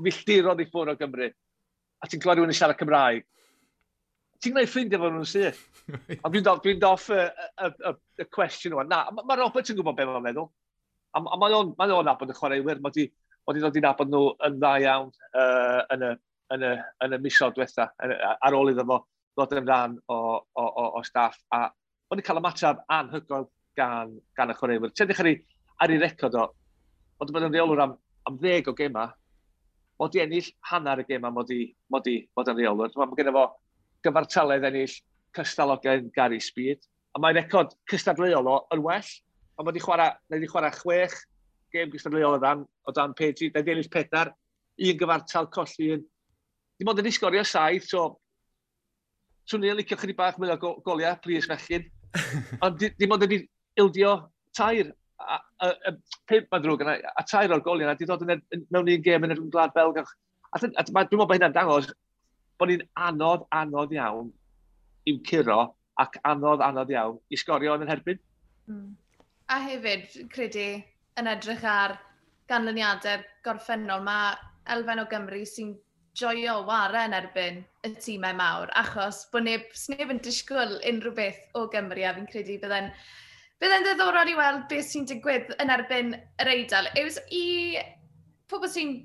milltirodd 0.00 0.62
i 0.62 0.66
ffwrdd 0.70 0.94
o 0.94 0.96
Gymru, 1.02 1.28
a 2.00 2.08
ti'n 2.08 2.22
clywed 2.22 2.38
rhywun 2.38 2.52
yn 2.54 2.56
siarad 2.56 2.78
Cymraeg. 2.80 3.26
Ti'n 4.40 4.54
gwneud 4.54 4.70
ffrindiau 4.72 5.02
efo 5.02 5.10
nhw'n 5.12 5.28
syth. 5.28 5.60
Ond 6.22 6.32
dwi'n 6.32 6.46
dwi 6.64 6.74
doff 6.80 7.10
y, 7.12 7.20
y, 7.26 7.68
y, 7.68 7.92
y 8.24 8.26
cwestiwn 8.32 8.78
yma. 8.78 8.86
Na, 8.88 9.02
mae 9.12 9.28
ma 9.28 9.36
Robert 9.38 9.68
yn 9.68 9.76
gwybod 9.78 9.98
beth 9.98 10.08
mae'n 10.08 10.24
meddwl. 10.24 10.48
A, 11.12 11.20
a 11.20 11.38
mae 11.42 11.58
o'n 11.58 11.74
ma 11.76 11.90
nabod 11.92 12.32
y 12.32 12.38
chwaraewyr, 12.38 12.80
mae 12.80 12.96
wedi 12.96 13.62
dod 13.62 13.76
i 13.76 13.84
nabod 13.84 14.10
nhw 14.10 14.24
yn 14.48 14.56
dda 14.56 14.72
iawn 14.86 15.12
uh, 15.12 15.82
yn 15.92 16.06
y 16.08 16.10
yn 16.54 16.66
y, 16.66 16.72
yn 17.04 17.16
y 17.16 17.20
misod 17.22 17.56
diwetha, 17.56 17.88
ar 17.98 18.56
ôl 18.56 18.72
iddo 18.72 18.84
fo 18.88 18.98
ddod 19.36 19.56
yn 19.60 19.66
rhan 19.66 19.96
o, 20.12 20.18
o, 20.42 20.64
o, 20.64 20.84
o 20.98 21.02
staff. 21.06 21.38
A 21.54 21.64
o'n 22.12 22.20
i 22.20 22.24
cael 22.26 22.40
ymateb 22.42 22.82
anhygoel 22.92 23.48
gan, 23.78 24.12
gan 24.36 24.52
y 24.52 24.56
chwaraewyr. 24.58 24.92
Ti'n 24.92 25.08
dechrau 25.08 25.38
ar 25.82 25.94
ei 25.94 26.00
record 26.02 26.36
o, 26.36 26.46
ond 27.22 27.32
bod 27.32 27.48
yn 27.48 27.54
reolwr 27.54 27.84
am, 27.86 27.96
am 28.28 28.38
ddeg 28.40 28.68
o 28.68 28.76
gema, 28.76 29.08
mod 30.00 30.16
i 30.18 30.22
ennill 30.24 30.50
hanner 30.70 31.02
y 31.02 31.06
gema 31.08 31.30
mod 31.32 31.50
i, 31.54 31.64
mod 31.92 32.08
i 32.10 32.18
bod 32.36 32.50
yn 32.52 32.60
reolwr. 32.60 32.92
Mae 32.98 33.18
gen 33.18 33.32
fo 33.34 33.46
gyfartaledd 34.04 34.68
ennill 34.68 34.96
cystalogen 35.36 36.10
Gary 36.14 36.40
Speed, 36.42 36.82
a 37.16 37.20
mae'n 37.20 37.38
record 37.40 37.76
cystadleuol 37.90 38.48
o 38.50 38.58
yn 38.74 38.84
well, 38.84 39.12
ond 39.56 39.68
mod 39.68 39.78
i 39.78 39.82
chwarae, 39.84 40.12
neu 40.32 40.48
chwarae 40.50 40.72
chwech 40.76 41.16
gêm 41.72 41.92
cystadleuol 41.92 42.36
o 42.36 42.42
dan, 42.42 42.66
o 42.88 42.92
dan 42.92 43.16
PG, 43.16 43.52
neu 43.54 43.64
ennill 43.64 43.92
pedar, 43.92 44.32
un 44.82 44.98
gyfartal 45.00 45.48
colli 45.52 45.92
un, 45.96 46.04
Dim 46.82 46.90
ond 46.90 46.98
wedi 46.98 47.12
sgorio 47.14 47.44
saith, 47.46 47.84
so... 47.86 48.08
Swn 49.46 49.62
i'n 49.68 49.76
licio 49.78 49.94
chydig 49.98 50.16
bach 50.18 50.38
mwy 50.38 50.50
o 50.50 50.56
goliau, 50.82 51.14
plis 51.22 51.46
fechyn. 51.46 51.84
Ond 52.66 52.80
dim 52.80 52.96
di 52.98 53.06
ond 53.06 53.22
wedi 53.22 53.36
ildio 53.78 54.14
tair. 54.58 54.90
A, 55.22 55.36
a, 55.62 55.68
a, 55.70 55.92
pimp 56.26 56.48
mae'n 56.50 56.64
drwg 56.64 56.82
yna, 56.82 56.96
a 57.18 57.22
tair 57.30 57.54
o'r 57.54 57.62
goliau 57.62 57.86
yna, 57.86 57.94
di 57.98 58.08
dod 58.10 58.24
yn 58.26 58.42
mewn 58.74 58.90
un 58.90 59.04
gêm 59.06 59.26
yn 59.28 59.34
yr 59.36 59.42
gwlad 59.44 59.74
Belg. 59.76 60.00
A, 60.02 60.04
a, 60.50 60.58
a 60.58 60.84
dwi'n 60.88 60.96
meddwl 60.96 61.22
bod 61.22 61.36
hynna'n 61.36 61.54
dangos 61.54 61.86
bod 62.58 62.72
ni'n 62.72 62.82
anodd, 63.06 63.46
anodd 63.54 63.94
iawn 63.94 64.34
i'w 65.10 65.22
curo 65.30 65.60
ac 66.02 66.18
anodd, 66.32 66.66
anodd 66.66 66.90
iawn 66.94 67.22
i 67.30 67.38
sgorio 67.38 67.78
yn 67.78 67.86
yr 67.86 67.94
herbyn. 67.94 68.20
Mm. 68.70 68.90
A 69.54 69.60
hefyd, 69.68 70.18
credu, 70.34 70.66
yn 71.22 71.30
edrych 71.30 71.62
ar 71.76 71.96
ganlyniadau 72.50 73.22
gorffennol, 73.46 74.02
mae 74.02 74.34
elfen 74.74 75.02
o 75.02 75.08
Gymru 75.10 75.46
sy'n 75.46 75.74
joio 76.18 76.58
wara 76.68 77.06
yn 77.08 77.16
erbyn 77.16 77.62
y 77.86 77.92
tîmau 77.96 78.36
mawr, 78.36 78.72
achos 78.78 79.24
bod 79.32 79.46
neb, 79.46 79.64
sneb 79.76 80.12
yn 80.12 80.20
disgwyl 80.24 80.76
unrhyw 80.88 81.14
beth 81.16 81.40
o 81.58 81.66
Gymru, 81.72 82.04
a 82.04 82.12
fi'n 82.16 82.28
credu 82.30 82.58
bydde'n 82.62 82.90
bydde'n 83.62 83.86
ddiddorol 83.86 84.32
i 84.32 84.36
weld 84.36 84.66
beth 84.70 84.88
sy'n 84.90 85.08
digwydd 85.08 85.54
yn 85.62 85.72
erbyn 85.72 86.14
yr 86.42 86.52
eidl. 86.52 86.90
Yws 87.00 87.18
i 87.32 87.44
pobl 88.50 88.68
sy'n 88.68 88.96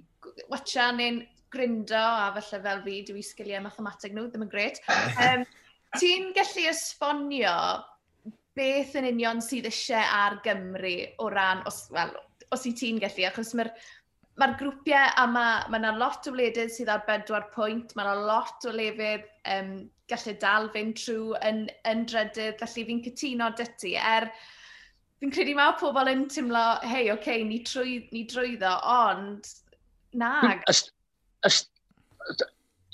watcha 0.52 0.90
neu'n 0.96 1.22
grindo, 1.54 1.96
a 1.96 2.32
falle 2.36 2.62
fel 2.64 2.82
fi, 2.86 2.98
dwi 3.08 3.24
sgiliau 3.24 3.64
mathemateg 3.64 4.16
nhw, 4.16 4.28
ddim 4.28 4.48
yn 4.48 4.52
gret. 4.52 4.82
Um, 5.24 5.46
ti'n 6.00 6.34
gallu 6.36 6.66
esbonio 6.72 7.54
beth 8.58 8.98
yn 9.00 9.08
union 9.14 9.40
sydd 9.46 9.70
eisiau 9.70 10.04
ar 10.18 10.42
Gymru 10.44 10.98
o 11.24 11.30
ran, 11.32 11.64
os, 11.70 11.86
well, 11.94 12.16
os 12.52 12.66
i 12.68 12.74
ti'n 12.76 13.00
gallu, 13.04 13.28
achos 13.30 13.54
mae'r 13.56 13.72
mae'r 14.38 14.54
grwpiau 14.60 15.14
a 15.18 15.26
mae 15.30 15.62
ma 15.72 15.80
yna 15.80 15.94
lot 15.98 16.28
o 16.30 16.34
wledydd 16.34 16.74
sydd 16.74 16.92
ar 16.94 17.06
bedwar 17.08 17.48
pwynt, 17.56 17.96
mae 17.98 18.06
yna 18.06 18.28
lot 18.30 18.68
o 18.70 18.74
lefydd 18.76 19.26
um, 19.54 19.72
gallu 20.12 20.34
dal 20.42 20.70
fynd 20.76 21.00
trwy 21.00 21.40
yn, 21.48 21.64
yn 21.90 22.06
drydydd, 22.10 22.60
felly 22.62 22.86
fi'n 22.90 23.02
cytuno 23.08 23.50
dyti. 23.58 23.96
Er, 23.98 24.30
fi'n 25.22 25.34
credu 25.34 25.56
mae 25.58 25.74
pobl 25.82 26.12
yn 26.12 26.28
tymlo, 26.34 26.66
hei, 26.86 27.08
oce, 27.10 27.18
okay, 27.18 27.44
ni, 27.48 27.64
trwy, 27.66 27.98
ni 28.14 28.24
drwyddo, 28.30 28.76
ond 28.94 29.50
nag. 30.22 30.62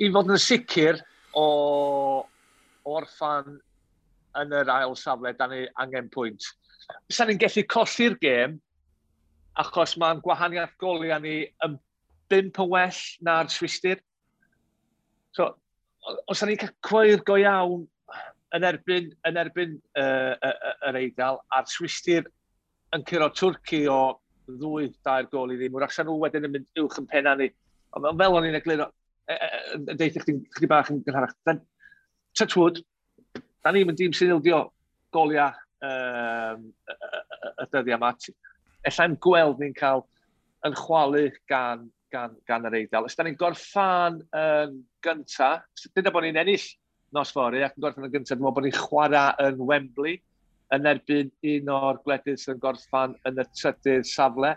I 0.01 0.09
fod 0.15 0.31
yn 0.31 0.41
sicr 0.41 1.03
o 1.37 1.47
orffan 2.89 3.59
yn 4.39 4.55
yr 4.61 4.71
ail 4.71 4.95
safle, 4.97 5.35
da 5.37 5.49
ni 5.51 5.65
angen 5.83 6.07
pwynt. 6.13 6.47
Sa'n 7.11 7.29
ni'n 7.29 7.41
gallu 7.41 7.67
colli'r 7.69 8.15
gêm, 8.23 8.57
achos 9.61 9.97
mae'n 10.01 10.21
gwahaniaeth 10.25 10.77
goliau 10.81 11.21
ni 11.21 11.35
yn 11.65 11.77
bimp 12.31 12.59
yn 12.63 12.69
well 12.71 13.01
na'r 13.25 13.51
swistir. 13.53 14.01
So, 15.33 15.51
os 16.29 16.43
ni'n 16.43 16.59
cael 16.61 16.73
cweir 16.85 17.23
go 17.25 17.37
iawn 17.41 17.85
yn 18.53 18.65
erbyn, 18.69 19.11
yn 19.27 19.39
erbyn 19.41 19.77
uh, 19.97 20.53
yr 20.89 20.99
eidl, 20.99 21.39
a'r 21.53 21.69
swistir 21.69 22.27
yn 22.93 23.05
curo 23.09 23.29
Twrci 23.33 23.83
o 23.89 24.01
ddwy, 24.49 24.91
dair 25.05 25.29
gol 25.31 25.53
i 25.53 25.57
ddim, 25.57 25.73
wrach 25.77 25.97
nhw 26.01 26.17
wedyn 26.21 26.49
yn 26.49 26.53
mynd 26.57 26.83
uwch 26.83 26.99
yn 27.01 27.09
penna 27.09 27.33
ni. 27.39 27.49
Ond 27.97 28.09
fel 28.19 28.37
o'n 28.37 28.49
i'n 28.49 28.57
egluro, 28.59 28.89
yn 29.29 29.85
deithio 29.97 30.21
eich 30.21 30.41
chdi 30.57 30.69
bach 30.69 30.91
yn 30.93 31.01
gynharach, 31.05 31.35
touch 32.37 32.57
wood, 32.59 32.81
da 33.63 33.71
ni'n 33.71 33.87
mynd 33.89 34.01
i'n 34.03 34.15
synildio 34.17 34.65
goliau 35.15 35.53
um, 35.85 36.67
y 36.89 37.67
dyddiau 37.71 37.97
yma 37.97 38.11
efallai'n 38.87 39.17
gweld 39.23 39.61
ni'n 39.61 39.75
cael 39.77 40.03
yn 40.67 40.75
chwalu 40.77 41.27
gan, 41.51 41.87
gan, 42.13 42.35
gan 42.47 42.67
yr 42.69 42.77
eidl. 42.81 43.07
Os 43.07 43.17
da 43.17 43.25
ni'n 43.25 43.39
gorffan 43.39 44.21
yn 44.39 44.77
gynta, 45.05 45.55
dyna 45.95 46.13
bod 46.13 46.27
ni'n 46.27 46.39
ennill 46.43 46.67
nos 47.13 47.33
fori, 47.35 47.63
ac 47.63 47.77
yn 47.77 47.85
gorffan 47.85 48.07
yn 48.07 48.13
gynta, 48.13 48.33
dwi'n 48.35 48.43
meddwl 48.43 48.57
bod 48.57 48.67
ni'n 48.67 48.77
chwarae 48.77 49.47
yn 49.47 49.65
Wembley 49.69 50.19
yn 50.73 50.87
erbyn 50.89 51.31
un 51.53 51.73
o'r 51.75 51.99
gwledydd 52.05 52.41
sy'n 52.41 52.61
gorffan 52.61 53.17
yn 53.29 53.41
y 53.41 53.47
trydydd 53.51 54.07
safle. 54.09 54.55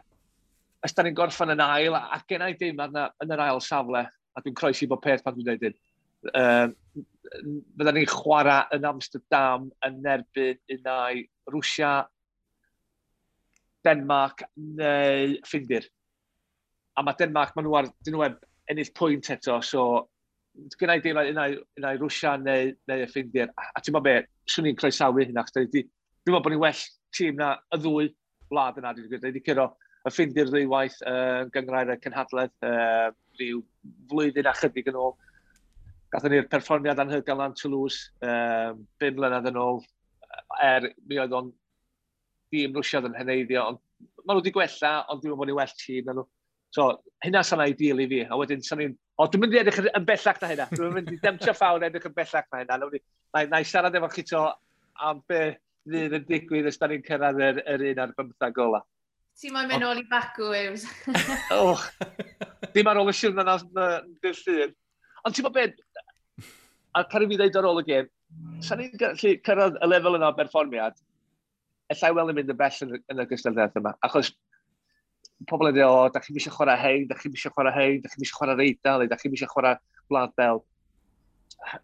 Os 0.85 0.95
da 0.97 1.05
ni'n 1.05 1.19
gorffan 1.19 1.53
yn 1.57 1.65
ail, 1.65 1.97
a 1.97 2.21
gen 2.29 2.47
i 2.47 2.55
deimlad 2.59 2.97
yn 3.25 3.35
yr 3.35 3.45
ail 3.49 3.61
safle, 3.65 4.07
a 4.07 4.43
dwi'n 4.45 4.57
croesi 4.57 4.89
bod 4.89 5.03
peth 5.05 5.25
pan 5.25 5.37
dwi'n 5.37 5.49
dweud 5.49 5.67
hyn, 5.67 5.79
um, 6.33 6.75
byddwn 7.77 7.99
ni'n 7.99 8.11
chwarae 8.11 8.77
yn 8.77 8.87
Amsterdam 8.89 9.71
yn 9.87 10.05
erbyn 10.13 10.61
unau 10.77 11.25
Rwysia 11.53 11.93
Denmark 13.87 14.45
neu 14.57 15.39
Ffindir. 15.47 15.87
A 16.97 17.05
mae 17.05 17.19
Denmark, 17.19 17.55
maen 17.55 17.67
nhw 17.69 17.79
ar, 17.79 17.91
dyn 18.05 18.17
nhw 18.17 18.27
ennill 18.73 18.93
pwynt 18.99 19.31
eto, 19.35 19.61
so 19.63 19.87
gynnau 20.81 21.03
deimlad 21.05 21.31
unau, 21.31 21.57
unau 21.79 21.99
Rwysia 22.01 22.37
neu, 22.43 22.73
neu 22.91 23.05
y 23.05 23.09
Ffindir. 23.11 23.53
A, 23.55 23.71
a 23.77 23.83
ti'n 23.85 23.97
ma 23.97 24.03
be, 24.05 24.19
swn 24.51 24.71
i'n 24.71 24.79
croesawu 24.79 25.23
hynna, 25.23 25.45
chos 25.47 25.69
dwi'n 25.71 25.91
meddwl 26.27 26.43
bod 26.43 26.55
ni'n 26.55 26.63
well 26.63 26.87
tîm 27.15 27.37
na 27.39 27.53
y 27.73 27.81
ddwy 27.83 28.09
wlad 28.51 28.81
yna, 28.81 28.95
dwi'n 28.97 29.11
gwybod, 29.11 29.29
dwi'n 29.29 29.47
cyrro 29.47 29.67
y 30.07 30.13
Ffindir 30.15 30.51
ddwywaith 30.51 30.99
yn 31.03 31.47
uh, 31.47 31.51
gyngrair 31.55 31.93
y 31.95 31.99
cynhadledd 32.03 32.55
uh, 32.67 33.11
rhyw 33.39 33.63
flwyddyn 34.11 34.51
a 34.51 34.55
chydig 34.59 34.91
yn 34.91 34.99
ôl. 35.03 35.15
Gathon 36.15 36.35
ni'r 36.35 36.49
perfformiad 36.51 37.03
anhygoel 37.03 37.43
na'n 37.43 37.57
Toulouse, 37.59 38.13
um, 38.23 38.85
5 39.03 39.19
mlynedd 39.19 39.51
yn 39.51 39.59
ôl, 39.61 39.81
er 40.63 40.91
mi 41.07 41.19
oedd 41.23 41.35
o'n 41.35 41.51
dîm 42.57 42.81
rwsiad 42.81 43.07
yn 43.11 43.19
heneiddio, 43.21 43.69
ond 43.71 43.83
maen 44.25 44.35
nhw 44.35 44.43
wedi 44.43 44.55
gwella, 44.57 44.95
ond 45.13 45.23
dwi'n 45.23 45.39
bod 45.39 45.51
ni'n 45.51 45.61
well 45.61 45.77
tîm. 45.79 46.11
Nhw. 46.11 46.25
So, 46.75 46.89
hynna 47.25 47.43
sa'n 47.47 47.63
ideal 47.71 48.03
i 48.03 48.09
fi. 48.11 48.25
A 48.27 48.37
wedyn, 48.41 48.65
sa'n 48.65 48.83
ni'n... 48.83 48.97
O, 49.17 49.29
dwi'n 49.31 49.45
mynd 49.45 49.55
i 49.55 49.61
edrych 49.63 49.79
yn 49.87 50.09
bellach 50.09 50.41
na 50.43 50.51
hynna. 50.51 50.67
Dwi'n 50.73 50.97
mynd 50.97 51.13
i 51.15 51.21
demtio 51.23 51.55
ffawr 51.57 51.87
edrych 51.87 52.09
yn 52.11 52.17
bellach 52.17 52.51
na 52.53 52.65
hynna. 52.65 52.91
Na 53.37 53.45
na 53.53 53.61
i 53.63 53.69
siarad 53.69 53.97
efo 53.97 54.11
chi 54.13 54.25
to 54.27 54.43
am 55.07 55.23
be 55.29 55.41
fydd 55.87 56.17
yn 56.19 56.27
digwydd 56.29 56.69
os 56.71 56.79
da 56.81 56.89
ni'n 56.91 57.05
cyrraedd 57.07 57.41
yr, 57.49 57.63
yr 57.73 57.85
un 57.93 58.03
ar 58.05 58.15
bymthag 58.19 58.61
ola. 58.65 58.83
Ti'n 59.41 59.53
mo'n 59.55 59.69
mynd 59.71 59.87
ôl 59.87 60.01
i 60.01 60.05
bacw, 60.11 60.51
Ews. 60.57 60.87
oh, 61.57 61.81
dim 62.75 62.89
ar 62.91 63.01
ôl 63.01 63.13
y 63.13 63.15
siwrna 63.17 63.45
na, 63.47 63.57
na 63.77 63.89
dy'r 64.25 64.39
llun. 64.43 64.73
Ond 65.29 65.37
ti'n 65.37 65.47
bod 65.47 65.57
beth, 65.57 65.77
a 66.97 67.05
pan 67.05 67.27
i 67.27 67.31
fi 67.31 67.39
ddeud 67.39 67.59
ar 67.61 67.69
ôl 67.69 67.83
y 67.83 67.87
gêm, 67.91 68.09
sa'n 68.65 68.81
ni'n 68.83 68.97
gallu 69.01 69.35
cyrraedd 69.47 69.77
y 69.85 69.91
lefel 69.91 70.19
yna 70.19 70.33
o 70.33 70.37
berfformiad, 70.39 70.97
allai 71.93 72.13
wel 72.17 72.33
yn 72.33 72.39
mynd 72.41 72.53
yn 72.53 72.59
bell 72.61 72.83
yn, 72.87 72.97
yn 73.13 73.23
y 73.23 73.27
gystadleuaeth 73.31 73.79
yma. 73.81 73.95
Achos 74.07 74.33
pobl 75.51 75.71
yn 75.71 75.77
dweud, 75.77 75.91
o, 75.91 76.09
da 76.13 76.23
chi'n 76.25 76.39
eisiau 76.41 76.55
chwarae 76.57 76.81
hein, 76.81 77.07
da 77.11 77.19
chi'n 77.21 77.37
eisiau 77.37 77.55
chwarae 77.55 77.75
hein, 77.77 78.01
da 78.03 78.11
chi'n 78.13 78.25
eisiau 78.25 78.41
chwarae 78.41 78.59
reidal, 78.61 79.07
da 79.11 79.19
chi'n 79.21 79.37
eisiau 79.37 79.53
chwarae 79.53 79.79
blad 80.11 80.35
bel. 80.41 80.63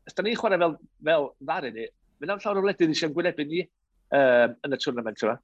Os 0.08 0.16
da 0.16 0.24
ni'n 0.24 0.38
chwarae 0.40 0.60
fel, 0.62 0.76
fel 1.08 1.30
ddari 1.42 1.72
ni, 1.76 1.88
mynd 2.22 2.34
am 2.34 2.42
llawer 2.42 2.62
o 2.62 2.66
wledydd 2.66 2.94
eisiau 2.94 3.14
gwynebu 3.14 3.48
ni 3.48 3.64
um, 3.64 4.54
yn 4.66 4.76
y 4.76 4.80
tournament 4.80 5.26
yma. 5.26 5.38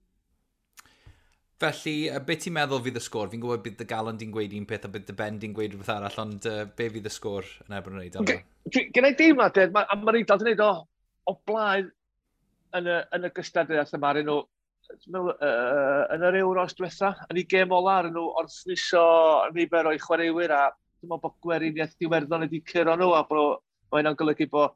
Felly, 1.59 1.97
beth 2.23 2.45
ti'n 2.45 2.55
meddwl 2.55 2.83
fydd 2.85 3.01
y 3.01 3.03
sgôr? 3.03 3.31
Fi'n 3.33 3.41
gwybod 3.43 3.65
bydd 3.65 3.81
y 3.83 3.87
galon 3.91 4.19
di'n 4.19 4.31
gweud 4.35 4.53
un 4.55 4.67
peth 4.71 4.87
a 4.87 4.91
bydd 4.95 5.11
y 5.11 5.17
ben 5.19 5.41
di'n 5.43 5.57
gweud 5.57 5.73
rhywbeth 5.75 5.91
arall, 5.91 6.21
ond 6.23 6.47
uh, 6.47 6.61
be 6.79 6.87
fydd 6.95 7.09
y 7.11 7.13
sgôr 7.13 7.49
yn 7.67 7.75
ebyn 7.81 7.99
yr 7.99 8.05
Eidal? 8.07 8.29
Gen 8.95 9.09
i 9.09 9.15
deimlad, 9.19 9.59
a 9.59 9.97
mae'r 9.99 10.21
Eidal 10.21 10.39
wedi 10.45 10.55
gwneud 10.55 10.63
o, 10.63 10.87
o 11.27 11.35
blaen 11.51 11.91
yn 12.77 12.89
y, 12.89 12.97
yn 13.17 13.29
y 13.29 13.31
gystadleuaeth 13.37 13.95
yma, 13.97 14.11
ar 14.13 14.21
nhw, 14.25 14.39
uh, 15.21 16.03
yn 16.15 16.27
yr 16.29 16.41
Euros 16.43 16.77
diwetha, 16.77 17.15
yn 17.29 17.41
ei 17.41 17.47
gêm 17.49 17.73
ola, 17.75 18.01
ar 18.03 18.11
nhw 18.13 18.27
orthniso 18.41 19.05
nifer 19.57 19.89
o'i 19.91 20.01
chwaraewyr 20.03 20.55
a 20.55 20.65
dwi'n 20.73 21.13
meddwl 21.13 21.23
bod 21.23 21.39
gweriniaeth 21.45 21.97
diwerddon 22.03 22.45
wedi 22.47 22.63
cyrro 22.67 22.97
nhw 22.99 23.13
a 23.15 23.23
bod 23.29 23.63
mae 23.93 24.03
hynna'n 24.03 24.19
golygu 24.19 24.49
bod 24.53 24.75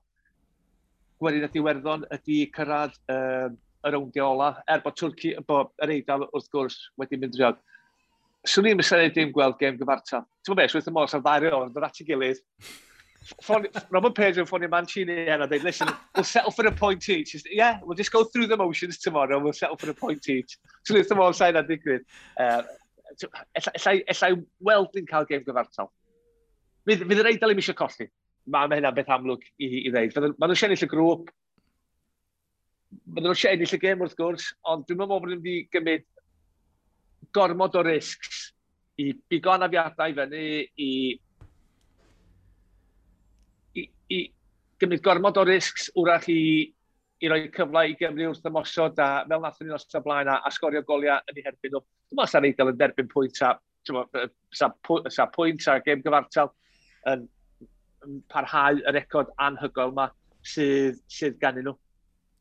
gweriniaeth 1.22 1.56
diwerddon 1.56 2.06
ydi 2.16 2.38
cyrraedd 2.54 2.96
um, 3.12 3.58
y 3.82 3.94
owndio 3.98 4.28
ola, 4.36 4.52
er 4.70 4.82
bod 4.84 4.96
Twrci, 4.98 5.34
bod 5.48 5.72
yr 5.82 5.92
Eidal 5.96 6.28
wrth 6.30 6.48
gwrs 6.54 6.78
wedi 7.00 7.18
mynd 7.18 7.38
rhywbeth. 7.38 7.60
Swn 8.46 8.68
i'n 8.70 8.78
mysledu 8.78 9.12
dim 9.14 9.34
gweld 9.34 9.58
gêm 9.58 9.76
gyfartal. 9.78 10.24
Ti'n 10.42 10.50
meddwl 10.50 10.60
beth, 10.60 10.72
swyth 10.74 10.88
y 10.90 10.94
mor, 10.94 11.10
sa'n 11.10 11.22
ddari 11.22 11.50
o'r 11.50 11.70
dod 11.74 11.86
at 11.86 12.00
ei 12.02 12.06
gilydd, 12.06 12.40
Robert 13.90 14.14
Page 14.14 14.40
yn 14.42 14.46
ffonio 14.46 14.70
Mancini 14.70 15.28
and 15.28 15.44
I 15.44 15.46
think, 15.46 15.62
listen, 15.62 15.88
we'll 16.14 16.24
settle 16.24 16.50
for 16.50 16.66
a 16.66 16.72
point 16.72 17.08
each. 17.08 17.32
Said, 17.32 17.42
yeah, 17.50 17.80
we'll 17.82 17.96
just 17.96 18.12
go 18.12 18.24
through 18.24 18.48
the 18.48 18.56
motions 18.56 18.98
tomorrow 18.98 19.38
we'll 19.38 19.52
settle 19.52 19.76
for 19.76 19.90
a 19.90 19.94
point 19.94 20.28
each. 20.28 20.58
So 20.84 20.94
wnaeth 20.94 21.12
ymwneud 21.14 21.36
sain 21.38 21.56
a 21.56 21.62
digwydd. 21.66 22.06
Uh, 22.40 22.62
Ellai 23.58 24.32
weld 24.64 24.98
yn 24.98 25.06
cael 25.06 25.28
gêm 25.28 25.44
gyfartal. 25.46 25.90
Fydd 26.88 27.04
y 27.06 27.22
reidol 27.22 27.52
ddim 27.52 27.62
eisiau 27.62 27.78
colli. 27.78 28.08
Mae 28.50 28.70
ma 28.70 28.78
hynna'n 28.78 28.96
beth 28.96 29.12
amlwg 29.14 29.44
i, 29.58 29.68
i 29.86 29.90
ddeud. 29.92 30.16
Mae 30.32 30.48
nhw'n 30.48 30.58
siennill 30.58 30.86
y 30.86 30.88
grŵp. 30.90 31.28
Mae 33.12 33.26
nhw'n 33.26 33.38
siennill 33.38 33.76
y 33.76 33.80
gêm 33.82 34.02
wrth 34.02 34.16
gwrs, 34.18 34.48
ond 34.72 34.88
dwi'n 34.88 34.98
meddwl 35.02 35.20
bod 35.20 35.30
nhw'n 35.30 35.44
wedi 35.44 35.68
gymryd 35.74 36.08
gormod 37.36 37.78
o 37.78 37.84
risgs 37.86 38.48
i 39.00 39.12
bigo 39.30 39.52
anafiadau 39.52 40.16
fyny, 40.18 40.66
i 40.76 40.90
i 44.12 44.20
gymryd 44.82 45.02
gormod 45.04 45.38
o 45.38 45.44
risgs 45.46 45.90
wrach 45.98 46.28
i, 46.32 46.40
i 47.22 47.30
roi 47.30 47.42
cyfle 47.54 47.84
i 47.90 47.96
Gymru 47.98 48.30
wrth 48.30 48.48
ymosod 48.50 48.98
a 49.02 49.10
fel 49.28 49.44
nath 49.44 49.60
ni'n 49.62 49.76
osod 49.76 50.02
blaen 50.06 50.30
a, 50.32 50.40
a 50.42 50.50
sgorio 50.54 50.82
goliau 50.88 51.22
yn 51.30 51.38
ei 51.38 51.44
herbyn 51.46 51.76
nhw. 51.76 51.82
Dwi'n 51.82 52.18
meddwl 52.18 52.32
sa'r 52.32 52.48
Eidl 52.48 52.72
yn 52.72 52.80
derbyn 52.80 53.12
pwynt 53.12 53.38
a, 53.46 53.52
sa, 54.58 54.72
sa 55.14 55.28
pwynt 55.36 55.68
a 55.70 55.78
gem 55.86 56.02
gyfartal 56.02 56.50
yn, 57.12 57.28
yn 58.06 58.18
parhau 58.32 58.82
y 58.82 58.96
record 58.96 59.30
anhygol 59.46 59.94
yma 59.94 60.08
sydd, 60.54 60.98
sydd 61.06 61.38
gan 61.42 61.62
nhw. 61.62 61.76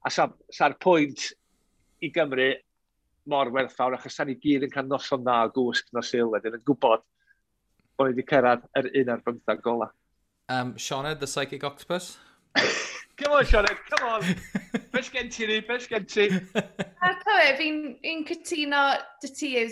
A 0.02 0.10
sa'r 0.10 0.34
sa 0.50 0.72
pwynt 0.82 1.30
i 2.02 2.10
Gymru 2.10 2.50
mor 3.30 3.54
werthfawr, 3.54 4.00
achos 4.00 4.18
sa'n 4.18 4.32
ni 4.32 4.40
gyd 4.42 4.66
yn 4.66 4.74
cael 4.74 4.90
noson 4.90 5.22
dda 5.22 5.44
o 5.46 5.54
gwsg 5.54 5.94
nos 5.94 6.10
il 6.18 6.32
wedyn 6.34 6.58
yn 6.58 6.64
gwybod 6.66 7.06
bod 7.98 8.10
ni 8.10 8.16
wedi 8.16 8.26
cyrraedd 8.32 8.64
yr 8.80 8.88
un 9.02 9.12
ar 9.14 9.22
bymthag 9.26 9.62
golau. 9.62 9.92
Um, 10.52 10.74
Sioned, 10.74 11.22
the 11.22 11.28
Psychic 11.28 11.64
Octopus. 11.64 12.18
Come 13.16 13.32
on, 13.32 13.46
Sioned, 13.46 13.78
come 13.90 14.10
on. 14.10 14.22
Bes 14.92 15.08
gen 15.08 15.30
ti 15.30 15.48
ni, 15.48 15.62
bes 15.62 15.88
gen 15.88 16.04
ti. 16.06 16.26
A 17.06 17.12
cywir, 17.22 17.46
e, 17.46 17.54
fi'n 18.04 18.26
cytuno 18.28 18.82
dy 19.24 19.30
ti 19.38 19.52
yw, 19.62 19.72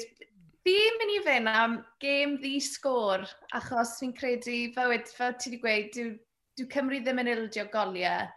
fi'n 0.64 1.00
mynd 1.02 1.14
i 1.16 1.20
fynd 1.26 1.52
am 1.52 1.76
game 2.00 2.40
ddi 2.40 2.62
sgôr, 2.64 3.28
achos 3.60 3.98
fi'n 4.00 4.16
credu, 4.16 4.56
fywyd, 4.78 5.12
fel 5.18 5.36
ti 5.36 5.52
wedi 5.52 5.62
gweud, 5.66 5.92
dyw, 5.98 6.14
dyw 6.56 6.72
Cymru 6.72 7.04
ddim 7.04 7.24
yn 7.26 7.34
ildio 7.36 7.68
goliau. 7.74 8.30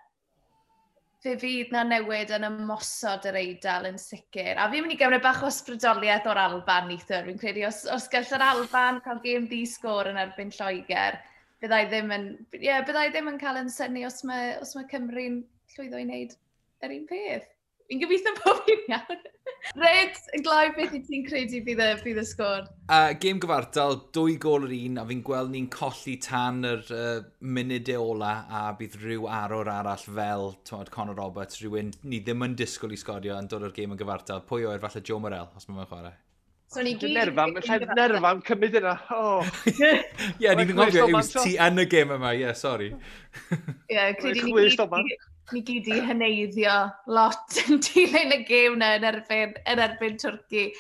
Fe 1.22 1.36
fydd 1.38 1.70
na 1.70 1.86
newid 1.86 2.32
yn 2.34 2.48
ymosod 2.48 3.28
yr 3.30 3.38
eidl 3.38 3.90
yn 3.92 4.00
sicr. 4.02 4.56
A 4.56 4.66
fi'n 4.72 4.82
mynd 4.82 4.96
i 4.96 5.02
gymryd 5.04 5.22
bach 5.22 5.44
o 5.46 5.52
ysbrydoliaeth 5.52 6.26
o'r 6.32 6.46
Alban 6.48 6.90
neithwr. 6.90 7.28
Fi'n 7.28 7.44
credu 7.44 7.68
os, 7.68 7.84
os 7.86 8.10
gall 8.10 8.34
yr 8.34 8.50
Alban 8.50 8.98
cael 9.06 9.22
gêm 9.22 9.46
ddi 9.46 9.62
sgôr 9.76 10.10
yn 10.10 10.18
erbyn 10.24 10.50
Lloegr, 10.56 11.22
byddai 11.62 11.86
ddim 11.88 12.12
yn, 12.14 12.28
yeah, 12.58 12.82
byddai 12.86 13.08
ddim 13.12 13.30
yn 13.30 13.40
cael 13.40 13.60
yn 13.62 13.70
syni 13.72 14.06
os 14.08 14.22
mae, 14.26 14.56
os 14.62 14.74
mae 14.76 14.88
Cymru'n 14.90 15.42
llwyddo 15.76 16.00
i 16.00 16.06
wneud 16.06 16.38
yr 16.82 16.96
un 16.96 17.04
peth. 17.10 17.50
Fi'n 17.90 18.00
gobeithio 18.02 18.32
bod 18.40 18.62
fi'n 18.66 18.88
iawn. 18.90 19.28
Red, 19.82 20.16
yn 20.34 20.42
glai 20.42 20.72
beth 20.74 20.94
i 20.96 21.00
ti'n 21.06 21.22
credu 21.26 21.60
bydd 21.66 21.82
y, 21.84 21.88
bydd 22.02 22.18
y 22.22 22.24
sgôr? 22.26 22.66
Uh, 22.86 23.12
game 23.22 23.42
gyfartal, 23.42 23.98
dwy 24.16 24.34
gol 24.42 24.66
yr 24.66 24.74
un, 24.78 24.98
a 25.02 25.04
fi'n 25.06 25.22
gweld 25.26 25.52
ni'n 25.52 25.68
colli 25.72 26.16
tan 26.24 26.62
yr 26.66 26.82
uh, 26.96 27.22
munudau 27.42 27.94
e 27.94 28.10
ola, 28.14 28.32
a 28.50 28.64
bydd 28.78 28.98
rhyw 29.02 29.28
arwr 29.30 29.70
arall 29.76 30.06
fel 30.08 30.50
tywed, 30.68 30.90
Conor 30.94 31.18
Roberts, 31.20 31.60
rhywun 31.62 31.94
ni 32.02 32.22
ddim 32.24 32.46
yn 32.48 32.58
disgwyl 32.58 32.96
i 32.96 33.00
sgorio 33.00 33.38
yn 33.38 33.50
dod 33.50 33.68
o'r 33.68 33.76
game 33.76 33.94
yn 33.94 34.02
gyfartal. 34.02 34.42
Pwy 34.50 34.66
o'r 34.70 34.82
falle 34.82 35.04
Joe 35.06 35.22
Morel, 35.22 35.50
os 35.54 35.70
mae'n 35.70 35.90
chwarae? 35.90 36.16
So 36.72 36.80
ni 36.80 36.94
gyd... 36.96 37.12
Nerfam, 37.12 37.52
mae'n 37.52 37.82
nerfam, 37.98 38.40
cymryd 38.46 38.78
yna. 38.80 38.94
Ie, 40.40 40.54
ni'n 40.56 40.72
gofio, 40.72 41.04
yw 41.10 41.20
ti 41.34 41.58
yn 41.60 41.82
y 41.82 41.84
gêm 41.92 42.14
yma, 42.16 42.32
ie, 42.32 42.46
yeah, 42.46 42.56
sori. 42.56 42.88
Ie, 42.92 43.58
yeah, 43.92 44.12
credu 44.16 44.46
ni 44.48 44.54
gyd... 44.72 45.12
Ni 45.52 45.60
gyd 45.68 45.88
i 45.92 45.98
hyneiddio 46.06 46.76
lot 47.12 47.56
yn 47.66 47.82
dilyn 47.84 48.32
y 48.32 48.42
gêm 48.48 48.78
na 48.80 48.94
yn 48.96 49.04
erbyn, 49.04 49.52
yn 49.68 49.82
erbyn 49.84 50.16
Twrci. 50.22 50.70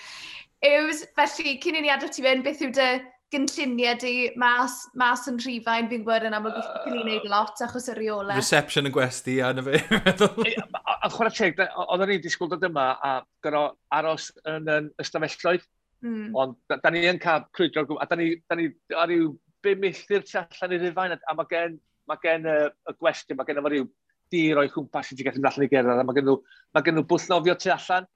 Ews, 0.64 1.02
felly, 1.18 1.58
cyn 1.60 1.76
i 1.76 1.82
ni 1.84 1.92
adrodd 1.92 2.14
ti 2.16 2.24
fynd, 2.24 2.46
beth 2.46 2.62
yw 2.64 2.72
dy 2.78 2.88
gynlluniau 3.32 3.98
di 4.00 4.14
mas, 4.40 4.78
mas 4.96 5.26
yn 5.28 5.36
rhifain, 5.44 5.90
fi'n 5.90 6.06
gwybod 6.06 6.24
yn 6.28 6.38
amlwg 6.38 6.56
uh, 6.56 6.86
ni'n 6.86 7.02
gwneud 7.02 7.28
lot 7.32 7.60
achos 7.66 7.90
y 7.92 7.98
reolau. 7.98 8.32
Reception 8.38 8.88
yn 8.88 8.96
gwesti, 8.96 9.38
a 9.44 9.52
na 9.56 9.66
fe. 9.66 9.82
A 11.02 11.08
chwarae 11.10 11.34
teg, 11.34 11.60
oedden 11.82 12.12
ni'n 12.12 12.20
disgwyl 12.22 12.52
dod 12.52 12.64
yma 12.68 12.92
a 13.02 13.14
gyro 13.42 13.62
aros 13.90 14.28
yn, 14.46 14.68
yn 14.70 14.90
ystafelloedd 15.02 15.64
Mm. 16.02 16.34
Ond 16.34 16.56
da, 16.70 16.78
da 16.82 16.90
ni 16.90 17.04
yn 17.06 17.20
cael 17.22 17.44
crwydro'r 17.54 17.86
gwmpas, 17.88 18.04
a 18.04 18.10
da 18.10 18.18
ni, 18.18 18.28
da 18.50 18.58
ni 18.58 18.68
ar 18.98 19.10
ryw 19.10 19.32
5 19.62 19.82
milltir 19.82 20.24
tu 20.26 20.38
allan 20.40 20.74
i 20.74 20.80
Rufain, 20.82 21.14
a 21.14 21.34
mae 21.38 21.50
gen, 21.50 21.76
ma 22.10 22.16
gen 22.22 22.48
y, 22.50 22.56
y 22.90 22.94
gwestiwn, 22.98 23.38
mae 23.38 23.48
gen 23.48 23.60
efo 23.62 23.70
ryw 23.72 23.86
dir 24.32 24.58
o'i 24.58 24.72
chwmpas 24.72 25.12
i 25.12 25.18
ti 25.18 25.26
gallu 25.26 25.44
allan 25.46 25.66
i 25.66 25.70
gerdded, 25.70 26.00
a 26.02 26.06
mae 26.08 26.18
gen 26.18 26.26
nhw, 26.26 26.38
ma 26.74 26.82
gen 26.82 26.98
nhw 26.98 27.06
bwthnofio 27.12 27.54
tu 27.60 27.70
allan. 27.74 28.08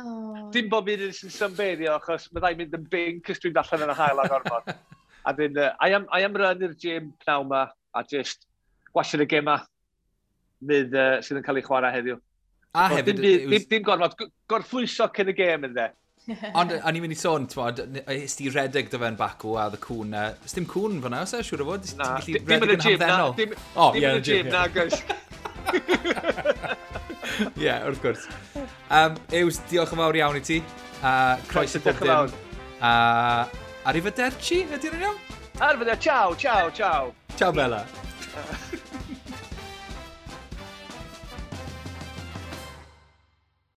Oh. 0.00 0.48
Dim 0.54 0.70
bod 0.72 0.88
fi'n 0.88 1.06
yn 1.06 1.14
sy'n 1.14 1.34
symbeirio, 1.34 1.94
achos 1.98 2.26
meddai 2.34 2.54
mynd 2.58 2.74
yn 2.78 2.88
bing, 2.90 3.22
cys 3.26 3.42
dwi'n 3.42 3.62
allan 3.62 3.86
yn 3.86 3.94
y 3.94 3.98
hael 4.00 4.24
ar 4.24 4.36
ormod. 4.40 4.74
a 5.28 5.36
dyn, 5.38 5.58
uh, 5.60 5.70
I, 5.78 5.92
am, 5.94 6.08
I 6.10 6.24
am 6.26 6.36
run 6.42 6.66
i'r 6.66 6.74
gym 6.80 7.12
pnaw 7.22 7.46
ma, 7.46 7.66
a 7.94 8.04
just 8.08 8.48
gwasyn 8.90 9.22
y 9.22 9.28
gema 9.30 9.60
fydd 10.66 10.94
uh, 10.96 11.18
sydd 11.22 11.38
yn 11.38 11.46
cael 11.46 11.60
ei 11.60 11.66
chwarae 11.66 11.94
heddiw. 11.94 12.18
A 12.72 12.88
hefyd... 12.96 13.12
Dim, 13.12 13.22
dim, 13.22 13.50
dim, 13.52 13.66
dim 13.70 13.86
gorfod, 13.86 14.30
gorffwyso 14.50 15.06
cyn 15.14 15.30
y 15.30 15.36
gêm 15.36 15.68
yn 15.68 15.76
dde. 15.76 15.90
Ond 16.58 16.70
o'n 16.76 16.96
i'n 16.96 17.02
mynd 17.02 17.14
i 17.16 17.18
sôn, 17.18 17.48
twod, 17.50 17.80
ys 18.14 18.36
ti 18.38 18.50
redeg 18.52 18.90
dy 18.92 19.00
fe'n 19.02 19.16
bacw 19.18 19.56
a 19.58 19.66
dy 19.72 19.80
cwn. 19.82 20.14
Ys 20.46 20.54
dim 20.58 20.68
cwn 20.70 21.00
fyna, 21.02 21.24
os 21.26 21.34
e, 21.34 21.42
siwr 21.46 21.64
o 21.64 21.66
fod? 21.72 21.88
Na, 21.98 22.12
dim 22.22 22.52
yn 22.68 22.74
y 22.76 22.78
gym, 22.84 23.02
na. 23.02 23.16
Dim 23.38 23.56
yn 23.56 24.20
y 24.20 24.22
gym, 24.28 24.50
na, 24.52 24.66
gys. 24.70 25.02
Ie, 27.62 27.74
wrth 27.88 28.02
gwrs. 28.02 28.28
Um, 28.92 29.16
Ews, 29.40 29.58
diolch 29.70 29.94
yn 29.94 30.02
fawr 30.02 30.20
iawn 30.20 30.38
i 30.38 30.44
ti. 30.46 30.60
Uh, 31.00 31.34
croes 31.50 31.74
y 31.78 31.82
bob 31.82 31.98
dim. 32.02 32.36
A 32.82 32.92
arrivederci, 33.90 34.62
un 34.70 35.06
iawn? 35.06 35.18
Arrivederci, 35.58 36.06
ciao, 36.10 36.36
ciao, 36.36 36.70
ciao. 36.70 37.14
Ciao, 37.36 37.52
Bella. 37.52 37.84